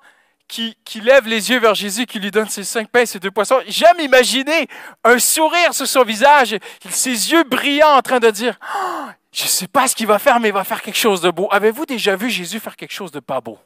qui, 0.49 0.77
qui, 0.85 1.01
lève 1.01 1.27
les 1.27 1.51
yeux 1.51 1.59
vers 1.59 1.75
Jésus, 1.75 2.05
qui 2.07 2.19
lui 2.19 2.31
donne 2.31 2.49
ses 2.49 2.65
cinq 2.65 2.89
pains 2.89 3.07
ses 3.07 3.19
deux 3.19 3.31
poissons. 3.31 3.61
J'aime 3.67 4.01
imaginer 4.01 4.69
un 5.03 5.19
sourire 5.19 5.73
sur 5.73 5.87
son 5.87 6.03
visage, 6.03 6.57
ses 6.91 7.33
yeux 7.33 7.45
brillants 7.45 7.97
en 7.97 8.03
train 8.03 8.21
de 8.21 8.31
dire 8.31 8.59
oh, 8.77 9.07
Je 9.33 9.45
ne 9.45 9.49
sais 9.49 9.69
pas 9.69 9.89
ce 9.89 9.95
qu'il 9.95 10.07
va 10.07 10.19
faire, 10.19 10.41
mais 10.41 10.49
il 10.49 10.55
va 10.55 10.65
faire 10.65 10.83
quelque 10.83 10.99
chose 10.99 11.21
de 11.21 11.31
beau. 11.31 11.49
Avez-vous 11.51 11.87
déjà 11.87 12.17
vu 12.17 12.29
Jésus 12.31 12.61
faire 12.61 12.77
quelque 12.77 12.93
chose 12.93 13.13
de 13.13 13.21
pas 13.21 13.41
beau? 13.41 13.59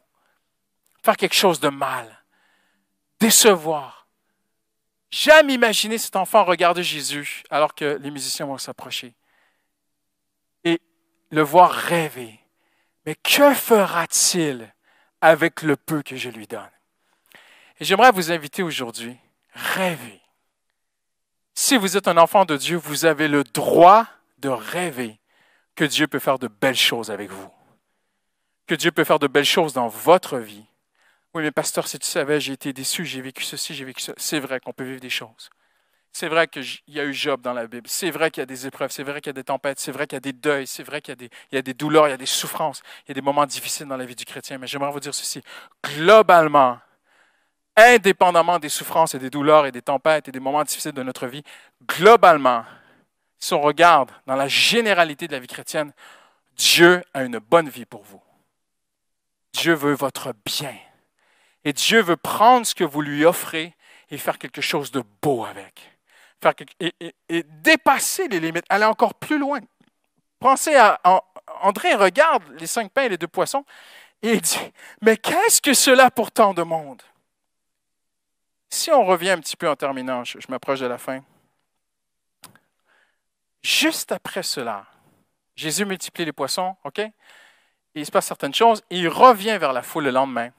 Faire 1.02 1.16
quelque 1.16 1.34
chose 1.34 1.59
de 1.59 1.68
mal? 1.68 2.07
Décevoir? 3.18 3.95
J'aime 5.11 5.50
imaginer 5.50 5.98
cet 5.98 6.16
enfant 6.16 6.44
regarder 6.44 6.82
Jésus 6.82 7.42
alors 7.50 7.74
que 7.74 7.98
les 8.00 8.11
musiciens 8.11 8.46
vont 8.46 8.59
s'approcher 8.59 9.14
et 10.64 10.80
le 11.30 11.42
voir 11.42 11.70
rêver. 11.70 12.40
Mais 13.04 13.14
que 13.14 13.54
fera-t-il 13.54 14.72
avec 15.20 15.62
le 15.62 15.76
peu 15.76 16.02
que 16.02 16.16
je 16.16 16.28
lui 16.28 16.46
donne? 16.46 16.70
Et 17.78 17.84
j'aimerais 17.84 18.11
vous 18.11 18.32
inviter 18.32 18.62
aujourd'hui, 18.62 19.16
rêver. 19.52 20.20
Si 21.54 21.76
vous 21.76 21.96
êtes 21.96 22.09
un 22.09 22.16
enfant 22.16 22.44
de 22.44 22.57
Dieu, 22.57 22.76
vous 22.76 23.04
avez 23.04 23.28
le 23.28 23.44
droit 23.44 24.07
de 24.38 24.48
rêver 24.48 25.18
que 25.74 25.84
Dieu 25.84 26.07
peut 26.07 26.18
faire 26.18 26.38
de 26.38 26.48
belles 26.48 26.76
choses 26.76 27.11
avec 27.11 27.30
vous, 27.30 27.50
que 28.66 28.74
Dieu 28.74 28.90
peut 28.90 29.04
faire 29.04 29.18
de 29.18 29.26
belles 29.26 29.44
choses 29.44 29.72
dans 29.72 29.88
votre 29.88 30.38
vie, 30.38 30.64
oui, 31.37 31.43
mais 31.43 31.51
pasteur, 31.53 31.87
si 31.87 31.99
tu 31.99 32.07
savais, 32.07 32.41
j'ai 32.41 32.55
été 32.55 32.72
déçu, 32.72 33.05
j'ai 33.05 33.20
vécu 33.20 33.45
ceci, 33.45 33.74
j'ai 33.74 33.84
vécu 33.84 34.01
ça. 34.01 34.14
C'est 34.16 34.41
vrai 34.41 34.59
qu'on 34.59 34.72
peut 34.72 34.84
vivre 34.84 35.01
des 35.01 35.11
choses. 35.11 35.51
C'est 36.11 36.28
vrai 36.28 36.49
qu'il 36.49 36.64
y 36.89 36.99
a 36.99 37.05
eu 37.05 37.12
Job 37.12 37.43
dans 37.43 37.53
la 37.53 37.66
Bible. 37.66 37.87
C'est 37.91 38.11
vrai 38.11 38.30
qu'il 38.30 38.41
y 38.41 38.43
a 38.43 38.47
des 38.47 38.66
épreuves. 38.66 38.91
C'est 38.91 39.03
vrai 39.03 39.20
qu'il 39.20 39.28
y 39.28 39.30
a 39.30 39.34
des 39.34 39.45
tempêtes. 39.45 39.78
C'est 39.78 39.93
vrai 39.93 40.07
qu'il 40.07 40.16
y 40.16 40.18
a 40.18 40.20
des 40.20 40.32
deuils. 40.32 40.66
C'est 40.66 40.82
vrai 40.82 41.03
qu'il 41.03 41.14
y, 41.20 41.55
y, 41.55 41.59
a 41.59 41.62
des 41.62 41.74
douleurs, 41.74 42.09
il 42.09 42.11
y 42.12 42.14
a 42.14 42.16
des 42.16 42.24
souffrances. 42.24 42.82
Il 43.05 43.09
y 43.09 43.11
a 43.11 43.14
des 43.14 43.20
moments 43.20 43.45
difficiles 43.45 43.87
dans 43.87 43.99
la 43.99 44.07
vie 44.07 44.16
du 44.16 44.24
chrétien. 44.24 44.57
Mais 44.57 44.66
j'aimerais 44.66 44.91
vous 44.91 45.01
dire 45.01 45.14
ceci. 45.14 45.43
Globalement, 45.84 46.78
indépendamment 47.76 48.59
des 48.59 48.70
souffrances 48.70 49.14
et 49.14 49.18
des 49.18 49.28
douleurs 49.28 49.66
et 49.66 49.72
des 49.72 49.82
tempêtes 49.82 50.28
et 50.28 50.32
des 50.32 50.41
moments 50.41 50.64
difficiles 50.64 50.93
de 50.93 51.03
notre 51.03 51.26
vie, 51.26 51.43
globalement, 51.87 52.64
si 53.39 53.53
on 53.53 53.61
regarde 53.61 54.11
dans 54.26 54.37
la 54.37 54.49
généralité 54.49 55.28
de 55.28 55.32
la 55.32 55.39
vie 55.39 55.49
chrétienne, 55.49 55.93
Dieu 56.57 57.03
a 57.12 57.24
une 57.24 57.41
bonne 57.41 57.68
vie 57.68 57.84
pour 57.84 58.03
vous. 58.05 58.22
Dieu 59.53 59.74
veut 59.74 59.93
votre 59.93 60.32
bien. 60.47 60.74
Et 61.66 61.72
Dieu 61.72 62.00
veut 62.00 62.16
prendre 62.16 62.64
ce 62.64 62.76
que 62.76 62.84
vous 62.84 63.02
lui 63.02 63.24
offrez 63.24 63.74
et 64.10 64.18
faire 64.18 64.38
quelque 64.38 64.60
chose 64.60 64.92
de 64.92 65.02
beau 65.20 65.44
avec. 65.44 65.98
Faire 66.40 66.54
et, 66.78 67.44
dépasser 67.60 68.28
les 68.28 68.38
limites, 68.38 68.64
aller 68.68 68.84
encore 68.84 69.14
plus 69.14 69.36
loin. 69.36 69.58
Pensez 70.38 70.76
à, 70.76 71.00
André 71.62 71.94
regarde 71.94 72.44
les 72.60 72.68
cinq 72.68 72.92
pains 72.92 73.02
et 73.02 73.08
les 73.08 73.18
deux 73.18 73.26
poissons 73.26 73.64
et 74.22 74.34
il 74.34 74.40
dit, 74.40 74.72
mais 75.02 75.16
qu'est-ce 75.16 75.60
que 75.60 75.74
cela 75.74 76.08
pour 76.08 76.30
tant 76.30 76.54
de 76.54 76.62
monde? 76.62 77.02
Si 78.70 78.92
on 78.92 79.04
revient 79.04 79.30
un 79.30 79.40
petit 79.40 79.56
peu 79.56 79.68
en 79.68 79.74
terminant, 79.74 80.22
je, 80.22 80.38
m'approche 80.48 80.78
de 80.78 80.86
la 80.86 80.98
fin. 80.98 81.18
Juste 83.64 84.12
après 84.12 84.44
cela, 84.44 84.86
Jésus 85.56 85.84
multiplie 85.84 86.24
les 86.24 86.32
poissons, 86.32 86.76
OK? 86.84 87.02
il 87.96 88.06
se 88.06 88.12
passe 88.12 88.26
certaines 88.26 88.54
choses, 88.54 88.84
et 88.88 88.98
il 89.00 89.08
revient 89.08 89.56
vers 89.58 89.72
la 89.72 89.82
foule 89.82 90.04
le 90.04 90.10
lendemain. 90.10 90.50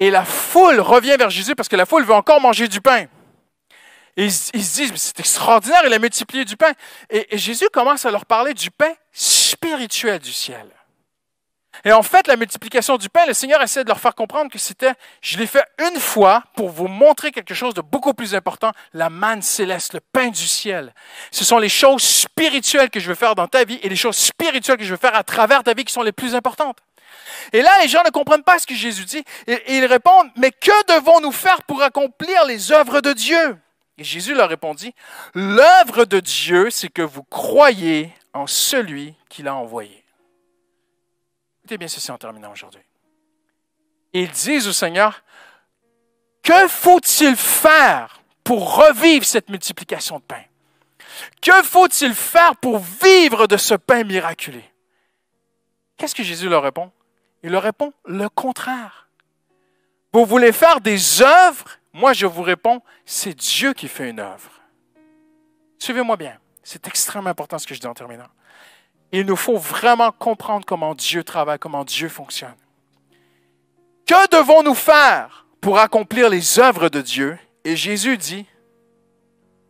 Et 0.00 0.10
la 0.10 0.24
foule 0.24 0.80
revient 0.80 1.16
vers 1.18 1.30
Jésus 1.30 1.54
parce 1.54 1.68
que 1.68 1.76
la 1.76 1.86
foule 1.86 2.04
veut 2.04 2.14
encore 2.14 2.40
manger 2.40 2.68
du 2.68 2.80
pain. 2.80 3.06
Et 4.16 4.26
ils, 4.26 4.32
se 4.32 4.52
disent, 4.52 4.92
c'est 4.94 5.18
extraordinaire, 5.18 5.82
il 5.86 5.92
a 5.92 5.98
multiplié 5.98 6.44
du 6.44 6.56
pain. 6.56 6.72
Et, 7.10 7.26
Jésus 7.36 7.68
commence 7.72 8.04
à 8.04 8.10
leur 8.10 8.26
parler 8.26 8.54
du 8.54 8.70
pain 8.70 8.92
spirituel 9.12 10.20
du 10.20 10.32
ciel. 10.32 10.66
Et 11.84 11.92
en 11.92 12.02
fait, 12.04 12.28
la 12.28 12.36
multiplication 12.36 12.96
du 12.96 13.08
pain, 13.08 13.26
le 13.26 13.34
Seigneur 13.34 13.60
essaie 13.60 13.82
de 13.82 13.88
leur 13.88 13.98
faire 13.98 14.14
comprendre 14.14 14.48
que 14.50 14.58
c'était, 14.58 14.92
je 15.20 15.36
l'ai 15.38 15.46
fait 15.46 15.64
une 15.80 15.98
fois 15.98 16.44
pour 16.54 16.70
vous 16.70 16.86
montrer 16.86 17.32
quelque 17.32 17.52
chose 17.52 17.74
de 17.74 17.80
beaucoup 17.80 18.14
plus 18.14 18.36
important, 18.36 18.70
la 18.92 19.10
manne 19.10 19.42
céleste, 19.42 19.94
le 19.94 20.00
pain 20.00 20.28
du 20.28 20.46
ciel. 20.46 20.94
Ce 21.32 21.44
sont 21.44 21.58
les 21.58 21.68
choses 21.68 22.02
spirituelles 22.02 22.90
que 22.90 23.00
je 23.00 23.08
veux 23.08 23.16
faire 23.16 23.34
dans 23.34 23.48
ta 23.48 23.64
vie 23.64 23.80
et 23.82 23.88
les 23.88 23.96
choses 23.96 24.16
spirituelles 24.16 24.78
que 24.78 24.84
je 24.84 24.92
veux 24.92 25.00
faire 25.00 25.16
à 25.16 25.24
travers 25.24 25.64
ta 25.64 25.74
vie 25.74 25.84
qui 25.84 25.92
sont 25.92 26.02
les 26.02 26.12
plus 26.12 26.36
importantes. 26.36 26.78
Et 27.52 27.62
là, 27.62 27.70
les 27.82 27.88
gens 27.88 28.02
ne 28.04 28.10
comprennent 28.10 28.42
pas 28.42 28.58
ce 28.58 28.66
que 28.66 28.74
Jésus 28.74 29.04
dit. 29.04 29.24
Et 29.46 29.76
ils 29.76 29.86
répondent, 29.86 30.30
mais 30.36 30.50
que 30.50 30.94
devons-nous 30.94 31.32
faire 31.32 31.62
pour 31.62 31.82
accomplir 31.82 32.44
les 32.46 32.72
œuvres 32.72 33.00
de 33.00 33.12
Dieu? 33.12 33.58
Et 33.96 34.04
Jésus 34.04 34.34
leur 34.34 34.48
répondit, 34.48 34.94
l'œuvre 35.34 36.04
de 36.04 36.20
Dieu, 36.20 36.70
c'est 36.70 36.88
que 36.88 37.02
vous 37.02 37.22
croyez 37.22 38.12
en 38.32 38.46
celui 38.46 39.14
qui 39.28 39.42
l'a 39.42 39.54
envoyé. 39.54 40.04
Écoutez 41.60 41.78
bien 41.78 41.88
ceci 41.88 42.10
en 42.10 42.18
terminant 42.18 42.52
aujourd'hui. 42.52 42.82
Ils 44.12 44.30
disent 44.30 44.68
au 44.68 44.72
Seigneur, 44.72 45.22
que 46.42 46.68
faut-il 46.68 47.36
faire 47.36 48.20
pour 48.42 48.76
revivre 48.76 49.24
cette 49.24 49.48
multiplication 49.48 50.18
de 50.18 50.24
pain? 50.24 50.42
Que 51.40 51.62
faut-il 51.62 52.14
faire 52.14 52.56
pour 52.56 52.78
vivre 52.78 53.46
de 53.46 53.56
ce 53.56 53.74
pain 53.74 54.04
miraculé? 54.04 54.62
Qu'est-ce 55.96 56.14
que 56.14 56.22
Jésus 56.22 56.48
leur 56.48 56.62
répond? 56.62 56.90
Il 57.44 57.50
leur 57.50 57.62
répond 57.62 57.92
le 58.06 58.28
contraire. 58.30 59.08
Vous 60.14 60.24
voulez 60.24 60.50
faire 60.50 60.80
des 60.80 61.20
œuvres? 61.20 61.66
Moi, 61.92 62.14
je 62.14 62.24
vous 62.24 62.42
réponds, 62.42 62.80
c'est 63.04 63.34
Dieu 63.34 63.74
qui 63.74 63.86
fait 63.86 64.08
une 64.08 64.18
œuvre. 64.18 64.50
Suivez-moi 65.78 66.16
bien. 66.16 66.38
C'est 66.62 66.86
extrêmement 66.86 67.28
important 67.28 67.58
ce 67.58 67.66
que 67.66 67.74
je 67.74 67.80
dis 67.80 67.86
en 67.86 67.92
terminant. 67.92 68.28
Il 69.12 69.26
nous 69.26 69.36
faut 69.36 69.58
vraiment 69.58 70.10
comprendre 70.10 70.64
comment 70.64 70.94
Dieu 70.94 71.22
travaille, 71.22 71.58
comment 71.58 71.84
Dieu 71.84 72.08
fonctionne. 72.08 72.56
Que 74.06 74.28
devons-nous 74.30 74.74
faire 74.74 75.46
pour 75.60 75.78
accomplir 75.78 76.30
les 76.30 76.58
œuvres 76.58 76.88
de 76.88 77.02
Dieu? 77.02 77.38
Et 77.64 77.76
Jésus 77.76 78.16
dit, 78.16 78.46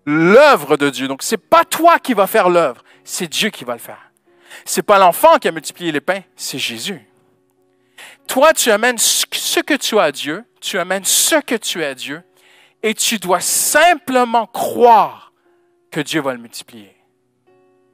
l'œuvre 0.07 0.77
de 0.77 0.91
Dieu. 0.91 1.09
Donc, 1.09 1.25
ce 1.25 1.35
n'est 1.35 1.41
pas 1.41 1.65
toi 1.65 1.99
qui 1.99 2.15
vas 2.15 2.29
faire 2.29 2.49
l'œuvre, 2.49 2.85
c'est 3.03 3.27
Dieu 3.27 3.51
qui 3.51 3.65
va 3.65 3.73
le 3.73 3.81
faire. 3.81 4.13
Ce 4.65 4.79
n'est 4.79 4.85
pas 4.85 5.01
l'enfant 5.01 5.39
qui 5.39 5.49
a 5.49 5.53
multiplié 5.53 5.91
les 5.91 6.01
pains, 6.01 6.23
c'est 6.37 6.59
Jésus. 6.61 7.05
Toi, 8.27 8.53
tu 8.53 8.71
amènes 8.71 8.99
ce 8.99 9.61
que 9.61 9.75
tu 9.75 9.99
as 9.99 10.05
à 10.05 10.13
Dieu, 10.13 10.45
tu 10.61 10.79
amènes 10.79 11.05
ce 11.05 11.37
que 11.41 11.55
tu 11.55 11.85
as 11.85 11.91
à 11.91 11.95
Dieu, 11.95 12.23
et 12.83 12.95
tu 12.95 13.19
dois 13.19 13.41
simplement 13.41 14.47
croire 14.47 15.33
que 15.91 16.01
Dieu 16.01 16.21
va 16.21 16.33
le 16.33 16.41
multiplier, 16.41 16.97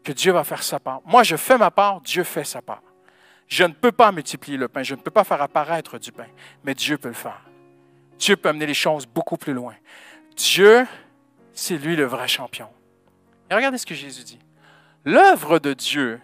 que 0.02 0.12
Dieu 0.12 0.32
va 0.32 0.44
faire 0.44 0.62
sa 0.62 0.80
part. 0.80 1.00
Moi, 1.04 1.22
je 1.22 1.36
fais 1.36 1.58
ma 1.58 1.70
part, 1.70 2.00
Dieu 2.00 2.24
fait 2.24 2.44
sa 2.44 2.62
part. 2.62 2.82
Je 3.46 3.64
ne 3.64 3.72
peux 3.72 3.92
pas 3.92 4.12
multiplier 4.12 4.56
le 4.56 4.68
pain, 4.68 4.82
je 4.82 4.94
ne 4.94 5.00
peux 5.00 5.10
pas 5.10 5.24
faire 5.24 5.42
apparaître 5.42 5.98
du 5.98 6.12
pain, 6.12 6.26
mais 6.64 6.74
Dieu 6.74 6.98
peut 6.98 7.08
le 7.08 7.14
faire. 7.14 7.42
Dieu 8.18 8.36
peut 8.36 8.48
amener 8.48 8.66
les 8.66 8.74
choses 8.74 9.06
beaucoup 9.06 9.36
plus 9.36 9.52
loin. 9.52 9.74
Dieu, 10.36 10.86
c'est 11.52 11.76
lui 11.76 11.96
le 11.96 12.04
vrai 12.04 12.28
champion. 12.28 12.68
Et 13.50 13.54
regardez 13.54 13.78
ce 13.78 13.86
que 13.86 13.94
Jésus 13.94 14.24
dit. 14.24 14.38
L'œuvre 15.04 15.58
de 15.58 15.72
Dieu, 15.72 16.20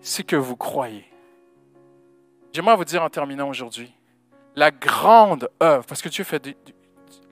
c'est 0.00 0.24
que 0.24 0.36
vous 0.36 0.56
croyez. 0.56 1.09
J'aimerais 2.52 2.76
vous 2.76 2.84
dire 2.84 3.02
en 3.02 3.10
terminant 3.10 3.48
aujourd'hui, 3.48 3.92
la 4.56 4.70
grande 4.70 5.48
œuvre, 5.62 5.84
parce 5.86 6.02
que 6.02 6.08
Dieu 6.08 6.24
fait 6.24 6.56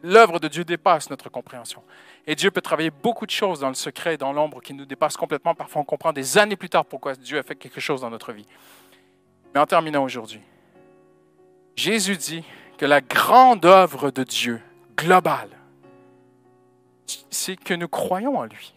l'œuvre 0.02 0.38
de 0.38 0.48
Dieu 0.48 0.64
dépasse 0.64 1.10
notre 1.10 1.28
compréhension. 1.28 1.82
Et 2.26 2.34
Dieu 2.34 2.50
peut 2.50 2.60
travailler 2.60 2.90
beaucoup 2.90 3.26
de 3.26 3.30
choses 3.30 3.60
dans 3.60 3.68
le 3.68 3.74
secret 3.74 4.14
et 4.14 4.16
dans 4.16 4.32
l'ombre 4.32 4.60
qui 4.60 4.74
nous 4.74 4.84
dépassent 4.84 5.16
complètement. 5.16 5.54
Parfois, 5.54 5.82
on 5.82 5.84
comprend 5.84 6.12
des 6.12 6.38
années 6.38 6.56
plus 6.56 6.68
tard 6.68 6.84
pourquoi 6.84 7.14
Dieu 7.14 7.38
a 7.38 7.42
fait 7.42 7.56
quelque 7.56 7.80
chose 7.80 8.02
dans 8.02 8.10
notre 8.10 8.32
vie. 8.32 8.46
Mais 9.54 9.60
en 9.60 9.66
terminant 9.66 10.04
aujourd'hui, 10.04 10.40
Jésus 11.74 12.16
dit 12.16 12.44
que 12.76 12.86
la 12.86 13.00
grande 13.00 13.64
œuvre 13.64 14.10
de 14.10 14.22
Dieu, 14.22 14.60
globale, 14.96 15.50
c'est 17.30 17.56
que 17.56 17.74
nous 17.74 17.88
croyons 17.88 18.38
en 18.38 18.44
lui. 18.44 18.74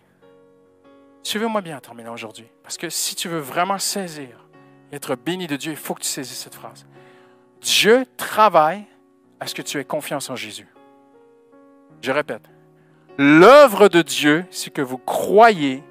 Suivez-moi 1.23 1.61
bien 1.61 1.77
en 1.77 1.81
terminant 1.81 2.13
aujourd'hui, 2.13 2.47
parce 2.63 2.77
que 2.77 2.89
si 2.89 3.15
tu 3.15 3.27
veux 3.27 3.39
vraiment 3.39 3.77
saisir 3.77 4.47
être 4.91 5.15
béni 5.15 5.47
de 5.47 5.55
Dieu, 5.55 5.71
il 5.71 5.77
faut 5.77 5.93
que 5.93 6.01
tu 6.01 6.07
saisisses 6.07 6.39
cette 6.39 6.55
phrase. 6.55 6.85
Dieu 7.61 8.05
travaille 8.17 8.83
à 9.39 9.47
ce 9.47 9.55
que 9.55 9.61
tu 9.61 9.79
aies 9.79 9.85
confiance 9.85 10.29
en 10.29 10.35
Jésus. 10.35 10.67
Je 12.01 12.11
répète, 12.11 12.43
l'œuvre 13.17 13.87
de 13.87 14.01
Dieu, 14.01 14.45
c'est 14.49 14.71
que 14.71 14.81
vous 14.81 14.97
croyez 14.97 15.83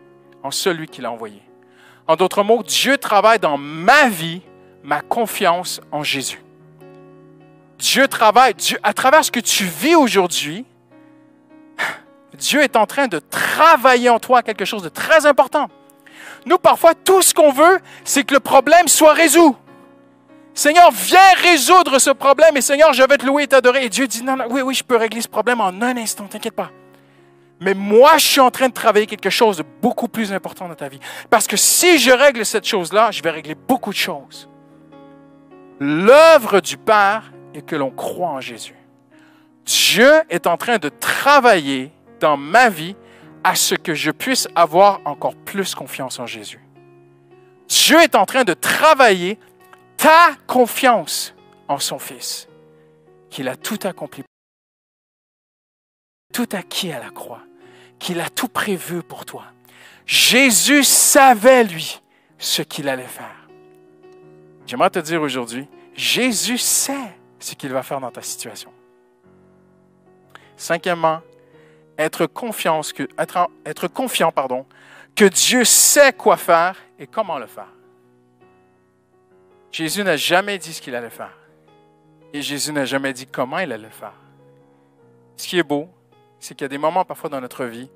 en 0.43 0.51
celui 0.51 0.89
qui 0.89 1.01
l'a 1.01 1.11
envoyé. 1.11 1.43
En 2.07 2.17
d'autres 2.17 2.43
mots, 2.43 2.63
Dieu 2.63 2.99
travaille 2.99 3.39
dans 3.39 3.57
ma 3.57 4.09
vie, 4.09 4.43
ma 4.83 5.01
confiance 5.01 5.81
en 5.93 6.03
Jésus. 6.03 6.43
Dieu 7.79 8.09
travaille, 8.09 8.55
Dieu, 8.55 8.79
à 8.83 8.93
travers 8.93 9.25
ce 9.25 9.31
que 9.31 9.41
tu 9.41 9.65
vis 9.65 9.95
aujourd'hui, 9.95 10.67
Dieu 12.35 12.63
est 12.63 12.77
en 12.77 12.87
train 12.87 13.07
de 13.07 13.19
travailler 13.19 14.09
en 14.09 14.19
toi 14.19 14.43
quelque 14.43 14.65
chose 14.65 14.83
de 14.83 14.89
très 14.89 15.27
important. 15.27 15.69
Nous, 16.47 16.59
parfois, 16.59 16.95
tout 16.95 17.23
ce 17.23 17.35
qu'on 17.35 17.53
veut, 17.53 17.81
c'est 18.05 18.25
que 18.25 18.35
le 18.35 18.41
problème 18.41 18.89
soit 18.89 19.13
résolu. 19.13 19.55
Seigneur, 20.55 20.91
viens 20.91 21.19
résoudre 21.43 21.99
ce 21.99 22.11
problème 22.11 22.57
et 22.57 22.61
Seigneur, 22.61 22.93
je 22.93 23.03
vais 23.03 23.17
te 23.17 23.25
louer 23.25 23.45
et 23.45 23.47
t'adorer. 23.47 23.85
Et 23.85 23.89
Dieu 23.89 24.07
dit, 24.07 24.23
non, 24.23 24.37
non, 24.37 24.47
oui, 24.51 24.63
oui, 24.63 24.75
je 24.75 24.85
peux 24.85 24.97
régler 24.97 25.21
ce 25.21 25.29
problème 25.29 25.61
en 25.61 25.69
un 25.69 25.97
instant, 25.97 26.27
t'inquiète 26.27 26.55
pas. 26.55 26.71
Mais 27.61 27.75
moi, 27.75 28.17
je 28.17 28.27
suis 28.27 28.41
en 28.41 28.51
train 28.51 28.69
de 28.69 28.73
travailler 28.73 29.07
quelque 29.07 29.31
chose 29.31 29.59
de 29.59 29.65
beaucoup 29.83 30.09
plus 30.09 30.33
important 30.33 30.67
dans 30.67 30.75
ta 30.75 30.89
vie. 30.89 31.01
Parce 31.29 31.47
que 31.47 31.57
si 31.57 31.99
je 31.99 32.11
règle 32.11 32.45
cette 32.45 32.67
chose-là, 32.67 33.11
je 33.11 33.23
vais 33.23 33.31
régler 33.31 33.55
beaucoup 33.55 33.91
de 33.91 33.97
choses. 33.97 34.49
L'œuvre 35.79 36.61
du 36.61 36.79
Père 36.79 37.33
est 37.55 37.63
que 37.63 37.77
l'on 37.77 37.91
croit 37.91 38.29
en 38.29 38.41
Jésus. 38.41 38.75
Dieu 39.65 40.11
est 40.31 40.47
en 40.47 40.57
train 40.57 40.79
de 40.79 40.89
travailler 40.89 41.93
dans 42.19 42.37
ma 42.37 42.71
vie 42.71 42.97
à 43.45 43.55
ce 43.55 43.75
que 43.75 43.95
je 43.95 44.11
puisse 44.11 44.49
avoir 44.55 45.01
encore 45.05 45.35
plus 45.35 45.75
confiance 45.75 46.19
en 46.19 46.27
Jésus. 46.27 46.61
Dieu 47.69 48.01
est 48.01 48.15
en 48.15 48.27
train 48.27 48.45
de 48.45 48.53
travailler 48.53 49.39
ta 49.97 50.35
confiance 50.47 51.35
en 51.69 51.79
son 51.79 51.99
Fils, 51.99 52.49
qu'il 53.31 53.49
a 53.49 53.57
tout 53.57 53.79
accompli, 53.85 54.25
tout 56.33 56.49
acquis 56.53 56.91
à 56.93 56.99
la 56.99 57.11
croix, 57.11 57.43
qu'il 57.99 58.21
a 58.21 58.29
tout 58.29 58.49
prévu 58.49 59.03
pour 59.03 59.25
toi. 59.25 59.45
Jésus 60.07 60.85
savait, 60.85 61.65
lui, 61.65 62.01
ce 62.39 62.63
qu'il 62.63 62.89
allait 62.89 63.05
faire. 63.05 63.49
J'aimerais 64.67 64.91
te 64.91 64.99
dire 64.99 65.23
aujourd'hui, 65.23 65.69
Jésus 65.95 66.59
sait 66.59 67.17
ce 67.39 67.55
qu'il 67.55 67.73
va 67.73 67.83
faire 67.83 68.01
dans 68.01 68.11
ta 68.11 68.23
situation. 68.23 68.73
Cinquièmement, 70.57 71.21
être, 72.01 72.27
confiance 72.27 72.93
que, 72.93 73.07
confiant 73.89 74.33
pardon, 74.33 74.67
que 75.15 75.25
Dieu 75.25 75.65
sait 75.65 76.13
quoi 76.13 76.37
faire 76.37 76.77
et 76.99 77.07
comment 77.07 77.39
le 77.39 77.47
faire. 77.47 77.69
Jésus 79.71 80.03
n'a 80.03 80.17
jamais 80.17 80.59
dit 80.59 80.73
ce 80.73 80.81
qu'il 80.81 80.95
allait 80.95 81.11
faire. 81.11 81.37
Et 82.33 82.43
Jésus 82.43 82.73
n'a 82.73 82.85
jamais 82.85 83.13
dit 83.13 83.27
comment 83.27 83.59
il 83.59 83.73
allait 83.73 83.85
le 83.85 83.91
faire. 83.91 84.15
Ce 85.37 85.47
qui 85.47 85.59
est 85.59 85.65
beau, 85.65 85.89
c'est 86.39 86.55
qu'il 86.55 86.65
y 86.65 86.67
a 86.67 86.69
des 86.69 86.79
moments 86.79 87.05
parfois 87.05 87.31
dans 87.31 87.41
notre 87.41 87.65
vie 87.65 87.91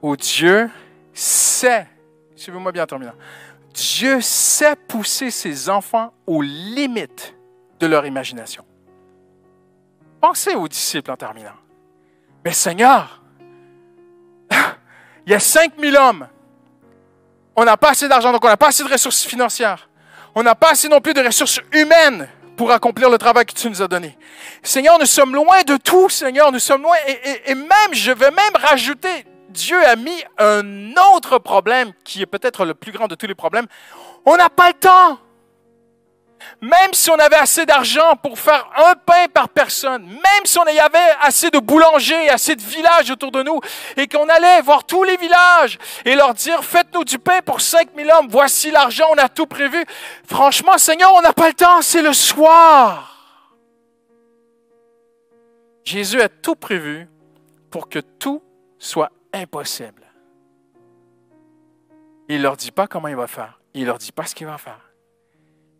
où 0.00 0.16
Dieu 0.16 0.68
sait, 1.12 1.86
suivez-moi 2.34 2.72
bien 2.72 2.84
en 2.84 2.86
terminant, 2.86 3.14
Dieu 3.72 4.20
sait 4.20 4.76
pousser 4.76 5.30
ses 5.30 5.70
enfants 5.70 6.12
aux 6.26 6.42
limites 6.42 7.34
de 7.80 7.86
leur 7.86 8.04
imagination. 8.04 8.64
Pensez 10.20 10.54
aux 10.54 10.68
disciples 10.68 11.10
en 11.10 11.16
terminant. 11.16 11.54
Mais 12.44 12.52
Seigneur, 12.52 13.21
il 15.26 15.32
y 15.32 15.34
a 15.34 15.40
5000 15.40 15.96
hommes. 15.96 16.28
On 17.54 17.64
n'a 17.64 17.76
pas 17.76 17.90
assez 17.90 18.08
d'argent, 18.08 18.32
donc 18.32 18.44
on 18.44 18.48
n'a 18.48 18.56
pas 18.56 18.68
assez 18.68 18.82
de 18.82 18.88
ressources 18.88 19.24
financières. 19.24 19.88
On 20.34 20.42
n'a 20.42 20.54
pas 20.54 20.70
assez 20.70 20.88
non 20.88 21.00
plus 21.00 21.14
de 21.14 21.20
ressources 21.20 21.60
humaines 21.72 22.28
pour 22.56 22.70
accomplir 22.72 23.10
le 23.10 23.18
travail 23.18 23.44
que 23.44 23.52
tu 23.52 23.68
nous 23.68 23.82
as 23.82 23.88
donné. 23.88 24.16
Seigneur, 24.62 24.98
nous 24.98 25.06
sommes 25.06 25.34
loin 25.34 25.62
de 25.62 25.76
tout, 25.76 26.08
Seigneur, 26.08 26.50
nous 26.52 26.58
sommes 26.58 26.82
loin. 26.82 26.96
Et, 27.46 27.54
même, 27.54 27.92
je 27.92 28.12
vais 28.12 28.30
même 28.30 28.54
rajouter, 28.54 29.26
Dieu 29.50 29.84
a 29.86 29.96
mis 29.96 30.24
un 30.38 30.92
autre 31.14 31.38
problème 31.38 31.92
qui 32.04 32.22
est 32.22 32.26
peut-être 32.26 32.64
le 32.64 32.74
plus 32.74 32.92
grand 32.92 33.08
de 33.08 33.14
tous 33.14 33.26
les 33.26 33.34
problèmes. 33.34 33.66
On 34.24 34.36
n'a 34.36 34.48
pas 34.48 34.68
le 34.68 34.74
temps. 34.74 35.18
Même 36.60 36.92
si 36.92 37.10
on 37.10 37.18
avait 37.18 37.36
assez 37.36 37.66
d'argent 37.66 38.16
pour 38.22 38.38
faire 38.38 38.68
un 38.76 38.94
pain 38.94 39.26
par 39.32 39.48
personne, 39.48 40.06
même 40.06 40.44
si 40.44 40.58
on 40.58 40.66
y 40.66 40.78
avait 40.78 40.98
assez 41.20 41.50
de 41.50 41.58
boulangers, 41.58 42.28
assez 42.28 42.54
de 42.54 42.62
villages 42.62 43.10
autour 43.10 43.32
de 43.32 43.42
nous, 43.42 43.60
et 43.96 44.06
qu'on 44.06 44.28
allait 44.28 44.60
voir 44.62 44.84
tous 44.84 45.04
les 45.04 45.16
villages 45.16 45.78
et 46.04 46.14
leur 46.14 46.34
dire, 46.34 46.64
faites-nous 46.64 47.04
du 47.04 47.18
pain 47.18 47.40
pour 47.42 47.60
5000 47.60 48.10
hommes, 48.10 48.28
voici 48.30 48.70
l'argent, 48.70 49.06
on 49.10 49.18
a 49.18 49.28
tout 49.28 49.46
prévu. 49.46 49.84
Franchement, 50.26 50.78
Seigneur, 50.78 51.12
on 51.14 51.22
n'a 51.22 51.32
pas 51.32 51.48
le 51.48 51.54
temps, 51.54 51.82
c'est 51.82 52.02
le 52.02 52.12
soir. 52.12 53.08
Jésus 55.84 56.20
a 56.20 56.28
tout 56.28 56.54
prévu 56.54 57.08
pour 57.70 57.88
que 57.88 57.98
tout 57.98 58.42
soit 58.78 59.10
impossible. 59.32 60.02
Il 62.28 62.38
ne 62.38 62.42
leur 62.42 62.56
dit 62.56 62.70
pas 62.70 62.86
comment 62.86 63.08
il 63.08 63.16
va 63.16 63.26
faire. 63.26 63.60
Il 63.74 63.82
ne 63.82 63.86
leur 63.86 63.98
dit 63.98 64.12
pas 64.12 64.26
ce 64.26 64.34
qu'il 64.34 64.46
va 64.46 64.58
faire. 64.58 64.91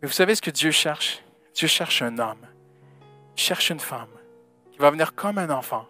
Mais 0.03 0.07
vous 0.07 0.13
savez 0.13 0.35
ce 0.35 0.41
que 0.41 0.51
Dieu 0.51 0.71
cherche? 0.71 1.23
Dieu 1.55 1.69
cherche 1.69 2.01
un 2.01 2.19
homme. 2.19 2.45
Il 3.37 3.41
cherche 3.41 3.69
une 3.69 3.79
femme 3.79 4.09
qui 4.73 4.77
va 4.77 4.91
venir 4.91 5.15
comme 5.15 5.37
un 5.37 5.49
enfant 5.49 5.87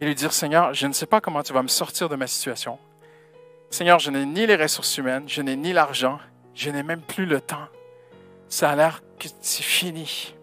et 0.00 0.06
lui 0.06 0.14
dire, 0.14 0.32
Seigneur, 0.32 0.72
je 0.72 0.86
ne 0.86 0.94
sais 0.94 1.04
pas 1.04 1.20
comment 1.20 1.42
tu 1.42 1.52
vas 1.52 1.62
me 1.62 1.68
sortir 1.68 2.08
de 2.08 2.16
ma 2.16 2.26
situation. 2.26 2.78
Seigneur, 3.68 3.98
je 3.98 4.10
n'ai 4.10 4.24
ni 4.24 4.46
les 4.46 4.56
ressources 4.56 4.96
humaines, 4.96 5.28
je 5.28 5.42
n'ai 5.42 5.54
ni 5.54 5.74
l'argent, 5.74 6.18
je 6.54 6.70
n'ai 6.70 6.82
même 6.82 7.02
plus 7.02 7.26
le 7.26 7.42
temps. 7.42 7.68
Ça 8.48 8.70
a 8.70 8.74
l'air 8.74 9.02
que 9.18 9.28
c'est 9.42 9.62
fini. 9.62 10.34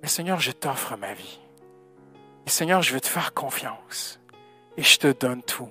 Mais 0.00 0.08
Seigneur, 0.08 0.40
je 0.40 0.50
t'offre 0.50 0.96
ma 0.96 1.12
vie. 1.12 1.40
Et 2.46 2.50
Seigneur, 2.50 2.80
je 2.80 2.94
veux 2.94 3.02
te 3.02 3.06
faire 3.06 3.34
confiance. 3.34 4.18
Et 4.78 4.82
je 4.82 4.96
te 4.96 5.12
donne 5.12 5.42
tout. 5.42 5.68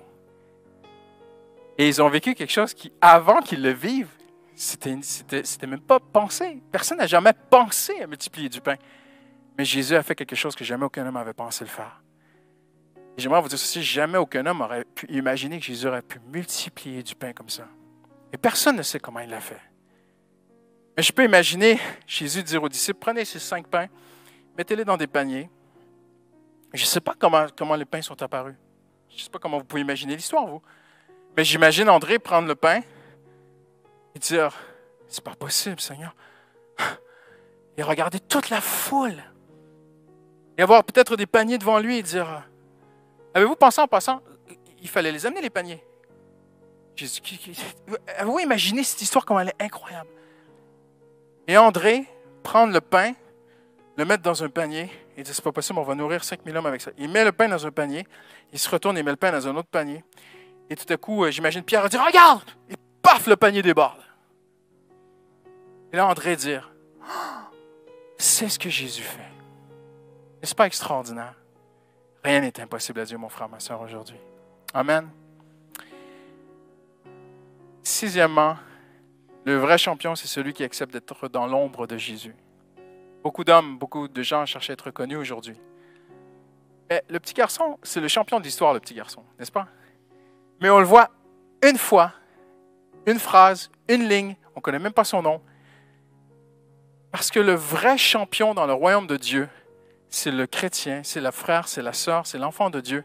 Et 1.78 1.88
ils 1.88 2.00
ont 2.00 2.08
vécu 2.08 2.36
quelque 2.36 2.52
chose 2.52 2.74
qui, 2.74 2.92
avant 3.00 3.40
qu'ils 3.40 3.60
le 3.60 3.72
vivent, 3.72 4.14
c'était, 4.62 5.66
même 5.66 5.80
pas 5.80 5.98
pensé. 5.98 6.62
Personne 6.70 6.98
n'a 6.98 7.08
jamais 7.08 7.32
pensé 7.50 8.00
à 8.00 8.06
multiplier 8.06 8.48
du 8.48 8.60
pain. 8.60 8.76
Mais 9.58 9.64
Jésus 9.64 9.96
a 9.96 10.02
fait 10.04 10.14
quelque 10.14 10.36
chose 10.36 10.54
que 10.54 10.62
jamais 10.62 10.84
aucun 10.84 11.04
homme 11.04 11.16
avait 11.16 11.32
pensé 11.32 11.64
le 11.64 11.70
faire. 11.70 12.00
Et 13.16 13.20
j'aimerais 13.20 13.42
vous 13.42 13.48
dire 13.48 13.58
ceci, 13.58 13.82
jamais 13.82 14.18
aucun 14.18 14.46
homme 14.46 14.60
aurait 14.60 14.84
pu 14.84 15.06
imaginer 15.10 15.58
que 15.58 15.64
Jésus 15.64 15.88
aurait 15.88 16.02
pu 16.02 16.20
multiplier 16.32 17.02
du 17.02 17.16
pain 17.16 17.32
comme 17.32 17.48
ça. 17.48 17.66
Et 18.32 18.38
personne 18.38 18.76
ne 18.76 18.82
sait 18.82 19.00
comment 19.00 19.18
il 19.18 19.30
l'a 19.30 19.40
fait. 19.40 19.60
Mais 20.96 21.02
je 21.02 21.12
peux 21.12 21.24
imaginer 21.24 21.78
Jésus 22.06 22.44
dire 22.44 22.62
aux 22.62 22.68
disciples, 22.68 23.00
prenez 23.00 23.24
ces 23.24 23.40
cinq 23.40 23.66
pains, 23.66 23.88
mettez-les 24.56 24.84
dans 24.84 24.96
des 24.96 25.08
paniers. 25.08 25.50
Je 26.72 26.82
ne 26.82 26.86
sais 26.86 27.00
pas 27.00 27.14
comment, 27.18 27.46
comment 27.56 27.74
les 27.74 27.84
pains 27.84 28.00
sont 28.00 28.22
apparus. 28.22 28.54
Je 29.10 29.16
ne 29.16 29.20
sais 29.22 29.30
pas 29.30 29.40
comment 29.40 29.58
vous 29.58 29.64
pouvez 29.64 29.82
imaginer 29.82 30.14
l'histoire, 30.14 30.46
vous. 30.46 30.62
Mais 31.36 31.44
j'imagine 31.44 31.88
André 31.88 32.20
prendre 32.20 32.46
le 32.46 32.54
pain 32.54 32.80
et 34.14 34.18
dire, 34.18 34.56
c'est 35.08 35.24
pas 35.24 35.34
possible, 35.34 35.80
Seigneur. 35.80 36.14
Et 37.76 37.82
regarder 37.82 38.20
toute 38.20 38.50
la 38.50 38.60
foule. 38.60 39.22
Et 40.58 40.62
avoir 40.62 40.84
peut-être 40.84 41.16
des 41.16 41.26
paniers 41.26 41.58
devant 41.58 41.78
lui 41.78 41.98
et 41.98 42.02
dire, 42.02 42.46
avez-vous 43.34 43.56
pensé 43.56 43.80
en 43.80 43.88
passant, 43.88 44.20
il 44.80 44.88
fallait 44.88 45.12
les 45.12 45.24
amener, 45.24 45.40
les 45.40 45.50
paniers? 45.50 45.82
Avez-vous 48.18 48.40
imaginé 48.40 48.82
cette 48.82 49.00
histoire 49.00 49.24
comme 49.24 49.38
elle 49.40 49.48
est 49.48 49.62
incroyable? 49.62 50.10
Et 51.48 51.56
André, 51.56 52.04
prendre 52.42 52.72
le 52.72 52.80
pain, 52.80 53.12
le 53.96 54.04
mettre 54.04 54.22
dans 54.22 54.44
un 54.44 54.48
panier 54.48 54.90
et 55.16 55.22
dire, 55.22 55.34
c'est 55.34 55.44
pas 55.44 55.52
possible, 55.52 55.78
on 55.78 55.82
va 55.82 55.94
nourrir 55.94 56.24
5000 56.24 56.56
hommes 56.56 56.66
avec 56.66 56.80
ça. 56.80 56.90
Il 56.98 57.10
met 57.10 57.24
le 57.24 57.32
pain 57.32 57.48
dans 57.48 57.66
un 57.66 57.70
panier, 57.70 58.06
il 58.52 58.58
se 58.58 58.68
retourne 58.68 58.96
et 58.96 59.02
met 59.02 59.10
le 59.10 59.16
pain 59.16 59.32
dans 59.32 59.46
un 59.48 59.56
autre 59.56 59.68
panier. 59.68 60.04
Et 60.70 60.76
tout 60.76 60.90
à 60.90 60.96
coup, 60.96 61.24
euh, 61.24 61.30
j'imagine 61.30 61.62
Pierre 61.62 61.88
dire, 61.88 62.04
regarde! 62.04 62.48
Le 63.26 63.36
panier 63.36 63.62
déborde. 63.62 64.00
Et 65.92 65.96
là, 65.96 66.06
André 66.06 66.36
dire, 66.36 66.72
c'est 68.18 68.48
ce 68.48 68.58
que 68.58 68.70
Jésus 68.70 69.02
fait. 69.02 69.18
N'est-ce 70.40 70.54
pas 70.54 70.66
extraordinaire? 70.66 71.34
Rien 72.24 72.40
n'est 72.40 72.60
impossible 72.60 73.00
à 73.00 73.04
Dieu, 73.04 73.18
mon 73.18 73.28
frère, 73.28 73.48
ma 73.48 73.60
soeur, 73.60 73.80
aujourd'hui. 73.80 74.16
Amen. 74.74 75.08
Sixièmement, 77.82 78.56
le 79.44 79.56
vrai 79.56 79.76
champion, 79.76 80.14
c'est 80.14 80.28
celui 80.28 80.52
qui 80.52 80.62
accepte 80.62 80.92
d'être 80.92 81.28
dans 81.28 81.46
l'ombre 81.46 81.86
de 81.86 81.96
Jésus. 81.96 82.34
Beaucoup 83.22 83.44
d'hommes, 83.44 83.78
beaucoup 83.78 84.08
de 84.08 84.22
gens 84.22 84.46
cherchent 84.46 84.70
à 84.70 84.72
être 84.72 84.90
connus 84.90 85.16
aujourd'hui. 85.16 85.56
Mais 86.90 87.04
le 87.08 87.18
petit 87.20 87.34
garçon, 87.34 87.78
c'est 87.82 88.00
le 88.00 88.08
champion 88.08 88.38
de 88.38 88.44
l'histoire, 88.44 88.72
le 88.72 88.80
petit 88.80 88.94
garçon, 88.94 89.24
n'est-ce 89.38 89.52
pas? 89.52 89.68
Mais 90.60 90.70
on 90.70 90.78
le 90.78 90.84
voit 90.84 91.10
une 91.62 91.78
fois, 91.78 92.12
une 93.06 93.18
phrase, 93.18 93.70
une 93.88 94.08
ligne, 94.08 94.36
on 94.54 94.60
ne 94.60 94.62
connaît 94.62 94.78
même 94.78 94.92
pas 94.92 95.04
son 95.04 95.22
nom. 95.22 95.40
Parce 97.10 97.30
que 97.30 97.40
le 97.40 97.54
vrai 97.54 97.98
champion 97.98 98.54
dans 98.54 98.66
le 98.66 98.72
royaume 98.72 99.06
de 99.06 99.16
Dieu, 99.16 99.48
c'est 100.08 100.30
le 100.30 100.46
chrétien, 100.46 101.02
c'est 101.04 101.20
le 101.20 101.30
frère, 101.30 101.68
c'est 101.68 101.82
la 101.82 101.92
sœur, 101.92 102.26
c'est 102.26 102.38
l'enfant 102.38 102.70
de 102.70 102.80
Dieu 102.80 103.04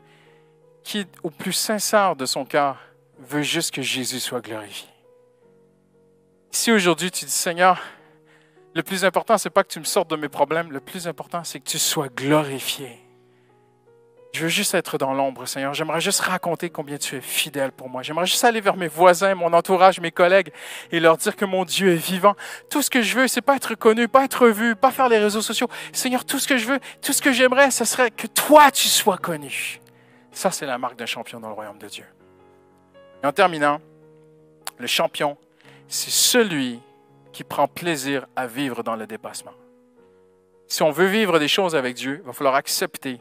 qui, 0.83 1.05
au 1.23 1.29
plus 1.29 1.53
sincère 1.53 2.15
de 2.15 2.25
son 2.25 2.45
cœur, 2.45 2.77
veut 3.19 3.41
juste 3.41 3.73
que 3.73 3.81
Jésus 3.81 4.19
soit 4.19 4.41
glorifié. 4.41 4.87
Si 6.51 6.71
aujourd'hui 6.71 7.11
tu 7.11 7.25
dis, 7.25 7.31
Seigneur, 7.31 7.81
le 8.73 8.83
plus 8.83 9.03
important, 9.03 9.37
ce 9.37 9.47
n'est 9.47 9.51
pas 9.51 9.63
que 9.63 9.69
tu 9.69 9.79
me 9.79 9.85
sortes 9.85 10.09
de 10.09 10.15
mes 10.15 10.29
problèmes, 10.29 10.71
le 10.71 10.79
plus 10.79 11.07
important, 11.07 11.43
c'est 11.43 11.59
que 11.59 11.69
tu 11.69 11.79
sois 11.79 12.09
glorifié. 12.09 13.06
Je 14.37 14.43
veux 14.43 14.49
juste 14.49 14.75
être 14.75 14.99
dans 14.99 15.15
l'ombre, 15.15 15.47
Seigneur. 15.47 15.73
J'aimerais 15.73 15.99
juste 15.99 16.19
raconter 16.19 16.69
combien 16.69 16.99
tu 16.99 17.15
es 17.15 17.21
fidèle 17.21 17.71
pour 17.71 17.89
moi. 17.89 18.03
J'aimerais 18.03 18.27
juste 18.27 18.43
aller 18.43 18.61
vers 18.61 18.77
mes 18.77 18.87
voisins, 18.87 19.33
mon 19.33 19.51
entourage, 19.51 19.99
mes 19.99 20.11
collègues 20.11 20.51
et 20.91 20.99
leur 20.99 21.17
dire 21.17 21.35
que 21.35 21.43
mon 21.43 21.65
Dieu 21.65 21.93
est 21.93 21.95
vivant. 21.95 22.35
Tout 22.69 22.83
ce 22.83 22.91
que 22.91 23.01
je 23.01 23.17
veux, 23.17 23.27
c'est 23.27 23.41
pas 23.41 23.55
être 23.55 23.73
connu, 23.73 24.07
pas 24.07 24.25
être 24.25 24.47
vu, 24.49 24.75
pas 24.75 24.91
faire 24.91 25.09
les 25.09 25.17
réseaux 25.17 25.41
sociaux. 25.41 25.67
Seigneur, 25.91 26.23
tout 26.23 26.37
ce 26.37 26.47
que 26.47 26.59
je 26.59 26.67
veux, 26.67 26.79
tout 27.01 27.13
ce 27.13 27.21
que 27.23 27.31
j'aimerais, 27.31 27.71
ce 27.71 27.83
serait 27.83 28.11
que 28.11 28.27
toi, 28.27 28.69
tu 28.69 28.87
sois 28.87 29.17
connu. 29.17 29.81
Ça, 30.31 30.51
c'est 30.51 30.67
la 30.67 30.77
marque 30.77 30.97
d'un 30.97 31.07
champion 31.07 31.39
dans 31.39 31.47
le 31.47 31.55
royaume 31.55 31.79
de 31.79 31.87
Dieu. 31.87 32.05
Et 33.23 33.25
en 33.25 33.31
terminant, 33.31 33.81
le 34.77 34.85
champion, 34.85 35.35
c'est 35.87 36.11
celui 36.11 36.79
qui 37.33 37.43
prend 37.43 37.67
plaisir 37.67 38.27
à 38.35 38.45
vivre 38.45 38.83
dans 38.83 38.95
le 38.95 39.07
dépassement. 39.07 39.53
Si 40.67 40.83
on 40.83 40.91
veut 40.91 41.07
vivre 41.07 41.39
des 41.39 41.47
choses 41.47 41.75
avec 41.75 41.95
Dieu, 41.95 42.19
il 42.21 42.27
va 42.27 42.33
falloir 42.33 42.53
accepter 42.53 43.19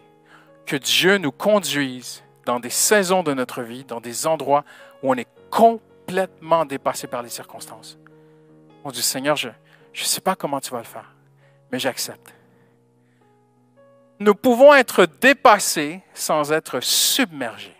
que 0.66 0.76
Dieu 0.76 1.18
nous 1.18 1.32
conduise 1.32 2.22
dans 2.44 2.60
des 2.60 2.70
saisons 2.70 3.22
de 3.22 3.32
notre 3.32 3.62
vie, 3.62 3.84
dans 3.84 4.00
des 4.00 4.26
endroits 4.26 4.64
où 5.02 5.10
on 5.10 5.14
est 5.14 5.28
complètement 5.50 6.64
dépassé 6.64 7.06
par 7.06 7.22
les 7.22 7.28
circonstances. 7.28 7.98
On 8.84 8.90
dit, 8.90 9.02
Seigneur, 9.02 9.36
je 9.36 9.48
ne 9.48 9.54
sais 9.94 10.20
pas 10.20 10.36
comment 10.36 10.60
tu 10.60 10.70
vas 10.70 10.78
le 10.78 10.84
faire, 10.84 11.12
mais 11.72 11.78
j'accepte. 11.78 12.34
Nous 14.18 14.34
pouvons 14.34 14.74
être 14.74 15.06
dépassés 15.20 16.02
sans 16.14 16.52
être 16.52 16.80
submergés. 16.80 17.76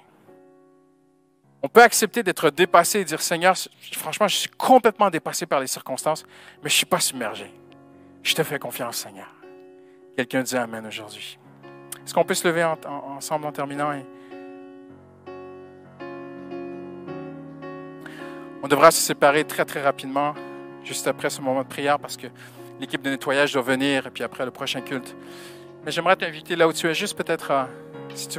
On 1.63 1.69
peut 1.69 1.83
accepter 1.83 2.23
d'être 2.23 2.51
dépassé 2.51 3.01
et 3.01 3.05
dire, 3.05 3.23
Seigneur, 3.23 3.57
franchement, 3.93 4.29
je 4.29 4.37
suis 4.37 4.51
complètement 4.51 5.11
dépassé 5.11 5.47
par 5.47 5.61
les 5.61 5.67
circonstances, 5.67 6.25
mais 6.63 6.69
je 6.69 6.75
ne 6.75 6.79
suis 6.79 6.87
pas 6.87 7.01
submergé. 7.01 7.51
Je 8.23 8.35
te 8.35 8.43
fais 8.43 8.59
confiance, 8.59 8.99
Seigneur. 8.99 9.29
Quelqu'un 10.17 10.43
dit 10.43 10.57
Amen 10.57 10.87
aujourd'hui. 10.87 11.39
Est-ce 12.07 12.15
qu'on 12.15 12.23
peut 12.23 12.35
se 12.35 12.47
lever 12.47 12.65
ensemble 12.65 13.47
en 13.47 13.53
terminant? 13.53 13.91
On 18.63 18.69
devra 18.69 18.93
se 18.93 19.01
séparer 19.01 19.43
très, 19.43 19.65
très 19.65 19.83
rapidement, 19.83 20.33
juste 20.85 21.09
après 21.09 21.31
ce 21.31 21.41
moment 21.41 21.65
de 21.65 21.69
prière, 21.69 21.99
parce 21.99 22.17
que 22.17 22.29
l'équipe 22.79 23.03
de 23.03 23.11
nettoyage 23.11 23.53
doit 23.53 23.63
venir, 23.63 24.07
et 24.07 24.11
puis 24.11 24.23
après 24.23 24.45
le 24.45 24.53
prochain 24.53 24.83
culte. 24.83 25.17
Mais 25.85 25.91
j'aimerais 25.91 26.15
t'inviter 26.15 26.55
là 26.55 26.69
où 26.69 26.73
tu 26.73 26.87
es, 26.87 26.95
juste 26.95 27.19
peut-être, 27.19 27.67
si, 28.15 28.29
tu 28.29 28.39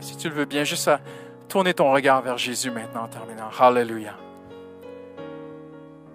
si 0.00 0.16
tu 0.16 0.28
le 0.28 0.34
veux 0.34 0.44
bien, 0.44 0.64
juste 0.64 0.88
à 0.88 1.00
tourner 1.48 1.74
ton 1.74 1.92
regard 1.92 2.22
vers 2.22 2.38
Jésus 2.38 2.72
maintenant 2.72 3.04
en 3.04 3.08
terminant. 3.08 3.50
Hallelujah. 3.56 4.16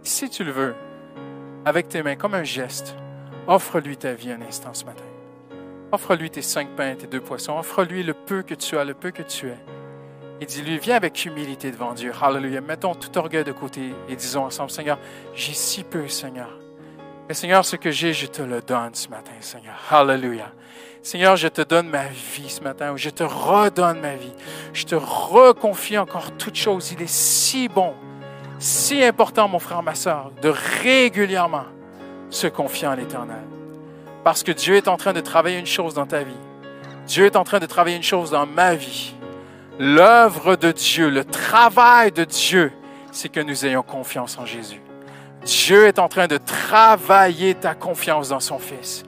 Si 0.04 0.30
tu 0.30 0.44
le 0.44 0.52
veux, 0.52 0.76
avec 1.64 1.88
tes 1.88 2.04
mains, 2.04 2.18
comme 2.18 2.34
un 2.34 2.44
geste, 2.44 2.98
offre-lui 3.48 3.96
ta 3.96 4.12
vie 4.12 4.34
un 4.34 4.42
instant 4.42 4.74
ce 4.74 4.84
matin. 4.84 5.06
Offre-lui 5.92 6.30
tes 6.30 6.42
cinq 6.42 6.70
pains, 6.76 6.96
tes 6.96 7.08
deux 7.08 7.20
poissons. 7.20 7.58
Offre-lui 7.58 8.04
le 8.04 8.14
peu 8.14 8.44
que 8.44 8.54
tu 8.54 8.78
as, 8.78 8.86
le 8.86 8.94
peu 8.94 9.12
que 9.12 9.24
tu 9.24 9.48
es. 9.48 9.58
Et 10.40 10.46
dis-lui, 10.46 10.80
viens 10.80 10.96
avec 10.96 11.26
humilité 11.26 11.70
devant 11.70 11.94
Dieu. 11.94 12.12
Hallelujah. 12.20 12.62
Mettons 12.62 12.96
tout 12.96 13.16
orgueil 13.18 13.44
de 13.44 13.52
côté 13.52 13.94
et 14.10 14.16
disons 14.16 14.46
ensemble, 14.46 14.72
Seigneur, 14.72 14.98
j'ai 15.36 15.54
si 15.54 15.84
peu, 15.84 16.08
Seigneur. 16.08 16.50
Mais 17.28 17.36
Seigneur, 17.36 17.64
ce 17.64 17.76
que 17.76 17.92
j'ai, 17.92 18.12
je 18.12 18.26
te 18.26 18.42
le 18.42 18.62
donne 18.62 18.96
ce 18.96 19.08
matin, 19.10 19.34
Seigneur. 19.40 19.76
Hallelujah. 19.92 20.52
Seigneur, 21.04 21.36
je 21.36 21.48
te 21.48 21.62
donne 21.62 21.90
ma 21.90 22.06
vie 22.08 22.50
ce 22.50 22.62
matin, 22.62 22.94
je 22.96 23.10
te 23.10 23.24
redonne 23.24 24.00
ma 24.00 24.16
vie. 24.16 24.34
Je 24.74 24.86
te 24.86 24.96
reconfie 24.96 25.98
encore 25.98 26.32
toutes 26.38 26.56
choses. 26.56 26.92
Il 26.92 27.02
est 27.02 27.10
si 27.10 27.68
bon, 27.68 27.94
si 28.60 29.04
important, 29.04 29.48
mon 29.48 29.60
frère, 29.60 29.84
ma 29.84 29.96
soeur, 29.96 30.32
de 30.42 30.54
régulièrement 30.82 31.66
se 32.30 32.48
confier 32.48 32.88
en 32.88 32.96
l'Éternel. 32.96 33.61
Parce 34.24 34.44
que 34.44 34.52
Dieu 34.52 34.76
est 34.76 34.88
en 34.88 34.98
train 34.98 35.14
de 35.14 35.22
travailler 35.22 35.58
une 35.58 35.66
chose 35.66 35.94
dans 35.94 36.06
ta 36.06 36.24
vie. 36.24 36.38
Dieu 37.08 37.26
est 37.26 37.36
en 37.36 37.44
train 37.44 37.60
de 37.60 37.66
travailler 37.66 37.98
une 37.98 38.04
chose 38.04 38.32
dans 38.32 38.46
ma 38.46 38.76
vie. 38.76 39.14
L'œuvre 39.80 40.56
de 40.56 40.72
Dieu, 40.72 41.10
le 41.10 41.26
travail 41.26 42.12
de 42.12 42.24
Dieu, 42.24 42.72
c'est 43.12 43.30
que 43.30 43.40
nous 43.40 43.66
ayons 43.66 43.82
confiance 43.82 44.38
en 44.38 44.46
Jésus. 44.46 44.82
Dieu 45.44 45.88
est 45.88 45.98
en 45.98 46.08
train 46.08 46.28
de 46.28 46.38
travailler 46.38 47.56
ta 47.56 47.74
confiance 47.74 48.30
dans 48.30 48.40
son 48.40 48.60
Fils. 48.60 49.04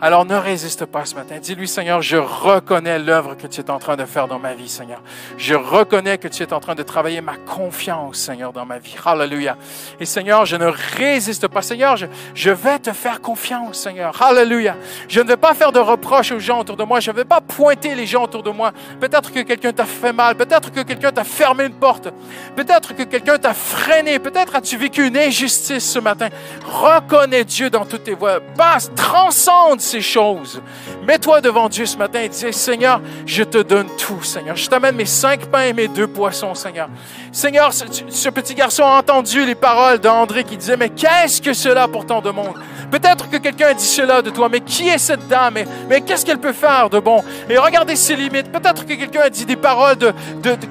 Alors 0.00 0.26
ne 0.26 0.34
résiste 0.34 0.84
pas 0.84 1.06
ce 1.06 1.14
matin. 1.14 1.36
Dis-lui, 1.40 1.66
Seigneur, 1.66 2.02
je 2.02 2.18
reconnais 2.18 2.98
l'œuvre 2.98 3.34
que 3.34 3.46
tu 3.46 3.62
es 3.62 3.70
en 3.70 3.78
train 3.78 3.96
de 3.96 4.04
faire 4.04 4.28
dans 4.28 4.38
ma 4.38 4.52
vie, 4.52 4.68
Seigneur. 4.68 5.00
Je 5.38 5.54
reconnais 5.54 6.18
que 6.18 6.28
tu 6.28 6.42
es 6.42 6.52
en 6.52 6.60
train 6.60 6.74
de 6.74 6.82
travailler 6.82 7.22
ma 7.22 7.36
confiance, 7.36 8.18
Seigneur, 8.18 8.52
dans 8.52 8.66
ma 8.66 8.78
vie. 8.78 8.94
Alléluia. 9.06 9.56
Et 9.98 10.04
Seigneur, 10.04 10.44
je 10.44 10.56
ne 10.56 10.66
résiste 10.66 11.48
pas. 11.48 11.62
Seigneur, 11.62 11.96
je, 11.96 12.06
je 12.34 12.50
vais 12.50 12.78
te 12.78 12.92
faire 12.92 13.22
confiance, 13.22 13.78
Seigneur. 13.78 14.20
Alléluia. 14.20 14.76
Je 15.08 15.20
ne 15.20 15.28
vais 15.28 15.38
pas 15.38 15.54
faire 15.54 15.72
de 15.72 15.78
reproches 15.78 16.30
aux 16.30 16.40
gens 16.40 16.60
autour 16.60 16.76
de 16.76 16.84
moi. 16.84 17.00
Je 17.00 17.10
ne 17.10 17.16
vais 17.16 17.24
pas 17.24 17.40
pointer 17.40 17.94
les 17.94 18.06
gens 18.06 18.24
autour 18.24 18.42
de 18.42 18.50
moi. 18.50 18.72
Peut-être 19.00 19.32
que 19.32 19.40
quelqu'un 19.40 19.72
t'a 19.72 19.86
fait 19.86 20.12
mal. 20.12 20.34
Peut-être 20.36 20.70
que 20.72 20.80
quelqu'un 20.80 21.12
t'a 21.12 21.24
fermé 21.24 21.64
une 21.64 21.74
porte. 21.74 22.08
Peut-être 22.54 22.94
que 22.94 23.04
quelqu'un 23.04 23.38
t'a 23.38 23.54
freiné. 23.54 24.18
Peut-être 24.18 24.56
as-tu 24.56 24.76
vécu 24.76 25.06
une 25.06 25.16
injustice 25.16 25.90
ce 25.90 26.00
matin. 26.00 26.28
Reconnais 26.66 27.44
Dieu 27.44 27.70
dans 27.70 27.86
toutes 27.86 28.04
tes 28.04 28.14
voies. 28.14 28.40
Passe, 28.58 28.90
transcende 28.94 29.80
ces 29.86 30.00
choses. 30.00 30.60
Mets-toi 31.06 31.40
devant 31.40 31.68
Dieu 31.68 31.86
ce 31.86 31.96
matin 31.96 32.20
et 32.20 32.28
dis, 32.28 32.52
Seigneur, 32.52 33.00
je 33.24 33.42
te 33.42 33.58
donne 33.58 33.88
tout, 33.96 34.22
Seigneur. 34.22 34.56
Je 34.56 34.68
t'amène 34.68 34.96
mes 34.96 35.06
cinq 35.06 35.46
pains 35.46 35.62
et 35.62 35.72
mes 35.72 35.88
deux 35.88 36.06
poissons, 36.06 36.54
Seigneur. 36.54 36.88
Seigneur, 37.32 37.72
ce, 37.72 38.28
petit 38.28 38.54
garçon 38.54 38.82
a 38.82 38.98
entendu 38.98 39.46
les 39.46 39.54
paroles 39.54 39.98
d'André 39.98 40.44
qui 40.44 40.56
disait, 40.56 40.76
mais 40.76 40.90
qu'est-ce 40.90 41.40
que 41.40 41.52
cela 41.52 41.88
pour 41.88 42.04
tant 42.04 42.20
de 42.20 42.30
monde? 42.30 42.54
Peut-être 42.90 43.30
que 43.30 43.36
quelqu'un 43.36 43.68
a 43.68 43.74
dit 43.74 43.84
cela 43.84 44.22
de 44.22 44.30
toi, 44.30 44.48
mais 44.48 44.60
qui 44.60 44.88
est 44.88 44.98
cette 44.98 45.26
dame? 45.28 45.54
Mais, 45.54 45.66
mais 45.88 46.00
qu'est-ce 46.00 46.24
qu'elle 46.26 46.38
peut 46.38 46.52
faire 46.52 46.90
de 46.90 46.98
bon? 46.98 47.24
Et 47.48 47.58
regardez 47.58 47.96
ses 47.96 48.16
limites. 48.16 48.50
Peut-être 48.50 48.84
que 48.84 48.94
quelqu'un 48.94 49.22
a 49.22 49.30
dit 49.30 49.46
des 49.46 49.56
paroles 49.56 49.96
de 49.96 50.12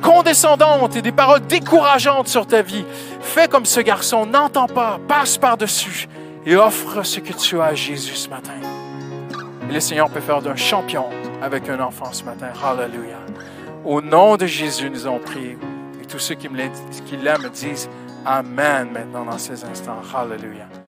condescendantes 0.02 0.96
et 0.96 1.02
des 1.02 1.12
paroles 1.12 1.46
décourageantes 1.48 2.28
sur 2.28 2.46
ta 2.46 2.62
vie. 2.62 2.86
Fais 3.22 3.48
comme 3.48 3.66
ce 3.66 3.80
garçon, 3.80 4.26
n'entends 4.26 4.68
pas, 4.68 5.00
passe 5.08 5.38
par-dessus 5.38 6.08
et 6.46 6.56
offre 6.56 7.04
ce 7.04 7.20
que 7.20 7.34
tu 7.34 7.60
as 7.60 7.66
à 7.66 7.76
Jésus 7.76 8.16
ce 8.16 8.30
matin. 8.30 8.75
Le 9.72 9.80
Seigneur 9.80 10.10
peut 10.10 10.22
faire 10.22 10.42
d'un 10.42 10.56
champion 10.56 11.06
avec 11.42 11.68
un 11.70 11.80
enfant 11.80 12.12
ce 12.12 12.24
matin. 12.24 12.48
Hallelujah. 12.64 13.20
Au 13.84 14.02
nom 14.02 14.38
de 14.38 14.46
Jésus, 14.46 14.90
nous 14.90 15.06
avons 15.06 15.20
prié. 15.20 15.58
Et 16.02 16.06
tous 16.06 16.20
ceux 16.20 16.36
qui 16.36 16.48
l'aiment 17.18 17.50
disent 17.50 17.90
Amen 18.26 18.90
maintenant 18.92 19.26
dans 19.26 19.38
ces 19.38 19.64
instants. 19.64 20.02
Hallelujah. 20.14 20.85